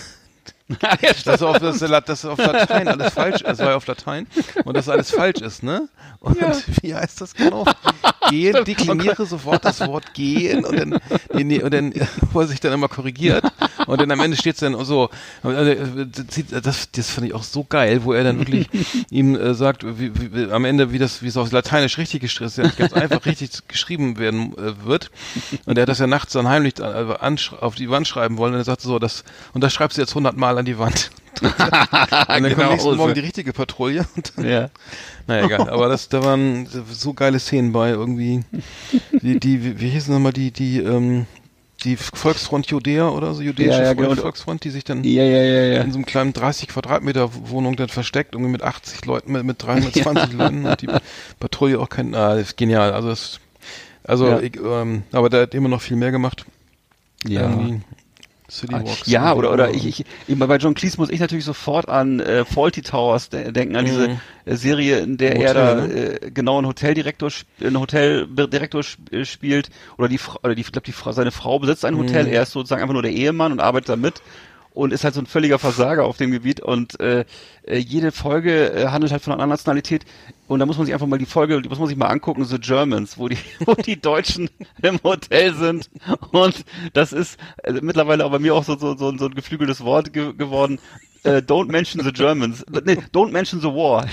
[1.25, 4.27] dass auf, Lat- dass auf Latein alles falsch ist, war ja auf Latein
[4.65, 5.89] und dass alles falsch ist, ne?
[6.21, 6.37] Und
[6.83, 7.65] wie heißt das genau?
[8.29, 10.99] Gehen, dekliniere sofort das Wort gehen und dann,
[11.33, 11.93] nee, nee, und dann,
[12.33, 13.45] wo er sich dann immer korrigiert
[13.87, 15.09] und dann am Ende steht es dann so,
[15.45, 16.07] also, äh,
[16.61, 18.69] das, das fand ich auch so geil, wo er dann wirklich
[19.11, 22.47] ihm äh, sagt, wie, wie, am Ende, wie das, wie es auf Lateinisch richtig geschrieben
[22.49, 25.11] ist, ja ganz einfach richtig geschrieben werden äh, wird.
[25.67, 28.55] Und er hat das ja nachts dann heimlich äh, ansch- auf die Wand schreiben wollen
[28.55, 29.23] und er sagt so, das,
[29.55, 31.11] und das schreibst du jetzt hundertmal an die Wand.
[31.43, 32.97] und dann Genau kommt nächsten so.
[32.97, 34.07] Morgen die richtige Patrouille.
[34.17, 34.71] Und dann, Ja.
[35.27, 35.69] naja, egal.
[35.71, 38.43] Aber das, da waren so geile Szenen bei irgendwie.
[39.13, 41.27] Die, die, wie, hießen nochmal die, die, ähm,
[41.85, 44.15] die Volksfront Judäa oder so, jüdische Ja, ja, genau.
[44.15, 45.83] Volksfront, die sich dann Ja, ja, ja, ja.
[45.83, 49.63] in so einem kleinen 30 Quadratmeter Wohnung dann versteckt, irgendwie mit 80 Leuten, mit, mit
[49.63, 50.89] 320 Leuten und die
[51.39, 52.93] Patrouille auch kein, ah, das ist genial.
[52.93, 53.41] Also das,
[54.05, 54.41] also, Ja.
[54.41, 56.47] ich, ähm, aber der hat immer noch viel mehr gemacht.
[57.27, 57.43] Ja.
[57.43, 57.81] Irgendwie
[58.51, 59.07] City Walks.
[59.07, 62.45] Ja, oder, oder ich, ich, ich, bei John Cleese muss ich natürlich sofort an äh,
[62.45, 64.21] Faulty Towers de denken, an diese Mhm.
[64.45, 65.93] äh, Serie, in der Hotel, er da ne?
[65.93, 70.71] äh, genau einen Hoteldirektor, sp- einen Hoteldirektor sp äh, spielt, oder die, oder die, ich
[70.73, 72.33] glaube, die Fra seine Frau besitzt ein Hotel, Mhm.
[72.33, 74.23] er ist sozusagen einfach nur der Ehemann und arbeitet da mit
[74.77, 77.25] und ist halt so ein völliger Versager auf dem Gebiet und äh,
[77.67, 80.05] äh, jede Folge äh, handelt halt von einer Nationalität
[80.49, 82.45] und da muss man sich einfach mal die Folge, die muss man sich mal angucken,
[82.45, 84.51] The Germans, wo die, wo die Deutschen
[84.83, 85.89] im Hotel sind
[86.31, 90.13] und das ist äh, mittlerweile bei mir auch so, so, so, so ein geflügeltes Wort
[90.13, 90.79] ge geworden.
[91.23, 92.65] Äh, don't mention the Germans.
[92.85, 94.07] Nee, don't mention the war.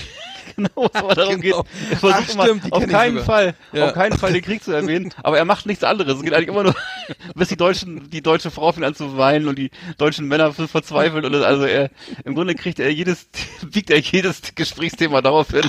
[0.56, 1.62] Genau, wo es aber darum Genau.
[1.62, 1.70] geht.
[1.90, 3.24] Er versucht Ach, immer, stimmt, auf keinen.
[3.24, 3.86] Fall, Ja.
[3.86, 6.16] auf keinen Fall den Krieg zu erwähnen, aber er macht nichts anderes.
[6.16, 6.74] Es geht eigentlich immer nur,
[7.34, 11.24] bis die Deutschen, die deutsche Frau fängt an zu weinen und die deutschen Männer verzweifelt
[11.24, 11.90] und also er,
[12.24, 13.28] im Grunde kriegt er jedes,
[13.72, 15.68] biegt er jedes Gesprächsthema darauf hin,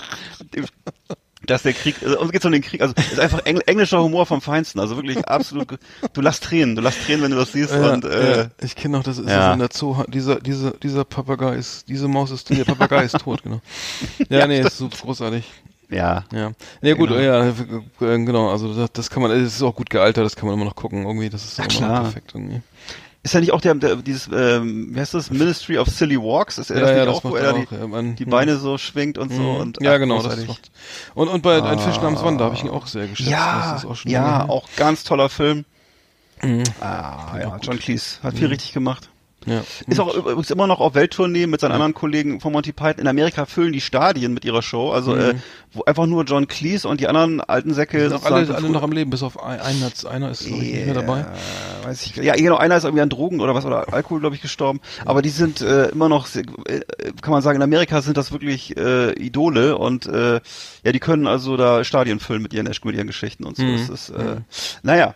[1.50, 4.02] dass der Krieg, also uns geht's um den Krieg, also es ist einfach engl englischer
[4.02, 5.68] Humor vom Feinsten, also wirklich absolut,
[6.14, 8.76] du lässt Tränen, du lässt Tränen, wenn du das siehst Ja, und, äh, ja, ich
[8.76, 9.54] kenne noch, das ist ja.
[9.54, 13.44] in der Zoo, dieser, dieser, dieser Papagei ist, diese Maus ist, der Papagei ist tot,
[13.44, 13.62] genau.
[14.30, 15.44] Ja, Ja, nee, ist so großartig.
[15.90, 16.24] ja.
[16.34, 16.52] Ja.
[16.82, 17.22] Nee, gut, Genau.
[17.22, 17.54] ja, äh,
[18.00, 20.66] genau, also das, das kann man, es ist auch gut gealtert, das kann man immer
[20.66, 22.02] noch gucken, irgendwie, das ist Ja, immer noch klar.
[22.04, 22.62] perfekt irgendwie.
[23.26, 26.60] Ist ja nicht auch der, der dieses, ähm, wie heißt das, Ministry of Silly Walks,
[26.60, 28.16] ist er Ja, das ja, nicht das auch, wo er da die, auch, ja, man-
[28.16, 28.26] die.
[28.26, 29.58] Beine so schwingt und so Mhm.
[29.62, 30.70] und ja, genau, das macht.
[31.16, 33.32] Und, und bei Ein Fisch namens Wanda habe ich ihn auch sehr geschätzt.
[33.32, 35.66] Ja, auch ja, auch ganz toller Film.
[36.44, 36.62] Mhm.
[36.82, 39.10] Ah, ja, John Cleese hat viel richtig gemacht.
[39.46, 39.64] Ja.
[39.88, 43.00] Ist auch übrigens immer noch auf Welttournee mit seinen anderen Kollegen von Monty Python.
[43.02, 45.36] In Amerika füllen die Stadien mit ihrer Show, also äh,
[45.74, 48.10] wo einfach nur John Cleese und die anderen alten Säcke Mhm.
[48.10, 50.94] sind alle, alle noch am Leben, bis auf ein, einer, einer ist ich, nicht mehr
[50.94, 51.20] dabei.
[51.20, 51.34] Ja,
[51.84, 52.16] weiß ich.
[52.18, 54.80] Ja, genau, einer ist irgendwie an Drogen oder was oder Alkohol, glaube ich, gestorben.
[55.06, 56.44] Aber die sind äh, immer noch, äh,
[57.22, 60.40] kann man sagen, in Amerika sind das wirklich äh, Idole und äh,
[60.84, 63.64] ja, die können also da Stadien füllen mit ihren, mit ihren Geschichten und so.
[63.64, 63.78] Mhm.
[63.78, 64.38] Das ist, äh,
[64.84, 65.16] naja.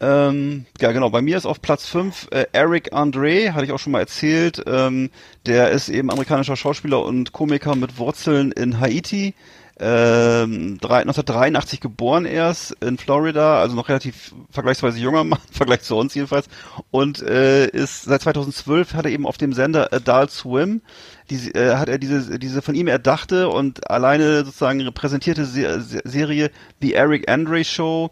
[0.00, 1.10] Ähm, ja, genau.
[1.10, 4.62] Bei mir ist auf Platz 5 äh, Eric Andre, hatte ich auch schon mal erzählt.
[4.66, 5.10] Ähm,
[5.46, 9.34] der ist eben amerikanischer Schauspieler und Komiker mit Wurzeln in Haiti.
[9.80, 15.96] Ähm, drei- 1983 geboren erst in Florida, also noch relativ vergleichsweise junger Mann, Vergleich zu
[15.96, 16.48] uns jedenfalls.
[16.90, 20.82] Und äh, ist seit 2012 hat er eben auf dem Sender Adult Swim,
[21.30, 26.00] die, äh, hat er diese, diese von ihm erdachte und alleine sozusagen repräsentierte Se Se
[26.04, 28.10] Serie The Eric Andre Show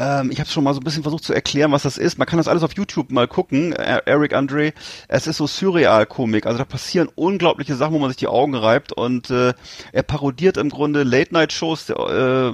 [0.00, 2.18] ähm, ich habe schon mal so ein bisschen versucht zu erklären, was das ist.
[2.18, 3.72] Man kann das alles auf YouTube mal gucken.
[3.72, 4.72] Er- Eric Andre,
[5.08, 6.46] es ist so Surreal-Komik.
[6.46, 8.92] Also da passieren unglaubliche Sachen, wo man sich die Augen reibt.
[8.92, 9.52] Und äh,
[9.92, 12.52] er parodiert im Grunde Late-Night-Shows äh,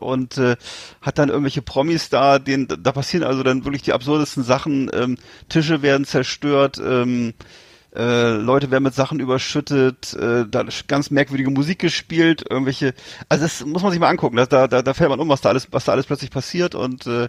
[0.00, 0.56] und äh,
[1.00, 2.38] hat dann irgendwelche Promis da.
[2.38, 4.90] Denen, da passieren also dann wirklich die absurdesten Sachen.
[4.92, 5.16] Ähm,
[5.48, 6.78] Tische werden zerstört.
[6.84, 7.34] Ähm,
[7.98, 12.94] äh, Leute werden mit Sachen überschüttet, äh, da ist ganz merkwürdige Musik gespielt, irgendwelche,
[13.28, 15.48] also das muss man sich mal angucken, da, da, da fällt man um, was da
[15.48, 17.28] alles, was da alles plötzlich passiert und äh,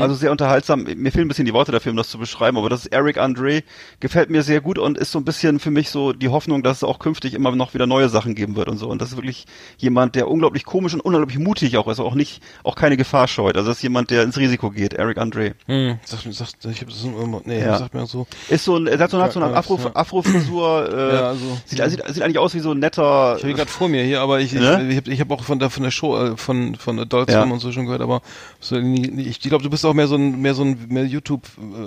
[0.00, 0.82] also sehr unterhaltsam.
[0.84, 3.18] Mir fehlen ein bisschen die Worte dafür, um das zu beschreiben, aber das ist Eric
[3.18, 3.62] Andre,
[4.00, 6.78] gefällt mir sehr gut und ist so ein bisschen für mich so die Hoffnung, dass
[6.78, 8.88] es auch künftig immer noch wieder neue Sachen geben wird und so.
[8.88, 9.46] Und das ist wirklich
[9.76, 13.56] jemand, der unglaublich komisch und unglaublich mutig auch ist, auch nicht, auch keine Gefahr scheut.
[13.56, 15.54] Also das ist jemand, der ins Risiko geht, Eric Andre.
[15.66, 17.78] Hm, sag, sag, ich hab das immer, nee, Ja.
[17.78, 18.26] sagt mir so.
[18.48, 19.90] Ist so ein, er hat so, hat so eine Afro, ja.
[19.98, 23.54] Afro-Frisur, äh, Ja, also- sieht, sieht, sieht eigentlich aus wie so ein netter, Ich habe
[23.54, 24.82] gerade vor mir hier, aber ich, Ne?
[24.88, 27.30] ich, ich habe ich hab auch von der von der Show äh, von von Adult
[27.30, 27.42] Ja.
[27.42, 28.22] Swim und so schon gehört, aber
[28.60, 31.42] so, ich glaube, du bist auch mehr so ein mehr so ein mehr YouTube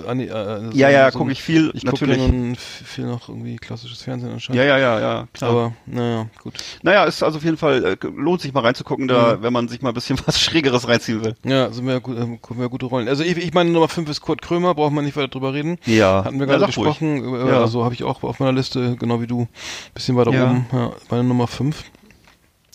[0.06, 2.18] äh, äh, so, Ja, ja, so guck ein- ich viel, ich gucke natürlich.
[2.32, 4.58] ja f- viel noch irgendwie klassisches Fernsehen anscheinend.
[4.62, 5.50] ja, ja, ja, ja, klar.
[5.50, 6.54] Aber naja, gut.
[6.82, 9.42] naja, ist also auf jeden Fall, äh, lohnt sich mal reinzugucken, da, Mhm.
[9.42, 11.34] wenn man sich mal ein bisschen was Schrägeres reinziehen will.
[11.44, 13.08] Ja, sind wir, gut, ähm, wir gute Rollen.
[13.08, 15.78] Also ich, ich meine Nummer 5 ist Kurt Krömer, braucht man nicht weiter drüber reden.
[15.86, 16.24] Ja.
[16.24, 16.74] Hatten wir Ja, gerade ruhig.
[16.76, 17.60] gesprochen, äh, Ja.
[17.60, 19.48] also habe ich auch auf meiner Liste, genau wie du,
[19.92, 20.44] bisschen weiter Ja.
[20.50, 21.84] oben, ja, meine Nummer 5.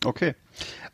[0.05, 0.36] Okay.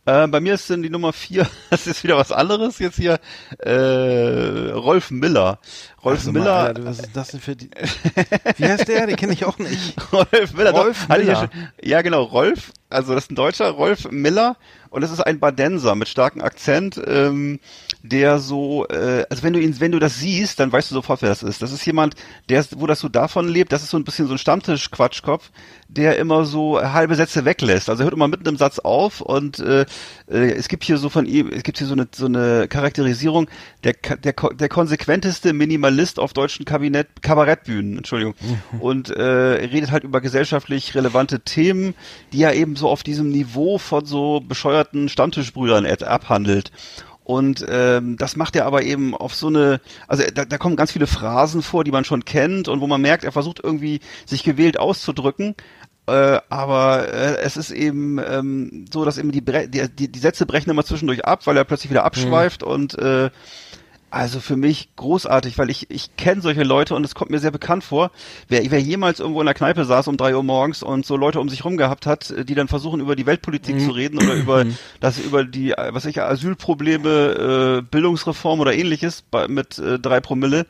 [0.05, 3.19] Äh, bei mir ist dann die Nummer vier, das ist wieder was anderes jetzt hier,
[3.59, 5.59] äh, Rolf Miller.
[6.03, 7.69] Rolf Also mal, Miller, Alter, was ist das denn für die...
[8.57, 9.07] Wie heißt der?
[9.07, 9.95] Den kenne ich auch nicht.
[10.13, 10.71] Rolf Miller.
[10.71, 11.36] doch, Rolf ja, Miller.
[11.36, 11.49] schon,
[11.82, 14.55] ja, genau, Rolf, also das ist ein Deutscher, Rolf Miller
[14.89, 17.59] und das ist ein Badenser mit starkem Akzent, ähm,
[18.03, 21.21] der so, äh, also wenn du ihn, wenn du das siehst, dann weißt du sofort,
[21.21, 21.61] wer das ist.
[21.61, 22.15] Das ist jemand,
[22.49, 25.49] der, ist- wo das so davon lebt, das ist so ein bisschen so ein Stammtisch-Quatschkopf,
[25.87, 27.89] der immer so halbe Sätze weglässt.
[27.89, 29.85] Also er hört immer mitten im Satz auf und äh,
[30.29, 33.47] äh, es gibt hier so von ihm, es gibt hier so eine so eine Charakterisierung
[33.83, 38.35] der der der konsequenteste Minimalist auf deutschen Kabinett Kabarettbühnen, Entschuldigung.
[38.79, 41.95] Und äh, redet halt über gesellschaftlich relevante Themen,
[42.31, 46.71] die er eben so auf diesem Niveau von so bescheuerten Stammtischbrüdern abhandelt.
[47.23, 50.91] Und ähm, das macht er aber eben auf so eine, also da, da kommen ganz
[50.91, 54.43] viele Phrasen vor, die man schon kennt und wo man merkt, er versucht irgendwie sich
[54.43, 55.55] gewählt auszudrücken.
[56.05, 60.19] Äh, aber äh, es ist eben ähm, so, dass eben die, Bre die, die, die
[60.19, 63.29] Sätze brechen immer zwischendurch ab, weil er plötzlich wieder abschweift und äh,
[64.14, 67.49] also für mich großartig, weil ich, ich kenne solche Leute und es kommt mir sehr
[67.49, 68.11] bekannt vor.
[68.47, 71.39] Wer, wer jemals irgendwo in der Kneipe saß um drei Uhr morgens und so Leute
[71.39, 74.36] um sich rum gehabt hat, äh, die dann versuchen, über die Weltpolitik zu reden oder
[74.36, 74.66] über
[74.99, 80.20] das, über die, äh, was ich, Asylprobleme, äh, Bildungsreform oder ähnliches bei, mit äh, drei
[80.20, 80.68] Promille,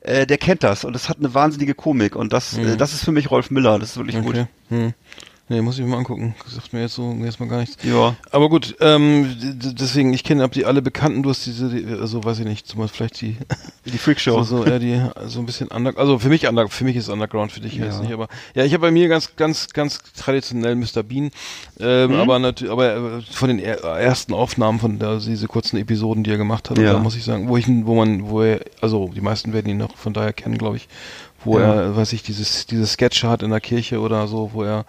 [0.00, 3.04] äh, der kennt das und das hat eine wahnsinnige Komik und das, äh, das ist
[3.04, 4.36] für mich Rolf Miller, das ist wirklich gut.
[4.70, 4.94] Okay.
[5.48, 6.34] Nee, muss ich mir mal angucken.
[6.44, 7.76] Das sagt mir jetzt so jetzt mal gar nichts.
[7.84, 8.16] Ja.
[8.32, 9.32] Aber gut, ähm,
[9.78, 12.66] deswegen, ich kenne ab die alle Bekannten, du hast diese, die, also weiß ich nicht,
[12.66, 13.36] zum Beispiel vielleicht die,
[13.84, 14.42] Die Freakshow.
[14.42, 17.08] so, so eher die, so ein bisschen under, also für mich under, für mich ist
[17.08, 17.96] Underground, für dich Ja.
[18.00, 18.26] nicht, aber
[18.56, 21.04] ja, ich habe bei mir ganz, ganz, ganz traditionell Mr.
[21.04, 21.30] Bean,
[21.78, 22.16] ähm, Mhm.
[22.16, 26.30] aber natürlich, aber äh, von den er, ersten Aufnahmen von der, diese kurzen Episoden, die
[26.32, 26.94] er gemacht hat, Ja.
[26.94, 29.76] da muss ich sagen, wo ich, wo man, wo er, also die meisten werden ihn
[29.76, 30.88] noch von daher kennen, glaube ich,
[31.44, 31.74] wo Ja.
[31.74, 34.84] er, weiß ich, dieses, diese Sketche hat in der Kirche oder so, wo er,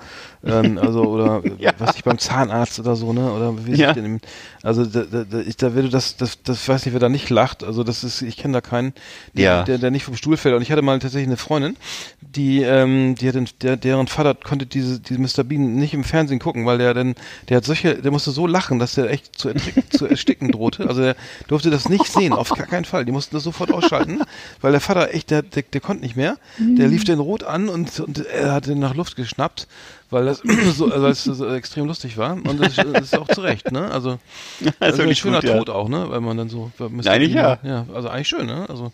[0.46, 1.72] ähm, also, oder, Ja.
[1.80, 3.94] was ich beim Zahnarzt oder so, ne, oder wie Ja.
[3.94, 4.20] sich denn
[4.64, 7.10] also, da, da, da, ich, da würde das, das, das, ich weiß nicht, wer da
[7.10, 8.94] nicht lacht, also, das ist, ich kenne da keinen,
[9.34, 9.64] die, Ja.
[9.64, 10.56] der, der nicht vom Stuhl fällt.
[10.56, 11.78] Und ich hatte mal tatsächlich eine Freundin,
[12.22, 15.44] die, ähm, die hat den, der, deren Vater konnte diese, diese Mr.
[15.44, 17.16] Bean nicht im Fernsehen gucken, weil der dann,
[17.50, 19.50] der hat solche, der musste so lachen, dass der echt zu,
[19.90, 20.88] zu ersticken drohte.
[20.88, 21.16] Also der
[21.48, 23.06] durfte das nicht sehen, auf gar keinen Fall.
[23.06, 24.22] Die mussten das sofort ausschalten,
[24.62, 26.38] weil der Vater echt, der, der, der konnte nicht mehr.
[26.60, 29.68] Der lief den rot an und, und er hat den nach Luft geschnappt,
[30.10, 30.42] weil das
[30.76, 32.34] so, also es so extrem lustig war.
[32.34, 33.90] Und das, ist- das ist auch zu Recht, ne?
[33.92, 34.20] Also,
[34.60, 35.58] Das das ist ist ein schöner gut, ja.
[35.58, 36.06] Tod auch, ne?
[36.10, 36.72] Weil man dann so.
[37.06, 37.58] Eigentlich ja.
[37.64, 38.66] Ja, also eigentlich schön, ne?
[38.70, 38.92] Also,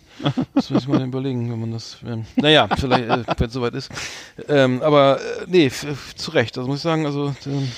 [0.54, 1.98] das muss man überlegen, wenn man das.
[2.06, 3.90] Ähm, naja, vielleicht, äh, wenn es soweit ist.
[4.48, 5.70] Ähm, aber, äh, nee,
[6.16, 6.56] zu Recht.
[6.58, 7.34] Also muss ich sagen, also.
[7.46, 7.70] Ähm,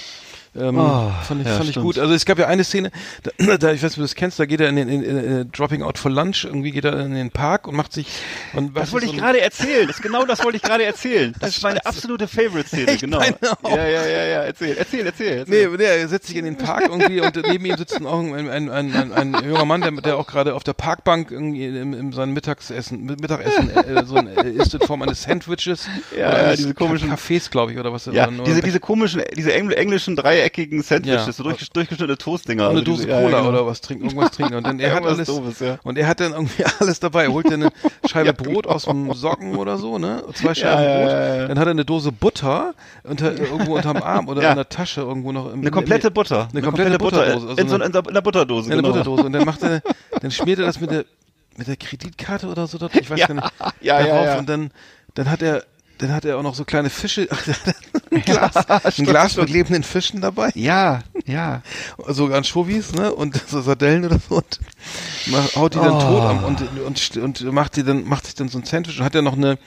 [0.59, 1.99] ähm, Oh, fand ich, ja, fand ich gut.
[1.99, 2.91] Also es gab ja eine Szene,
[3.39, 5.03] da, da ich weiß nicht, ob du das kennst, da geht er in den in,
[5.03, 8.07] in, äh, Dropping Out for Lunch, irgendwie geht er in den Park und macht sich
[8.55, 9.87] und was Das wollte ich so ein- gerade erzählen.
[9.87, 11.35] Das, genau das wollte ich gerade erzählen.
[11.41, 13.19] Das ist meine absolute Favorite-Szene, genau.
[13.63, 13.77] Auch.
[13.77, 14.43] Ja, ja, ja, ja.
[14.43, 15.45] Erzähl, erzähl, erzähl.
[15.47, 15.77] Nee, erzähl.
[15.77, 18.71] nee, er setzt sich in den Park irgendwie und neben ihm sitzt ein, ein, ein,
[18.71, 22.13] ein, ein, ein junger Mann, der, der auch gerade auf der Parkbank irgendwie im, im
[22.13, 26.71] seinem Mittagsessen, Mittagessen äh, so ein, äh, isst in Form eines Sandwiches Ja, ja, diese
[26.73, 28.07] komischen- Cafés, glaube ich, oder was.
[28.07, 30.17] Ja, oder, diese, diese komischen, diese engl englischen
[30.47, 31.33] dreieckigen Sandwiches, Ja.
[31.33, 32.65] so durch, durchgeschnittene Toastdinger.
[32.69, 33.49] eine also Dose Cola ja, genau.
[33.49, 34.55] oder was trinken, irgendwas trinken.
[34.55, 35.79] Und dann er hat alles Doofes, ja.
[35.83, 37.25] und er hat dann irgendwie alles dabei.
[37.25, 37.73] Er holt dann eine
[38.09, 40.23] Scheibe Brot aus dem Socken oder so, ne?
[40.35, 41.51] Zwei Scheiben Brot.
[41.51, 42.75] Dann hat er eine Dose Butter
[43.05, 45.53] unter, irgendwo unterm Arm oder in der Tasche irgendwo noch.
[45.53, 46.49] Im, Eine komplette in, Butter.
[46.53, 47.49] Eine komplette Butterdose.
[47.49, 48.89] Also in, so, eine- in, der- in der Butterdose, eine genau.
[48.93, 49.23] Butterdose.
[49.25, 49.83] Und dann macht er,
[50.21, 51.05] dann schmiert er das mit der,
[51.57, 54.39] mit der Kreditkarte oder so, dort, ich weiß Ja, gar nicht, ja, ja, ja.
[54.39, 54.71] Und dann,
[55.15, 55.65] dann hat er,
[55.99, 57.29] dann hat er auch noch so kleine Fische,
[58.11, 58.55] ein Glas,
[58.99, 60.51] ein Glas mit lebenden Fischen dabei.
[60.55, 61.63] Ja, ja.
[62.09, 64.61] So Anchovies, ne, und so Sardellen oder so, und
[65.57, 66.01] haut die dann Oh.
[66.01, 69.05] tot am, und, und, und macht die dann, macht sich dann so ein Sandwich und
[69.05, 69.59] hat er noch eine,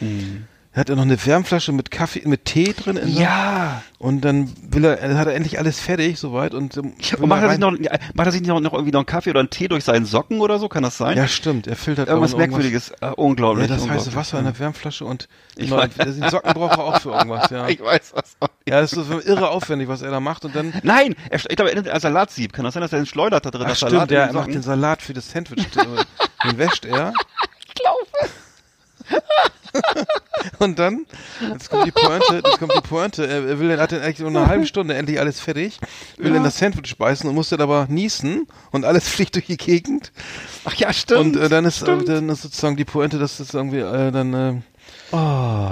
[0.71, 3.81] hat er noch eine Wärmflasche mit Kaffee, mit Tee drin in so- Ja.
[3.97, 7.41] Und dann will er, er hat er endlich alles fertig, soweit, und, ähm, Und macht
[7.41, 7.71] er, sich noch,
[8.13, 10.39] macht er sich noch, noch irgendwie noch einen Kaffee oder einen Tee durch seinen Socken
[10.41, 10.69] oder so?
[10.69, 11.17] Kann das sein?
[11.17, 12.91] ja, stimmt, er filtert Irgendwas Merkwürdiges.
[13.01, 13.67] Äh, unglaublich.
[13.67, 14.15] Ja, das heiße unglaublich.
[14.15, 16.31] Wasser in der Wärmflasche und Ich genau, weiß.
[16.31, 17.67] Socken braucht er auch für irgendwas, ja.
[17.67, 18.35] Ich weiß was.
[18.67, 21.55] Ja, das ist so irre aufwendig, was er da macht und dann Nein, er, ich
[21.55, 22.53] glaube, er nimmt ein Salatsieb.
[22.53, 23.63] Kann das sein, dass er den schleudert da drin?
[23.65, 27.11] Ach das stimmt, Salat der den macht den Salat für das Sandwich, den wäscht er.
[27.67, 28.05] Ich glaube.
[30.59, 31.05] Und dann,
[31.51, 34.47] jetzt kommt die Pointe, jetzt kommt die Pointe, er will, hat dann eigentlich nur eine
[34.47, 35.79] halbe Stunde endlich alles fertig,
[36.17, 39.57] will in das Sandwich beißen und muss dann aber niesen und alles fliegt durch die
[39.57, 40.11] Gegend.
[40.65, 41.19] Ach ja, stimmt.
[41.19, 42.07] Und äh, dann ist, äh, stimmt.
[42.09, 44.53] dann ist sozusagen die Pointe, dass das irgendwie äh, dann, äh,
[45.11, 45.15] Oh.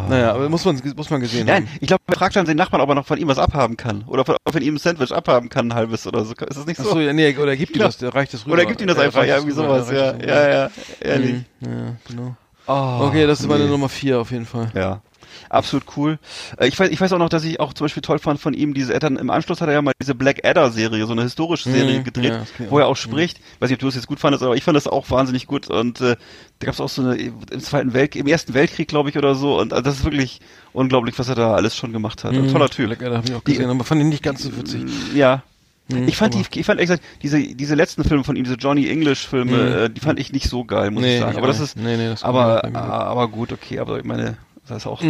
[0.10, 1.78] naja, aber muss man, muss man gesehen Nein, haben.
[1.80, 4.04] ich glaube, er fragt dann den Nachbarn, ob er noch von ihm was abhaben kann.
[4.08, 6.34] Oder von, ob er von ihm ein Sandwich abhaben kann, ein halbes oder so.
[6.34, 6.92] Ist das nicht Ach so?
[6.94, 7.86] so, ja, nee, oder er gibt ihm Ja.
[7.88, 8.54] das, der reicht das rüber.
[8.54, 9.90] oder er gibt ihm das einfach, ja, irgendwie sowas.
[9.92, 10.70] Ja, ja, ja,
[11.00, 11.36] ehrlich.
[11.60, 12.36] Mhm, Ja, genau.
[12.68, 13.70] Oh, Okay, das ist meine nee.
[13.70, 14.70] Nummer vier auf jeden Fall.
[14.76, 15.02] Ja,
[15.50, 16.20] absolut cool.
[16.58, 18.54] Äh, Ich weiß, ich weiß auch noch, dass ich auch zum Beispiel toll fand von
[18.54, 21.14] ihm, diese, er dann im Anschluss hat er ja mal diese Black Adder Serie, so
[21.14, 22.98] eine historische Serie Mhm, gedreht, ja, ich wo er auch.
[22.98, 23.40] spricht.
[23.60, 25.70] Weiß nicht, ob du es jetzt gut fandest, aber ich fand das auch wahnsinnig gut
[25.70, 26.16] und äh,
[26.60, 29.36] da gab es auch so eine im Zweiten Weltkrieg, im Ersten Weltkrieg, glaube ich, oder
[29.36, 30.42] so und äh, das ist wirklich
[30.74, 32.34] unglaublich, was er da alles schon gemacht hat.
[32.34, 32.52] Ein Mhm.
[32.52, 32.88] toller Typ.
[32.88, 34.84] Black Adder habe ich auch Die- gesehen, aber fand ihn nicht ganz so witzig.
[35.16, 35.44] Ja.
[35.90, 38.44] Mhm, Ich fand die, aber- ich fand ehrlich gesagt, diese, diese letzten Filme von ihm,
[38.44, 39.78] diese Johnny English Filme, Mhm.
[39.86, 41.38] äh, die fand ich nicht so geil, muss Nee, ich sagen.
[41.38, 42.78] Aber das ist, Nee, nee, das aber, mir.
[42.78, 44.38] aber gut, okay, aber ich meine,
[44.70, 45.02] Das ist auch,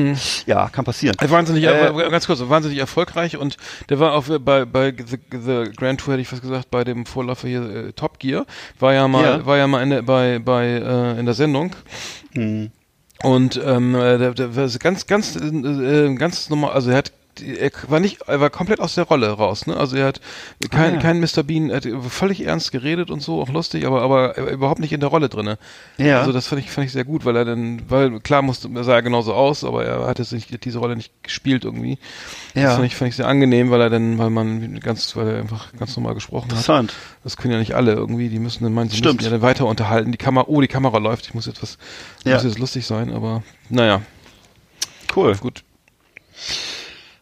[0.46, 1.16] ja, kann passieren.
[1.20, 3.58] Er Wahnsinnig, Äh, aber ganz kurz, wahnsinnig erfolgreich und
[3.90, 7.08] der war auch bei, bei The, The Grand Tour, hätte ich was gesagt, bei dem
[7.08, 8.46] Vorläufer hier äh, Top Gear,
[8.80, 9.46] war ja mal, Ja.
[9.48, 11.76] war ja mal in der, bei, bei, äh, in der Sendung.
[12.34, 12.70] Hm.
[13.24, 16.98] Und ähm, äh, der, der war so ganz, ganz, äh, äh, ganz normal, also er
[16.98, 19.76] hat er war nicht, er war komplett aus der Rolle raus, ne?
[19.78, 20.22] Also er hat
[20.70, 21.02] kein, Ah, ja.
[21.02, 21.44] kein Mr.
[21.44, 24.94] Bean, er hat völlig ernst geredet und so, auch lustig, aber, aber er überhaupt nicht
[24.94, 25.58] in der Rolle drinne.
[25.98, 26.20] Ja.
[26.20, 28.94] Also das fand ich, fand ich sehr gut, weil er dann, weil klar musste, sah
[28.96, 31.98] er genauso aus, aber er hat jetzt nicht, diese Rolle nicht gespielt irgendwie.
[32.56, 32.64] Ja.
[32.64, 35.40] Das fand ich, fand ich sehr angenehm, weil er dann, weil man ganz, weil er
[35.40, 36.52] einfach ganz normal gesprochen hat.
[36.52, 36.94] Interessant.
[37.24, 39.16] Das können ja nicht alle irgendwie, die müssen dann meinen, sie Stimmt.
[39.18, 40.12] müssen ja dann weiter unterhalten.
[40.12, 41.78] Die Kamera, oh, die Kamera läuft, ich muss jetzt was,
[42.24, 42.36] Ja.
[42.36, 44.02] muss jetzt lustig sein, aber naja,
[45.16, 45.36] Cool.
[45.36, 45.64] gut.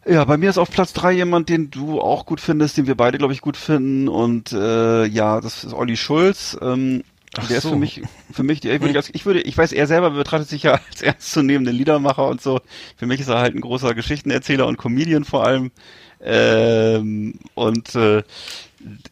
[0.08, 2.94] Ja, bei mir ist auf Platz drei jemand, den du auch gut findest, den wir
[2.94, 4.08] beide, glaube ich, gut finden.
[4.08, 6.56] Und äh, ja, das ist Olli Schulz.
[6.62, 7.02] Ähm,
[7.36, 7.70] Ach der ist so.
[7.70, 8.02] für mich,
[8.32, 11.02] für mich, ich würde, als- ich würde, ich weiß, er selber betrachtet sich ja als
[11.02, 12.60] ernstzunehmenden Liedermacher und so.
[12.96, 15.72] Für mich ist er halt ein großer Geschichtenerzähler und Comedian vor allem.
[16.22, 18.22] Ähm, und äh,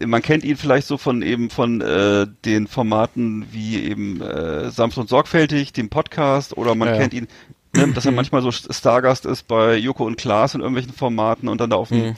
[0.07, 4.97] man kennt ihn vielleicht so von eben von äh, den Formaten wie eben äh, Sanft
[4.99, 6.97] und Sorgfältig, dem Podcast, oder man ja.
[6.97, 7.27] kennt ihn,
[7.77, 11.61] ne, dass er manchmal so Stargast ist bei Joko und Klaas in irgendwelchen Formaten und
[11.61, 12.15] dann da auf dem Mhm.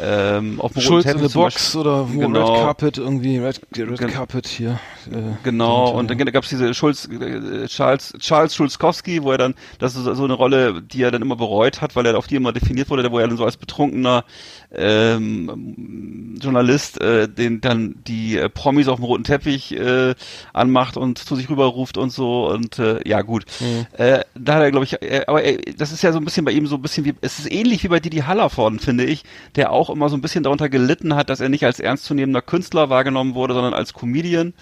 [0.00, 2.52] ähm, auf dem Schulz in the Box Beispiel- oder wo Genau.
[2.52, 4.78] Red Carpet irgendwie, Red, Red Gen- Carpet hier.
[5.10, 9.38] Äh, Genau, und, und dann gab es diese Schulz, äh, Charles, Charles Schulzkowski, wo er
[9.38, 12.26] dann, das ist so eine Rolle, die er dann immer bereut hat, weil er auf
[12.28, 14.24] die immer definiert wurde, wo er dann so als betrunkener
[14.74, 20.14] ähm, Journalist äh, den dann die äh, Promis auf dem roten Teppich äh,
[20.52, 23.46] anmacht und zu sich rüberruft und so und äh, ja gut.
[23.92, 26.44] Äh, da hat er glaube ich, äh, aber äh, das ist ja so ein bisschen
[26.44, 29.24] bei ihm so ein bisschen wie, es ist ähnlich wie bei Didi Hallervorden, finde ich,
[29.56, 32.90] der auch immer so ein bisschen darunter gelitten hat, dass er nicht als ernstzunehmender Künstler
[32.90, 34.52] wahrgenommen wurde, sondern als Comedian.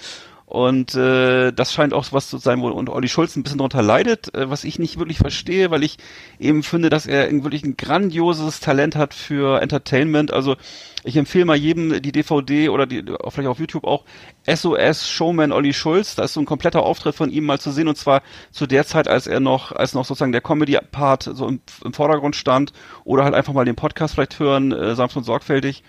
[0.47, 3.83] Und äh, das scheint auch was zu sein, wo und Olli Schulz ein bisschen darunter
[3.83, 5.99] leidet, äh, was ich nicht wirklich verstehe, weil ich
[6.39, 10.33] eben finde, dass er wirklich ein grandioses Talent hat für Entertainment.
[10.33, 10.55] Also
[11.03, 14.05] ich empfehle mal jedem die DVD oder die auch vielleicht auf YouTube auch
[14.47, 16.15] SOS Showman Olli Schulz.
[16.15, 18.87] Da ist so ein kompletter Auftritt von ihm mal zu sehen und zwar zu der
[18.87, 23.25] Zeit, als er noch, als noch sozusagen der Comedy-Part so im, im Vordergrund stand oder
[23.25, 25.83] halt einfach mal den Podcast vielleicht hören, äh, sanft und sorgfältig.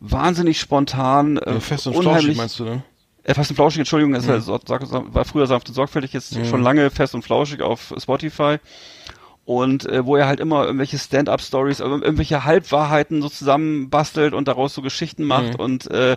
[0.00, 2.38] Wahnsinnig spontan, äh, äh, fest und unheimlich.
[2.38, 2.82] meinst du, ne?
[3.30, 4.64] Äh, fest und flauschig, Entschuldigung, es sag-
[5.14, 8.56] war früher sanft und sorgfältig, jetzt schon lange fest und flauschig auf Spotify.
[9.44, 14.74] Und äh, wo er halt immer irgendwelche Stand-up-Stories, also irgendwelche Halbwahrheiten so zusammenbastelt und daraus
[14.74, 16.16] so Geschichten macht und äh,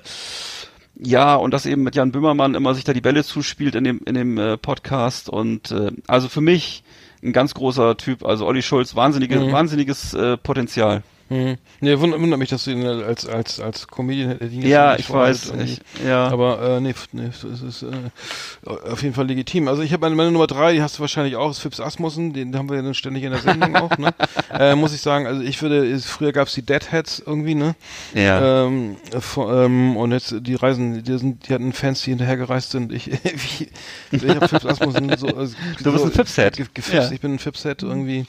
[0.96, 4.02] ja, und das eben mit Jan Böhmermann immer sich da die Bälle zuspielt in dem,
[4.06, 5.30] in dem äh, Podcast.
[5.30, 6.84] Und äh, also für mich
[7.24, 11.02] ein ganz großer Typ, also Olli Schulz, wahnsinnige, wahnsinniges äh, Potenzial.
[11.32, 11.56] Hm.
[11.80, 15.54] Nee, wundert, mich, dass du ihn als, als, als Comedian hätte ihn Ja, ich weiß.
[15.64, 16.28] Ich, ja.
[16.28, 19.70] Aber äh, nee, nee, es ist äh, auf jeden Fall legitim.
[19.70, 22.34] Also ich habe meine, meine Nummer drei, die hast du wahrscheinlich auch, ist Fips Asmussen,
[22.34, 24.14] den haben wir ja dann ständig in der Sendung auch, ne?
[24.54, 27.76] Äh, muss ich sagen, also ich würde, ist, früher gab's die Deadheads irgendwie, ne?
[28.14, 28.66] ja.
[28.66, 32.72] Ähm, äh, vor- ähm, und jetzt die Reisen, die sind, die hatten Fans, die hinterhergereist
[32.72, 32.92] sind.
[32.92, 33.70] Ich, wie,
[34.12, 36.58] ich habe Fips Asmussen so, also, Du bist so ein Fipshead.
[36.58, 37.08] ge- Gefipst, Ja.
[37.08, 37.14] Mhm.
[37.14, 38.26] ich bin ein Fipshead irgendwie.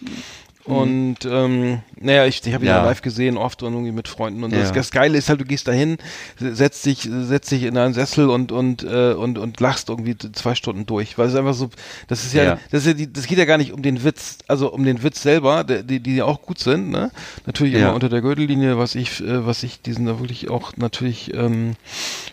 [0.64, 2.78] Und ähm, naja, ich, ich habe ihn Ja.
[2.78, 4.44] ja live gesehen, oft und irgendwie mit Freunden.
[4.44, 4.74] Und das, Ja.
[4.74, 5.98] das Geile ist halt, du gehst dahin,
[6.38, 10.54] setzt dich, setzt dich in einen Sessel und und äh, und und lachst irgendwie zwei
[10.54, 11.70] Stunden durch, weil es einfach so,
[12.08, 12.58] das ist ja, Ja.
[12.70, 15.02] das ist ja die, das geht ja gar nicht um den Witz, also um den
[15.02, 17.10] Witz selber, die die auch gut sind, ne?
[17.46, 17.80] Natürlich Ja.
[17.86, 21.32] immer unter der Gürtellinie, was ich, äh, was ich, die sind da wirklich auch natürlich
[21.34, 21.74] ähm,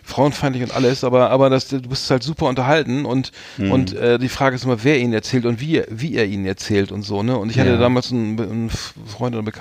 [0.04, 3.70] frauenfeindlich und alles, aber aber das, du bist halt super unterhalten und Mhm.
[3.72, 6.46] und äh, die Frage ist immer, wer ihn erzählt und wie er, wie er ihn
[6.46, 7.36] erzählt und so, ne?
[7.36, 7.76] Und ich hatte Ja.
[7.78, 9.59] damals einen, einen Freund oder Bekannten,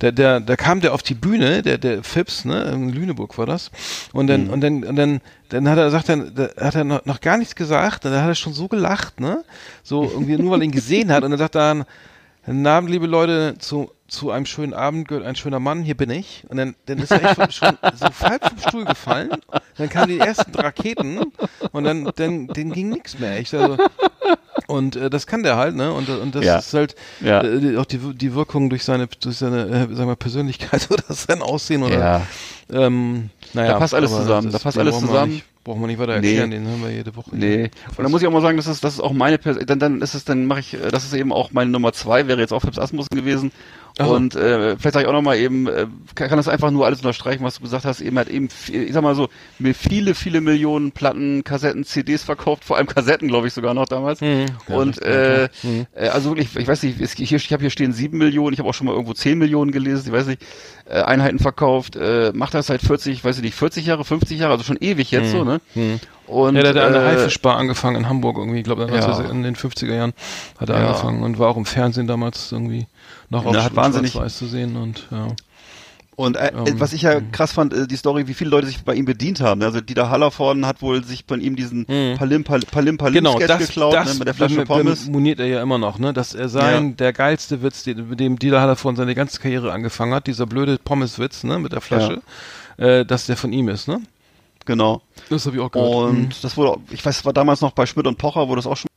[0.00, 2.62] der, der, der kam der auf die Bühne, der, der Fips, ne?
[2.72, 3.70] In Lüneburg war das.
[4.12, 4.50] Und dann, Mhm.
[4.50, 7.36] und dann, und dann, dann hat er, sagt er, da hat er noch, noch gar
[7.36, 9.44] nichts gesagt, dann hat er schon so gelacht, ne?
[9.82, 11.84] So irgendwie nur weil er ihn gesehen hat und dann sagt er dann,
[12.46, 16.08] Guten Abend, liebe Leute, zu, zu einem schönen Abend gehört ein schöner Mann, hier bin
[16.10, 16.42] ich.
[16.48, 19.30] Und dann, dann ist er echt schon so halb vom Stuhl gefallen.
[19.76, 21.18] Dann kamen die ersten Raketen
[21.70, 23.36] und dann, dann, dann ging nichts mehr.
[23.36, 23.52] Echt.
[23.54, 23.76] Also,
[24.66, 25.92] und äh, das kann der halt, ne?
[25.92, 26.58] Und, und das Ja.
[26.58, 27.42] ist halt Ja.
[27.42, 31.42] äh, auch die, die Wirkung durch seine, durch seine, äh, sagen wir, Persönlichkeit oder sein
[31.42, 32.22] Aussehen oder Ja.
[32.72, 35.32] ähm, naja, Da passt alles zusammen, das- da passt alles brauchen wir zusammen.
[35.32, 36.28] Nicht, brauchen wir nicht weiter Nee.
[36.28, 37.30] erklären, den hören wir jede Woche.
[37.32, 37.70] Nee.
[37.96, 39.78] Und dann muss ich auch mal sagen, das ist, das ist auch meine Person, dann,
[39.78, 42.40] dann ist es, dann mache ich, äh, das ist eben auch meine Nummer zwei, wäre
[42.40, 43.52] jetzt auch Fips Asmussen gewesen.
[44.04, 44.14] So.
[44.14, 47.00] Und äh, vielleicht sage ich auch nochmal eben, äh, kann, kann das einfach nur alles
[47.00, 48.00] unterstreichen, was du gesagt hast.
[48.00, 49.28] Eben hat eben, ich sag mal so,
[49.58, 53.86] mir viele, viele Millionen Platten, Kassetten, CDs verkauft, vor allem Kassetten, glaube ich sogar noch
[53.86, 54.20] damals.
[54.20, 54.46] Mhm.
[54.68, 55.86] Und äh, Mhm.
[55.94, 58.68] äh, also wirklich, ich weiß nicht, hier, ich habe hier stehen sieben Millionen, ich habe
[58.68, 60.42] auch schon mal irgendwo zehn Millionen gelesen, ich weiß nicht,
[60.88, 64.52] äh, Einheiten verkauft, äh, macht das seit 40, weiß ich nicht, 40 Jahre, 50 Jahre,
[64.52, 65.60] also schon ewig jetzt so, ne?
[65.74, 66.00] Mhm.
[66.26, 69.20] Und, ja, der hat an der äh, Haifischbar angefangen in Hamburg irgendwie, ich glaube Ja.
[69.30, 70.12] in den 50er Jahren
[70.58, 70.86] hat er Ja.
[70.86, 72.86] angefangen und war auch im Fernsehen damals irgendwie
[73.30, 75.28] noch auf Ja, hat wahnsinnig- Schwarz-Weiß zu sehen und ja.
[76.16, 78.82] Und äh, Ähm, was ich ja krass fand, äh, die Story, wie viele Leute sich
[78.84, 79.62] bei ihm bedient haben.
[79.62, 82.18] Also Dieter Hallervorden hat wohl sich von ihm diesen Mhm.
[82.18, 85.06] Palim Palim Palim Palim Genau, Sketch das, geklaut das ne, mit der Flasche Pommes.
[85.06, 86.94] moniert er ja immer noch, ne, dass er sein, Ja.
[86.96, 90.76] der geilste Witz, den, mit dem Dieter Hallervorden seine ganze Karriere angefangen hat, dieser blöde
[90.76, 92.20] Pommeswitz, ne, mit der Flasche,
[92.76, 94.02] äh, dass der von ihm ist, ne?
[94.66, 95.00] Genau.
[95.30, 95.94] Das habe ich auch gehört.
[95.94, 96.28] Und Mhm.
[96.42, 98.76] das wurde, ich weiß, es war damals noch bei Schmidt und Pocher, wo das auch
[98.76, 98.89] schon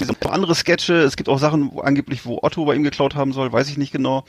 [0.00, 0.94] diese andere Sketche.
[0.94, 3.78] Es gibt auch Sachen, wo angeblich, wo Otto bei ihm geklaut haben soll, weiß ich
[3.78, 4.24] nicht genau.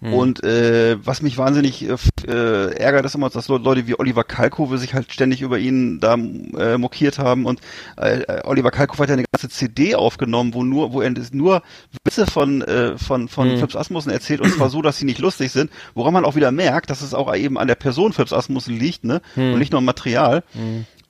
[0.00, 0.14] Mhm.
[0.14, 1.94] Und äh, was mich wahnsinnig äh,
[2.26, 6.00] äh, ärgert, ist immer, dass Le- Leute wie Oliver Kalkofe sich halt ständig über ihn
[6.00, 7.46] da äh, mokiert haben.
[7.46, 7.60] Und
[7.96, 11.62] äh, Oliver Kalkofe hat ja eine ganze CD aufgenommen, wo nur, wo er nur
[12.04, 13.58] Witze von äh, von von Mhm.
[13.58, 15.70] Phipps Asmussen erzählt und zwar so, dass sie nicht lustig sind.
[15.94, 19.04] Woran man auch wieder merkt, dass es auch eben an der Person Phipps Asmussen liegt,
[19.04, 19.22] ne?
[19.36, 19.52] Mhm.
[19.52, 20.42] Und nicht nur am Material.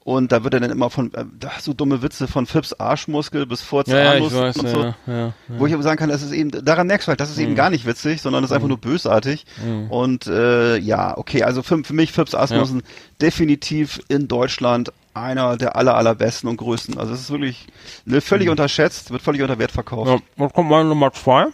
[0.04, 1.24] Und da wird er dann immer von, äh,
[1.60, 4.82] so dumme Witze von Phipps Arschmuskel bis Furz ja, ja, weiß, und so.
[4.82, 7.30] ja, ja, Wo ich aber sagen kann, das ist eben, daran merkst du halt, das
[7.30, 9.46] ist eben gar nicht witzig, sondern das ist einfach nur bösartig.
[9.90, 12.82] Und äh, ja, okay, also für, für mich Phipps Asmussen
[13.20, 16.98] definitiv in Deutschland einer der aller, allerbesten und größten.
[16.98, 17.66] Also es ist wirklich
[18.04, 20.10] ne, völlig unterschätzt, wird völlig unter Wert verkauft.
[20.10, 20.18] ja.
[20.36, 21.46] Was kommt meine Nummer zwei?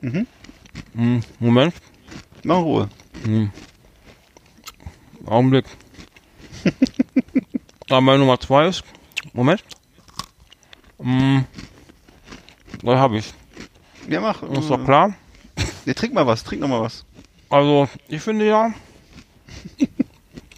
[0.00, 0.26] Mhm.
[1.38, 1.74] Moment,
[2.44, 2.88] Mach Ruhe.
[5.26, 5.64] Augenblick.
[7.88, 8.84] ja, meine Nummer zwei ist,
[9.32, 9.62] Moment.
[10.98, 11.40] Mm,
[12.82, 13.32] da habe ich.
[14.08, 14.42] Ja, mach.
[14.42, 15.14] Ist doch klar.
[15.84, 17.04] Ja, trink mal was, trink noch mal was.
[17.48, 18.72] Also, ich finde ja.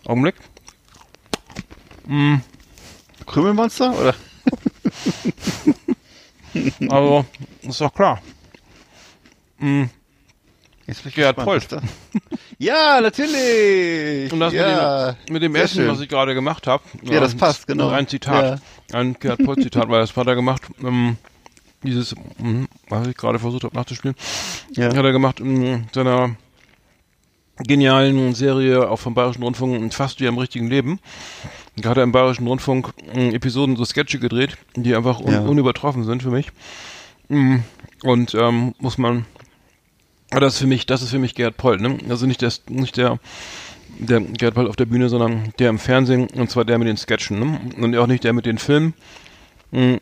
[0.04, 0.36] Augenblick.
[3.26, 3.98] Krümelmonster?
[3.98, 4.14] Oder?
[6.88, 7.24] Also,
[7.62, 8.20] ist doch klar.
[10.86, 11.82] Jetzt bin ich Gerhard gespannt, Polt.
[12.58, 14.32] Ja, natürlich.
[14.32, 15.88] Und das ja, mit dem, mit dem Essen, schön.
[15.88, 16.82] was ich gerade gemacht habe.
[17.02, 17.88] Ja, das passt, genau.
[17.88, 18.60] Ein Zitat.
[18.92, 20.62] Ein Gerhard Polt Zitat, weil das hat er gemacht.
[20.82, 21.16] Ähm,
[21.82, 24.16] dieses, mh, was ich gerade versucht habe nachzuspielen,
[24.72, 24.86] Ja.
[24.86, 26.36] hat er gemacht in seiner
[27.58, 30.98] genialen Serie auch vom Bayerischen Rundfunk Fast wie im richtigen Leben.
[31.76, 35.40] Da hat er im Bayerischen Rundfunk mh, Episoden so Sketche gedreht, die einfach un Ja.
[35.40, 36.48] unübertroffen sind für mich.
[37.28, 37.58] Mm,
[38.02, 39.24] Und ähm, muss man
[40.34, 41.96] aber das ist für mich, das ist für mich Gerhard Polt, ne?
[42.08, 43.18] Also nicht der, nicht der,
[44.00, 46.96] der Gerhard Polt auf der Bühne, sondern der im Fernsehen, und zwar der mit den
[46.96, 47.60] Sketchen, ne?
[47.80, 48.94] Und auch nicht der mit den Filmen.
[49.72, 50.00] Hm,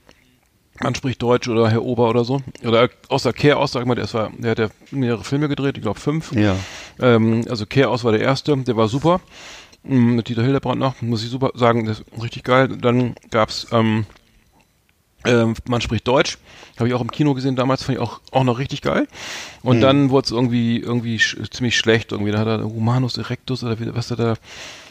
[0.80, 2.40] Man spricht Deutsch oder Herr Ober oder so.
[2.64, 5.76] Oder außer Kehr aus, sag ich mal, der, war- der hat ja mehrere Filme gedreht,
[5.76, 6.32] ich glaube fünf.
[6.32, 6.56] Ja.
[6.98, 9.20] Ähm, also Kehr aus war der erste, der war super.
[9.84, 12.68] Mm, Mit Dieter Hildebrand noch, muss ich super sagen, das ist richtig geil.
[12.68, 14.06] Dann gab's ähm,
[15.24, 16.38] ähm, man spricht Deutsch,
[16.78, 19.06] habe ich auch im Kino gesehen damals, fand ich auch, auch noch richtig geil.
[19.62, 22.32] Und dann wurde es irgendwie irgendwie sch ziemlich schlecht irgendwie.
[22.32, 24.36] Da hat er Humanus erectus oder wie, was hat er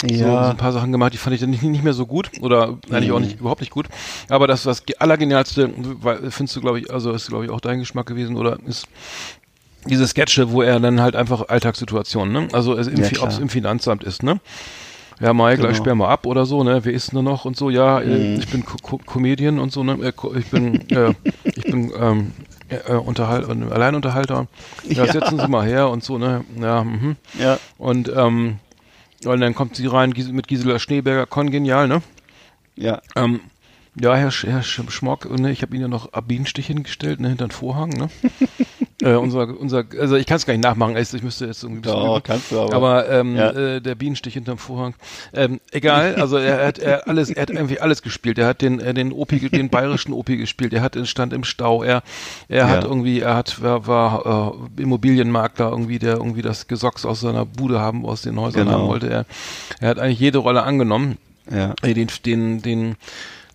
[0.01, 0.43] so, Ja.
[0.45, 2.77] so ein paar Sachen gemacht, die fand ich dann nicht, nicht mehr so gut oder
[2.89, 3.87] eigentlich auch nicht überhaupt nicht gut.
[4.29, 5.71] Aber das ge- allergenialste,
[6.01, 8.87] weil- findest du glaube ich, also ist glaube ich auch dein Geschmack gewesen oder ist
[9.85, 12.47] diese Sketche, wo er dann halt einfach Alltagssituationen, ne?
[12.53, 13.23] Also es im, Ja, klar.
[13.23, 14.39] ob's im Finanzamt ist, ne?
[15.22, 15.84] Ja, Mai, gleich Genau.
[15.84, 16.84] sperr mal ab oder so, ne?
[16.84, 17.69] Wer ist denn da noch und so?
[17.69, 18.11] Ja, Mhm.
[18.11, 19.93] äh, ich bin Co Co Comedian und so, ne?
[20.02, 21.14] Äh, ich bin, äh,
[21.56, 22.31] ich bin ähm,
[22.69, 24.48] äh, Unterhalt, äh, Alleinunterhalter.
[24.84, 25.11] Ja, Ja.
[25.11, 26.43] setzen Sie mal her und so, ne?
[26.60, 27.18] Ja, mhm.
[27.38, 27.60] Ja.
[27.77, 28.57] Und ähm,
[29.23, 32.02] und dann kommt sie rein Gis- mit Gisela Schneeberger, kongenial, ne?
[32.76, 33.03] Ja.
[33.15, 33.41] Ähm,
[33.99, 37.30] ja, Herr, Sch Herr Sch Schmock, ne, ich habe Ihnen ja noch Bienenstich hingestellt, ne,
[37.30, 38.09] hinter den Vorhang, ne?
[39.01, 41.80] äh, unser, unser, also ich kann es gar nicht nachmachen, also ich müsste jetzt irgendwie
[41.80, 42.23] ein bisschen Doch, üben.
[42.23, 42.73] kannst du aber.
[42.73, 43.49] Aber ähm, Ja.
[43.51, 44.93] äh, der Bienenstich hinterm Vorhang.
[45.34, 48.38] Ähm, egal, also er hat er alles, er hat irgendwie alles gespielt.
[48.38, 50.72] Er hat den, äh, den Opi, ge- den bayerischen Opi gespielt.
[50.73, 51.84] Er hat den stand im Stau.
[51.84, 52.01] Er,
[52.47, 52.89] er hat Ja.
[52.89, 57.80] irgendwie, er hat war, war äh, Immobilienmakler irgendwie, der irgendwie das Gesocks aus seiner Bude
[57.81, 58.80] haben, aus den Häusern Genau.
[58.80, 59.09] haben wollte.
[59.09, 59.26] Er,
[59.81, 61.18] er hat eigentlich jede Rolle angenommen.
[61.49, 61.73] Ja.
[61.81, 62.95] Äh, den, den, den,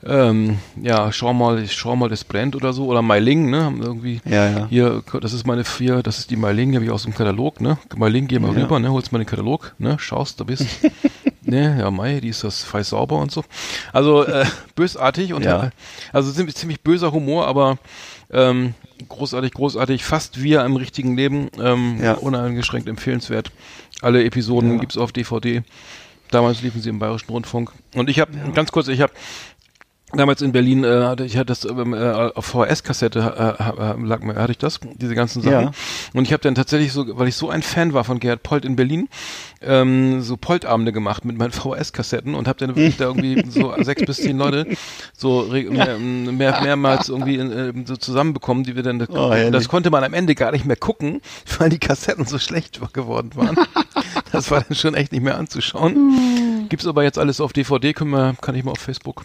[0.04, 4.20] ähm, ja, schau mal, schau mal, das brennt oder so, oder Meiling, ne, haben irgendwie,
[4.24, 4.66] Ja, ja.
[4.68, 7.60] hier, das ist meine vier, das ist die Meiling, die habe ich aus dem Katalog,
[7.60, 8.62] ne, Meiling, geh mal Ja.
[8.62, 10.66] rüber, ne, holst mal den Katalog, ne, schaust, da bist,
[11.42, 13.44] ne, ja, Mai, die ist das fei sauber und so,
[13.92, 14.44] also, äh,
[14.74, 15.64] bösartig und, Ja.
[15.66, 15.70] äh,
[16.12, 17.78] also ziemlich, ziemlich böser Humor, aber,
[18.30, 18.74] ähm,
[19.08, 22.12] großartig, großartig, fast wie im richtigen Leben, ähm, Ja.
[22.14, 23.50] uneingeschränkt empfehlenswert.
[24.02, 24.78] Alle Episoden Ja.
[24.80, 25.62] gibt's auf DVD.
[26.30, 27.72] Damals liefen sie im Bayerischen Rundfunk.
[27.94, 29.12] Und ich habe, ganz kurz, ich habe
[30.12, 33.18] damals in Berlin, äh, hatte ich hatte das ähm, äh, auf VHS-Kassette,
[33.58, 35.66] äh, äh, lag mir, hatte ich das, diese ganzen Sachen.
[35.66, 35.72] Ja.
[36.14, 38.64] Und ich habe dann tatsächlich so, weil ich so ein Fan war von Gerhard Polt
[38.64, 39.08] in Berlin,
[39.62, 44.04] ähm, so Poltabende gemacht mit meinen VHS-Kassetten und habe dann wirklich da irgendwie so sechs
[44.04, 44.66] bis zehn Leute
[45.16, 49.52] so mehr, mehr, mehrmals irgendwie äh, so zusammenbekommen, die wir dann, Oh, herrlich.
[49.52, 51.20] das konnte man am Ende gar nicht mehr gucken,
[51.58, 53.56] weil die Kassetten so schlecht geworden waren.
[54.32, 56.66] das war dann schon echt nicht mehr anzuschauen.
[56.68, 59.24] Gibt's aber jetzt alles auf DVD, können wir, kann ich mal auf Facebook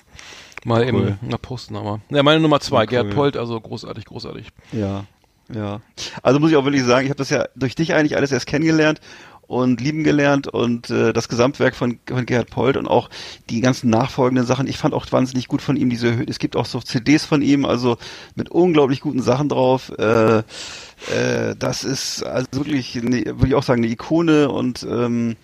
[0.65, 0.88] mal Cool.
[0.88, 2.01] eben posten, aber.
[2.09, 2.88] Ja, meine Nummer zwei, Cool.
[2.88, 4.47] Gerd Polt, also großartig, großartig.
[4.71, 5.05] Ja,
[5.53, 5.81] ja.
[6.23, 8.47] Also muss ich auch wirklich sagen, ich habe das ja durch dich eigentlich alles erst
[8.47, 9.01] kennengelernt
[9.47, 13.09] und lieben gelernt und äh, das Gesamtwerk von, von Gerhard Polt und auch
[13.49, 14.65] die ganzen nachfolgenden Sachen.
[14.65, 17.65] Ich fand auch wahnsinnig gut von ihm diese, es gibt auch so CDs von ihm,
[17.65, 17.97] also
[18.35, 19.91] mit unglaublich guten Sachen drauf.
[19.99, 25.35] Äh, äh, das ist also wirklich, eine, würde ich auch sagen, eine Ikone und ähm,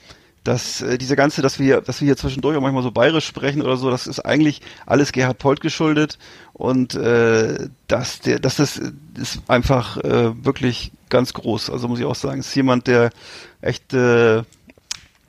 [0.47, 3.61] dass äh, diese ganze, dass wir, dass wir hier zwischendurch auch manchmal so bayerisch sprechen
[3.61, 6.17] oder so, das ist eigentlich alles Gerhard Polt geschuldet
[6.53, 8.79] und äh, dass der, dass das
[9.17, 11.69] ist einfach äh, wirklich ganz groß.
[11.69, 13.09] Also muss ich auch sagen, ist jemand, der
[13.61, 14.43] echt äh,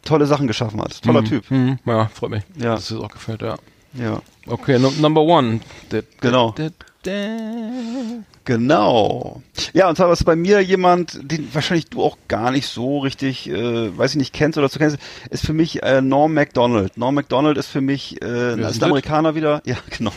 [0.05, 1.03] tolle Sachen geschaffen hat.
[1.03, 1.27] Toller Mhm.
[1.27, 1.51] Typ.
[1.51, 1.79] Mhm.
[1.85, 2.43] Ja, freut mich.
[2.57, 2.75] Ja.
[2.77, 3.57] Dass es auch gefällt, ja.
[3.95, 5.61] Ja, Okay, number one.
[5.89, 6.55] Da- Genau.
[6.57, 6.69] da-
[7.03, 9.43] da- genau.
[9.75, 13.47] Ja, und zwar ist bei mir jemand, den wahrscheinlich du auch gar nicht so richtig,
[13.47, 14.97] äh, weiß ich nicht, kennst oder zu kennst,
[15.29, 16.97] ist für mich äh, Norm MacDonald.
[16.97, 19.61] Norm MacDonald ist für mich, äh, ist ist ein Amerikaner wieder.
[19.67, 20.13] Ja, genau.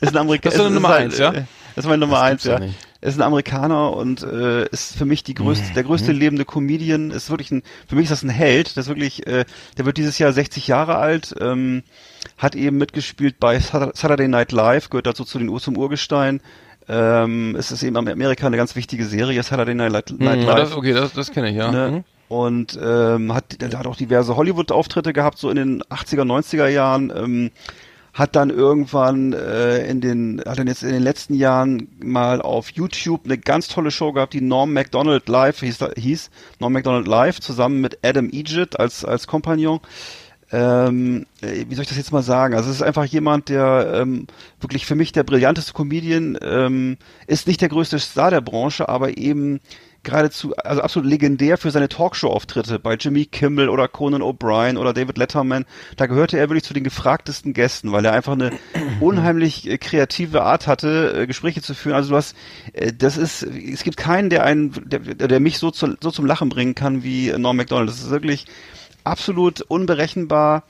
[0.00, 0.56] ist ein Amerikaner.
[0.56, 1.32] Das ist Nummer eins, ja?
[1.32, 2.74] Das ist meine Nummer eins, ja nicht.
[3.02, 7.10] ist ein Amerikaner und äh, ist für mich die größte, der größte lebende Comedian.
[7.10, 8.78] Ist wirklich ein, für mich ist das ein Held.
[8.78, 9.44] Das ist wirklich, äh,
[9.76, 11.34] der wird dieses Jahr 60 Jahre alt.
[11.38, 11.82] Ähm,
[12.38, 16.40] hat eben mitgespielt bei Saturday Night Live, gehört dazu zu den Ur zum Urgestein.
[16.92, 20.10] Ähm, es ist eben in Amerika eine ganz wichtige Serie, Saturday Night, Night
[20.40, 20.76] Mhm, Live.
[20.76, 21.70] okay, das, das kenne ich, ja.
[21.70, 21.90] Ne?
[21.90, 22.04] Mhm.
[22.28, 27.12] Und ähm, hat, der hat auch diverse Hollywood-Auftritte gehabt, so in den 80er, 90er Jahren.
[27.14, 27.50] Ähm,
[28.12, 32.70] hat dann irgendwann äh, in den, hat dann jetzt in den letzten Jahren mal auf
[32.70, 37.40] YouTube eine ganz tolle Show gehabt, die Norm MacDonald Live hieß, hieß Norm MacDonald Live,
[37.40, 39.78] zusammen mit Adam Egypt als, als Kompagnon.
[40.52, 42.54] Ähm, äh, wie soll ich das jetzt mal sagen?
[42.54, 44.26] Also es ist einfach jemand, der ähm,
[44.60, 46.96] wirklich für mich der brillanteste Comedian ähm,
[47.26, 49.60] ist, nicht der größte Star der Branche, aber eben
[50.02, 55.18] geradezu, also absolut legendär für seine Talkshow-Auftritte bei Jimmy Kimmel oder Conan O'Brien oder David
[55.18, 55.66] Letterman.
[55.96, 58.50] Da gehörte er wirklich zu den gefragtesten Gästen, weil er einfach eine
[59.00, 61.94] unheimlich äh, kreative Art hatte, äh, Gespräche zu führen.
[61.94, 62.34] Also du hast,
[62.96, 66.48] das ist, es gibt keinen, der einen, der, der mich so, zu, so zum Lachen
[66.48, 67.88] bringen kann wie Norm MacDonald.
[67.88, 68.46] Das ist wirklich
[69.04, 70.64] absolut unberechenbar.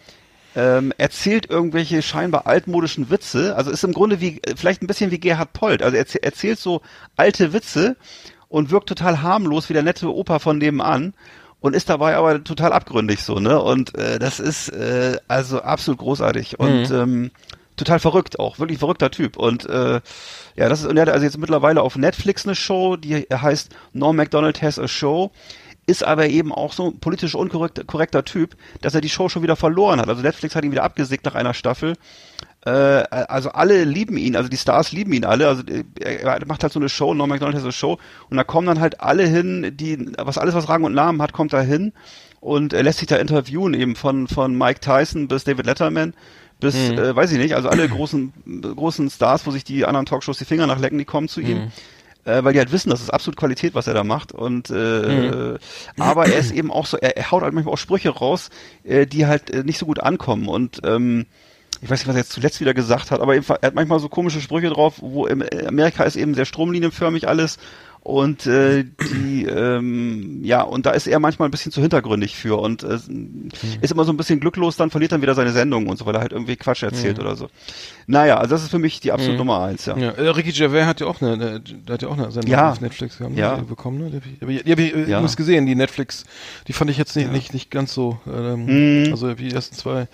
[0.56, 5.20] Ähm, erzählt irgendwelche scheinbar altmodischen Witze, also ist im Grunde wie vielleicht ein bisschen wie
[5.20, 6.82] Gerhard Polt, also er erzäh- erzählt so
[7.16, 7.96] alte Witze
[8.48, 11.14] und wirkt total harmlos wie der nette Opa von nebenan
[11.60, 13.62] und ist dabei aber total abgründig so, ne?
[13.62, 17.30] Und äh, das ist äh, also absolut großartig und ähm,
[17.76, 19.36] total verrückt auch, wirklich verrückter Typ.
[19.36, 20.00] Und äh,
[20.56, 23.70] ja, das ist und er hat also jetzt mittlerweile auf Netflix eine Show, die heißt
[23.92, 25.30] Norm Macdonald has a Show
[25.90, 29.42] ist aber eben auch so ein politisch unkorrekter korrekter Typ, dass er die Show schon
[29.42, 30.08] wieder verloren hat.
[30.08, 31.96] Also Netflix hat ihn wieder abgesägt nach einer Staffel.
[32.64, 35.48] Äh, also alle lieben ihn, also die Stars lieben ihn alle.
[35.48, 37.98] Also äh, er macht halt so eine Show, Norm MacDonald hat so eine Show
[38.28, 41.32] und da kommen dann halt alle hin, die was alles was Rang und Namen hat,
[41.32, 41.92] kommt da hin
[42.40, 46.14] und er lässt sich da interviewen eben von von Mike Tyson bis David Letterman
[46.60, 48.32] bis äh, weiß ich nicht, also alle großen
[48.76, 51.72] großen Stars, wo sich die anderen Talkshows die Finger nachlecken, die kommen zu ihm
[52.24, 54.32] äh, weil die halt wissen, das ist absolut Qualität, was er da macht.
[54.32, 55.58] Und äh,
[55.98, 58.50] aber er ist eben auch so, er, er haut halt manchmal auch Sprüche raus,
[58.84, 60.48] äh, die halt äh, nicht so gut ankommen.
[60.48, 61.26] Und ähm,
[61.82, 64.08] ich weiß nicht, was er jetzt zuletzt wieder gesagt hat, aber er hat manchmal so
[64.08, 67.58] komische Sprüche drauf, wo im Amerika ist eben sehr stromlinienförmig alles.
[68.02, 72.58] Und äh, die, ähm, ja, und da ist er manchmal ein bisschen zu hintergründig für
[72.58, 72.98] und äh,
[73.82, 76.14] ist immer so ein bisschen glücklos, dann verliert dann wieder seine Sendung und so, weil
[76.14, 77.48] er halt irgendwie Quatsch erzählt oder so.
[78.06, 79.98] Naja, also das ist für mich die absolute Nummer eins, ja.
[79.98, 82.50] Ja, äh, Ricky Gervais hat ja auch eine, eine der hat ja auch eine Sendung
[82.50, 82.70] Ja.
[82.72, 83.58] auf Netflix gehabt, Ja.
[83.58, 84.10] ne, bekommen, ne?
[84.10, 85.20] Die hab ich, die hab ich, die hab ich äh, Ja.
[85.20, 86.24] muss gesehen, die Netflix,
[86.68, 90.08] die fand ich jetzt nicht, nicht, nicht ganz so, ähm, also die ersten zwei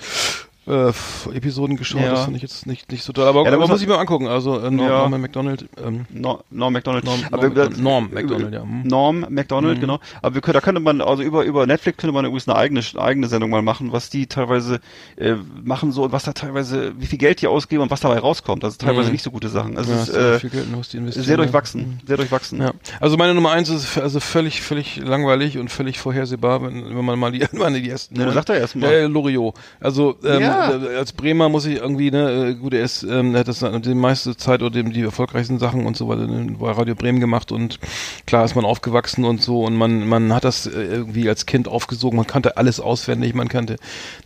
[0.67, 0.89] äh,
[1.35, 2.11] Episoden geschaut, Ja.
[2.11, 3.27] das fand ich jetzt nicht, nicht so toll.
[3.27, 4.99] Aber, Ja, aber muss ich mir angucken, also äh, Norm, Ja.
[5.01, 7.05] Norman McDonald, ähm, Norm, Norm MacDonald.
[7.05, 8.65] Norm- Aber Norm wir- MacDonald- Norm MacDonald, ja.
[8.65, 8.83] Mhm.
[8.85, 10.01] Norm MacDonald, genau.
[10.23, 12.81] Aber wir können, da könnte man, also über, über Netflix könnte man übrigens eine eigene,
[12.97, 14.81] eigene Sendung mal machen, was die teilweise
[15.17, 15.35] äh,
[15.65, 18.65] machen so und was da teilweise, wie viel Geld die ausgeben und was dabei rauskommt.
[18.65, 19.13] Also teilweise Mhm.
[19.13, 19.77] nicht so gute Sachen.
[19.79, 21.43] Also ja, ist äh, viel Geld die investieren, sehr ne?
[21.45, 22.01] durchwachsen.
[22.07, 22.61] Sehr durchwachsen.
[22.61, 27.05] Ja, also meine Nummer eins ist also völlig, völlig langweilig und völlig vorhersehbar, wenn, wenn
[27.05, 28.19] man mal die, man die ersten.
[28.21, 28.91] Ja, sag doch erst mal.
[28.91, 29.55] Äh, Loriot.
[29.81, 30.56] Also ähm, Ja.
[30.57, 33.65] Äh, als Bremer muss ich irgendwie, ne, äh, gut, er ist, ähm, er hat das
[33.83, 37.21] die meiste Zeit oder dem, die erfolgreichsten Sachen und so weiter in- bei Radio Bremen
[37.21, 37.79] gemacht und
[38.27, 41.69] klar ist man aufgewachsen und so und man, man hat das äh, irgendwie als Kind
[41.69, 43.77] aufgesogen, man kannte alles auswendig, man kannte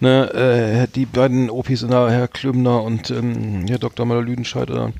[0.01, 0.32] ne,
[0.86, 4.07] äh, die beiden Opis, in der Herr Klümner und ähm, Herr Dr.
[4.07, 4.93] Müller Lüdenscheid oder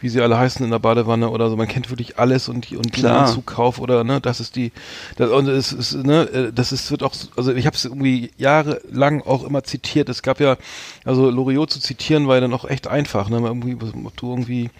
[0.00, 1.56] wie sie alle heißen in der Badewanne oder so.
[1.56, 3.26] Man kennt wirklich alles und die und den Klar.
[3.26, 4.72] Anzugkauf oder ne, das ist die
[5.16, 7.84] das, und es ist ne, äh, das ist wird auch so- also ich habe es
[7.84, 10.08] irgendwie jahrelang auch immer zitiert.
[10.08, 10.56] Es gab ja
[11.04, 14.70] also Loriot zu zitieren war ja dann auch echt einfach, ne, irgendwie ob du irgendwie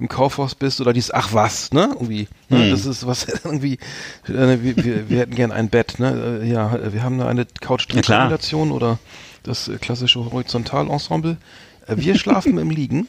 [0.00, 1.88] im Kaufhaus bist oder dieses ach was, ne?
[1.92, 2.28] Irgendwie.
[2.48, 2.62] Ne?
[2.66, 2.70] Hm.
[2.70, 3.74] Das ist was irgendwie
[4.28, 6.40] äh, wir, wir, wir hätten gern ein Bett, ne?
[6.42, 7.46] Äh, Ja, wir haben da eine Ja.
[7.60, 8.98] Couch-Kombination oder
[9.42, 11.36] das klassische Horizontalensemble.
[11.90, 13.08] Wir schlafen im Liegen.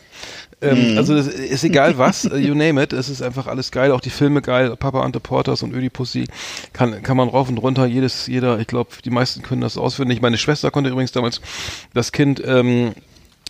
[0.61, 3.91] Ähm, also das ist egal was, äh, you name it, es ist einfach alles geil,
[3.91, 6.25] auch die Filme geil, Papa Ante Porters und Ödipussy
[6.73, 10.21] kann, kann man rauf und runter, jedes, jeder, ich glaube, die meisten können das auswendig.
[10.21, 11.41] Meine Schwester konnte übrigens damals
[11.93, 12.93] das Kind ähm,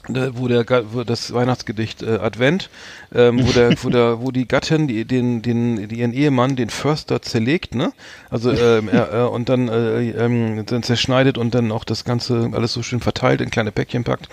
[0.07, 2.69] wo der wo das Weihnachtsgedicht äh, Advent,
[3.13, 6.69] ähm, wo der wo der wo die Gattin die den den die ihren Ehemann den
[6.69, 7.91] Förster zerlegt, ne?
[8.29, 12.49] Also ähm, er, äh, und dann äh, ähm, dann zerschneidet und dann auch das ganze
[12.53, 14.29] alles so schön verteilt in kleine Päckchen packt.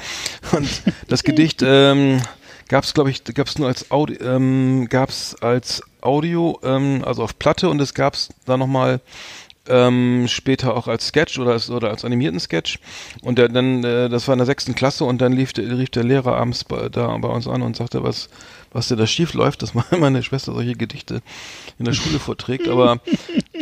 [0.53, 0.69] Und
[1.09, 2.21] das Gedicht ähm,
[2.69, 7.69] gab's glaube ich gab's nur als Audio ähm, gab's als Audio ähm, also auf Platte
[7.69, 9.01] und es gab's da noch mal
[9.69, 12.79] ähm, später auch als Sketch oder als, oder als animierten Sketch.
[13.23, 15.91] Und der, dann, äh, das war in der sechsten Klasse und dann lief, der- rief
[15.91, 18.29] der Lehrer abends bei, da bei uns an und sagte, was,
[18.73, 21.23] was dir da schief läuft, dass meine Schwester solche Gedichte
[21.79, 22.69] in der Schule vorträgt.
[22.69, 22.99] Aber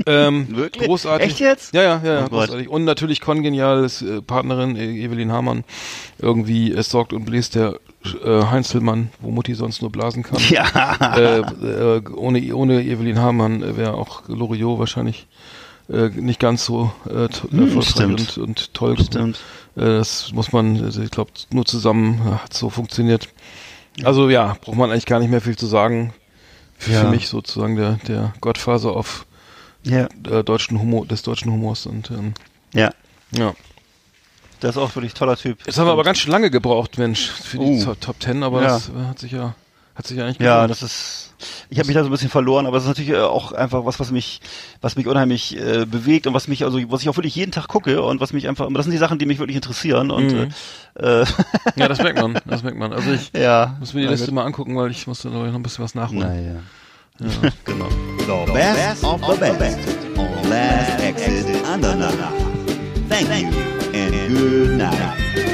[0.06, 0.86] ähm, Wirklich?
[0.86, 1.28] großartig.
[1.30, 1.74] Echt jetzt?
[1.74, 2.46] Ja, ja, ja, ja Oh Gott.
[2.48, 2.68] großartig.
[2.68, 5.64] Und natürlich kongeniales äh, Partnerin äh, Evelyn Hamann.
[6.18, 7.78] Irgendwie es sorgt und bläst der
[8.24, 10.38] äh, Heinzelmann, wo Mutti sonst nur blasen kann.
[10.48, 11.16] Ja.
[11.16, 15.26] äh, äh, ohne, ohne Evelyn Hamann äh, wäre auch Loriot wahrscheinlich
[15.88, 18.38] äh, nicht ganz so äh, to- erfolgreich stimmt.
[18.38, 18.96] und, und toll.
[18.98, 19.36] Stimmt.
[19.76, 23.28] Äh, das muss man, also ich glaube, nur zusammen äh, hat so funktioniert.
[24.02, 26.12] Also ja, braucht man eigentlich gar nicht mehr viel zu sagen.
[26.76, 27.00] Für, Ja.
[27.02, 29.26] für mich sozusagen der, der Gottfaser auf
[29.84, 30.08] Ja.
[30.42, 32.34] deutschen Humor, des deutschen Humors und ähm,
[32.72, 32.90] Ja.
[33.30, 33.54] ja.
[34.62, 35.58] Der ist auch wirklich toller Typ.
[35.66, 37.94] Jetzt haben wir aber ganz schön lange gebraucht, Mensch, für die Uh.
[38.00, 38.68] Top- Ten, aber Ja.
[38.68, 39.54] das hat sich ja,
[39.94, 40.70] hat sich ja eigentlich Ja, gelohnt.
[40.70, 41.20] das ist.
[41.68, 43.84] Ich habe mich da so ein bisschen verloren, aber es ist natürlich äh, auch einfach
[43.84, 44.40] was, was mich,
[44.80, 47.68] was mich unheimlich äh, bewegt und was mich also, was ich auch wirklich jeden Tag
[47.68, 48.66] gucke und was mich einfach.
[48.72, 50.48] Das sind die Sachen, die mich wirklich interessieren und Mhm.
[50.98, 51.26] äh, äh,
[51.76, 52.92] Ja, das merkt man, das merkt man.
[52.92, 53.76] Also ich ja.
[53.80, 56.20] muss mir die Liste mal angucken, weil ich musste noch ein bisschen was nachholen.
[56.20, 56.60] Naja.
[57.64, 57.88] genau.
[58.46, 59.78] The best of the best
[60.16, 62.14] on Last Exit Andernach.
[63.10, 63.48] Thank you
[63.92, 65.53] and good night.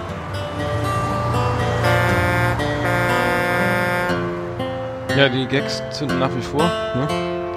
[5.17, 6.61] Ja, die Gags zünden nach wie vor.
[6.63, 7.07] Ne?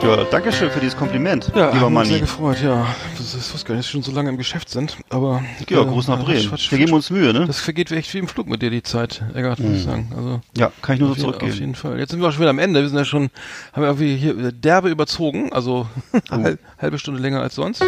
[0.03, 2.21] Ja, danke schön für dieses Kompliment, Ja, lieber uns sehr Manni.
[2.21, 2.87] gefreut, ja.
[3.17, 5.43] Das ist, ich wusste gar nicht, dass wir schon so lange im Geschäft sind, aber...
[5.69, 6.47] Ja, äh, Gruß nach Bremen.
[6.49, 7.47] Quatsch, Wir geben uns Mühe, ne?
[7.47, 10.13] Das vergeht echt wie im Flug mit dir, die Zeit, Eggert, muss ich sagen.
[10.15, 11.59] Also, Ja, kann ich nur so jeden, auf zurückgeben.
[11.59, 11.99] jeden Fall.
[11.99, 12.83] Jetzt sind wir auch schon wieder am Ende.
[12.83, 13.31] Wir sind ja schon,
[13.73, 15.87] haben wir irgendwie hier derbe überzogen, also
[16.31, 16.43] Oh.
[16.43, 17.83] halb, halbe Stunde länger als sonst.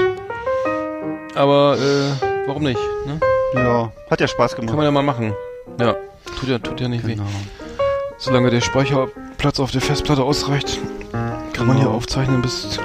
[1.34, 3.20] Aber, äh, warum nicht, ne?
[3.54, 4.76] Ja, hat ja Spaß Kann gemacht.
[4.76, 5.34] man ja mal machen.
[5.78, 5.94] Ja,
[6.40, 7.14] tut ja, tut ja nicht weh.
[7.14, 7.26] Genau.
[8.18, 8.62] Solange der
[9.36, 10.78] Speicherplatz auf der Festplatte ausreicht,
[11.52, 11.96] kann man hier Genau.
[11.98, 12.78] aufzeichnen bis,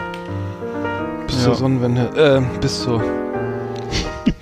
[1.26, 1.44] bis Ja.
[1.46, 2.10] zur Sonnenwende,
[2.54, 3.02] äh, bis zur,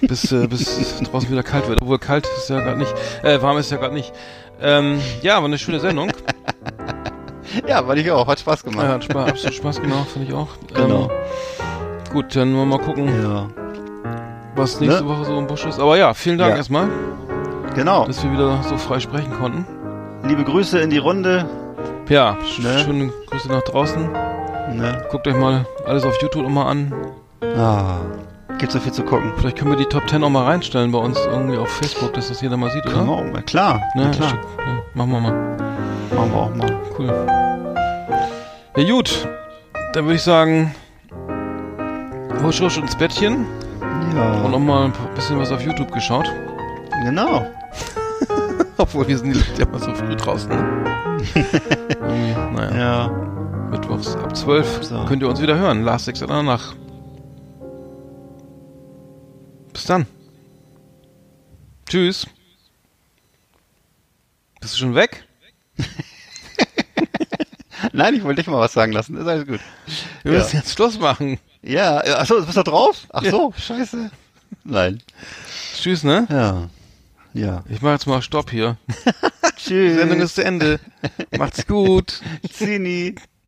[0.02, 1.82] bis, äh, bis draußen wieder kalt wird.
[1.84, 2.92] Obwohl kalt ist ja gerade nicht,
[3.22, 4.12] äh, warm ist ja gerade nicht.
[4.60, 6.12] Ähm, ja, war eine schöne Sendung.
[7.68, 8.28] Ja, weil ich auch.
[8.28, 8.88] Hat Spaß Ja, gemacht.
[8.88, 10.50] hat Spaß, absolut Spaß gemacht, finde ich auch.
[10.72, 11.10] Genau.
[11.10, 13.48] Ähm, gut, dann wollen wir mal gucken, Ja.
[14.56, 15.10] was nächste Ne?
[15.10, 15.80] Woche so im Busch ist.
[15.80, 16.58] Aber ja, vielen Dank Ja.
[16.58, 16.88] erstmal,
[17.74, 18.06] Genau.
[18.06, 19.66] dass wir wieder so frei sprechen konnten.
[20.28, 21.50] Liebe Grüße in die Runde.
[22.10, 22.80] Ja, Ne?
[22.80, 24.12] schöne Grüße nach draußen.
[24.74, 25.06] Ne?
[25.12, 26.94] Guckt euch mal alles auf YouTube nochmal an.
[27.58, 27.98] Ah,
[28.58, 29.32] gibt so viel zu gucken.
[29.38, 32.30] Vielleicht können wir die Top 10 auch mal reinstellen bei uns irgendwie auf Facebook, dass
[32.30, 32.96] das jeder mal sieht, oder?
[32.96, 33.42] Können mal.
[33.44, 34.30] Klar, Ne, klar.
[34.30, 34.40] schick-
[34.96, 35.32] machen wir mal.
[36.16, 36.78] Machen wir auch mal.
[36.98, 37.28] Cool.
[38.76, 39.28] Ja gut,
[39.94, 40.74] dann würde ich sagen,
[42.44, 43.46] husch husch ins Bettchen
[43.82, 46.32] und Ja, nochmal ein bisschen was auf YouTube geschaut.
[47.04, 47.46] genau.
[48.82, 50.50] Obwohl wir sind ja immer so früh draußen.
[50.50, 50.86] Ne?
[52.54, 53.08] Naja, Ja,
[53.70, 55.06] mittwochs ab 12 So.
[55.06, 55.84] könnt ihr uns wieder hören.
[55.84, 56.74] Last Six danach.
[59.74, 60.06] Bis dann.
[61.88, 62.26] Tschüss.
[64.62, 65.26] Bist du schon weg?
[67.94, 69.16] Nein, ich wollte dich mal was sagen lassen.
[69.18, 69.60] Ist alles gut.
[70.24, 70.40] Wir Ja.
[70.40, 71.38] müssen jetzt Schluss machen.
[71.62, 73.06] Ja, äh, ach so, bist du drauf?
[73.12, 73.32] Ach Ja.
[73.32, 74.10] so, scheiße.
[74.64, 75.02] Nein.
[75.76, 76.28] Tschüss, ne?
[76.30, 76.70] Ja.
[77.34, 77.64] Ja.
[77.70, 78.78] Ich mach jetzt mal Stopp hier.
[79.44, 79.98] Die Tschüss.
[79.98, 80.80] Sendung ist zu Ende.
[81.38, 82.22] Macht's gut.
[82.52, 83.16] Zini.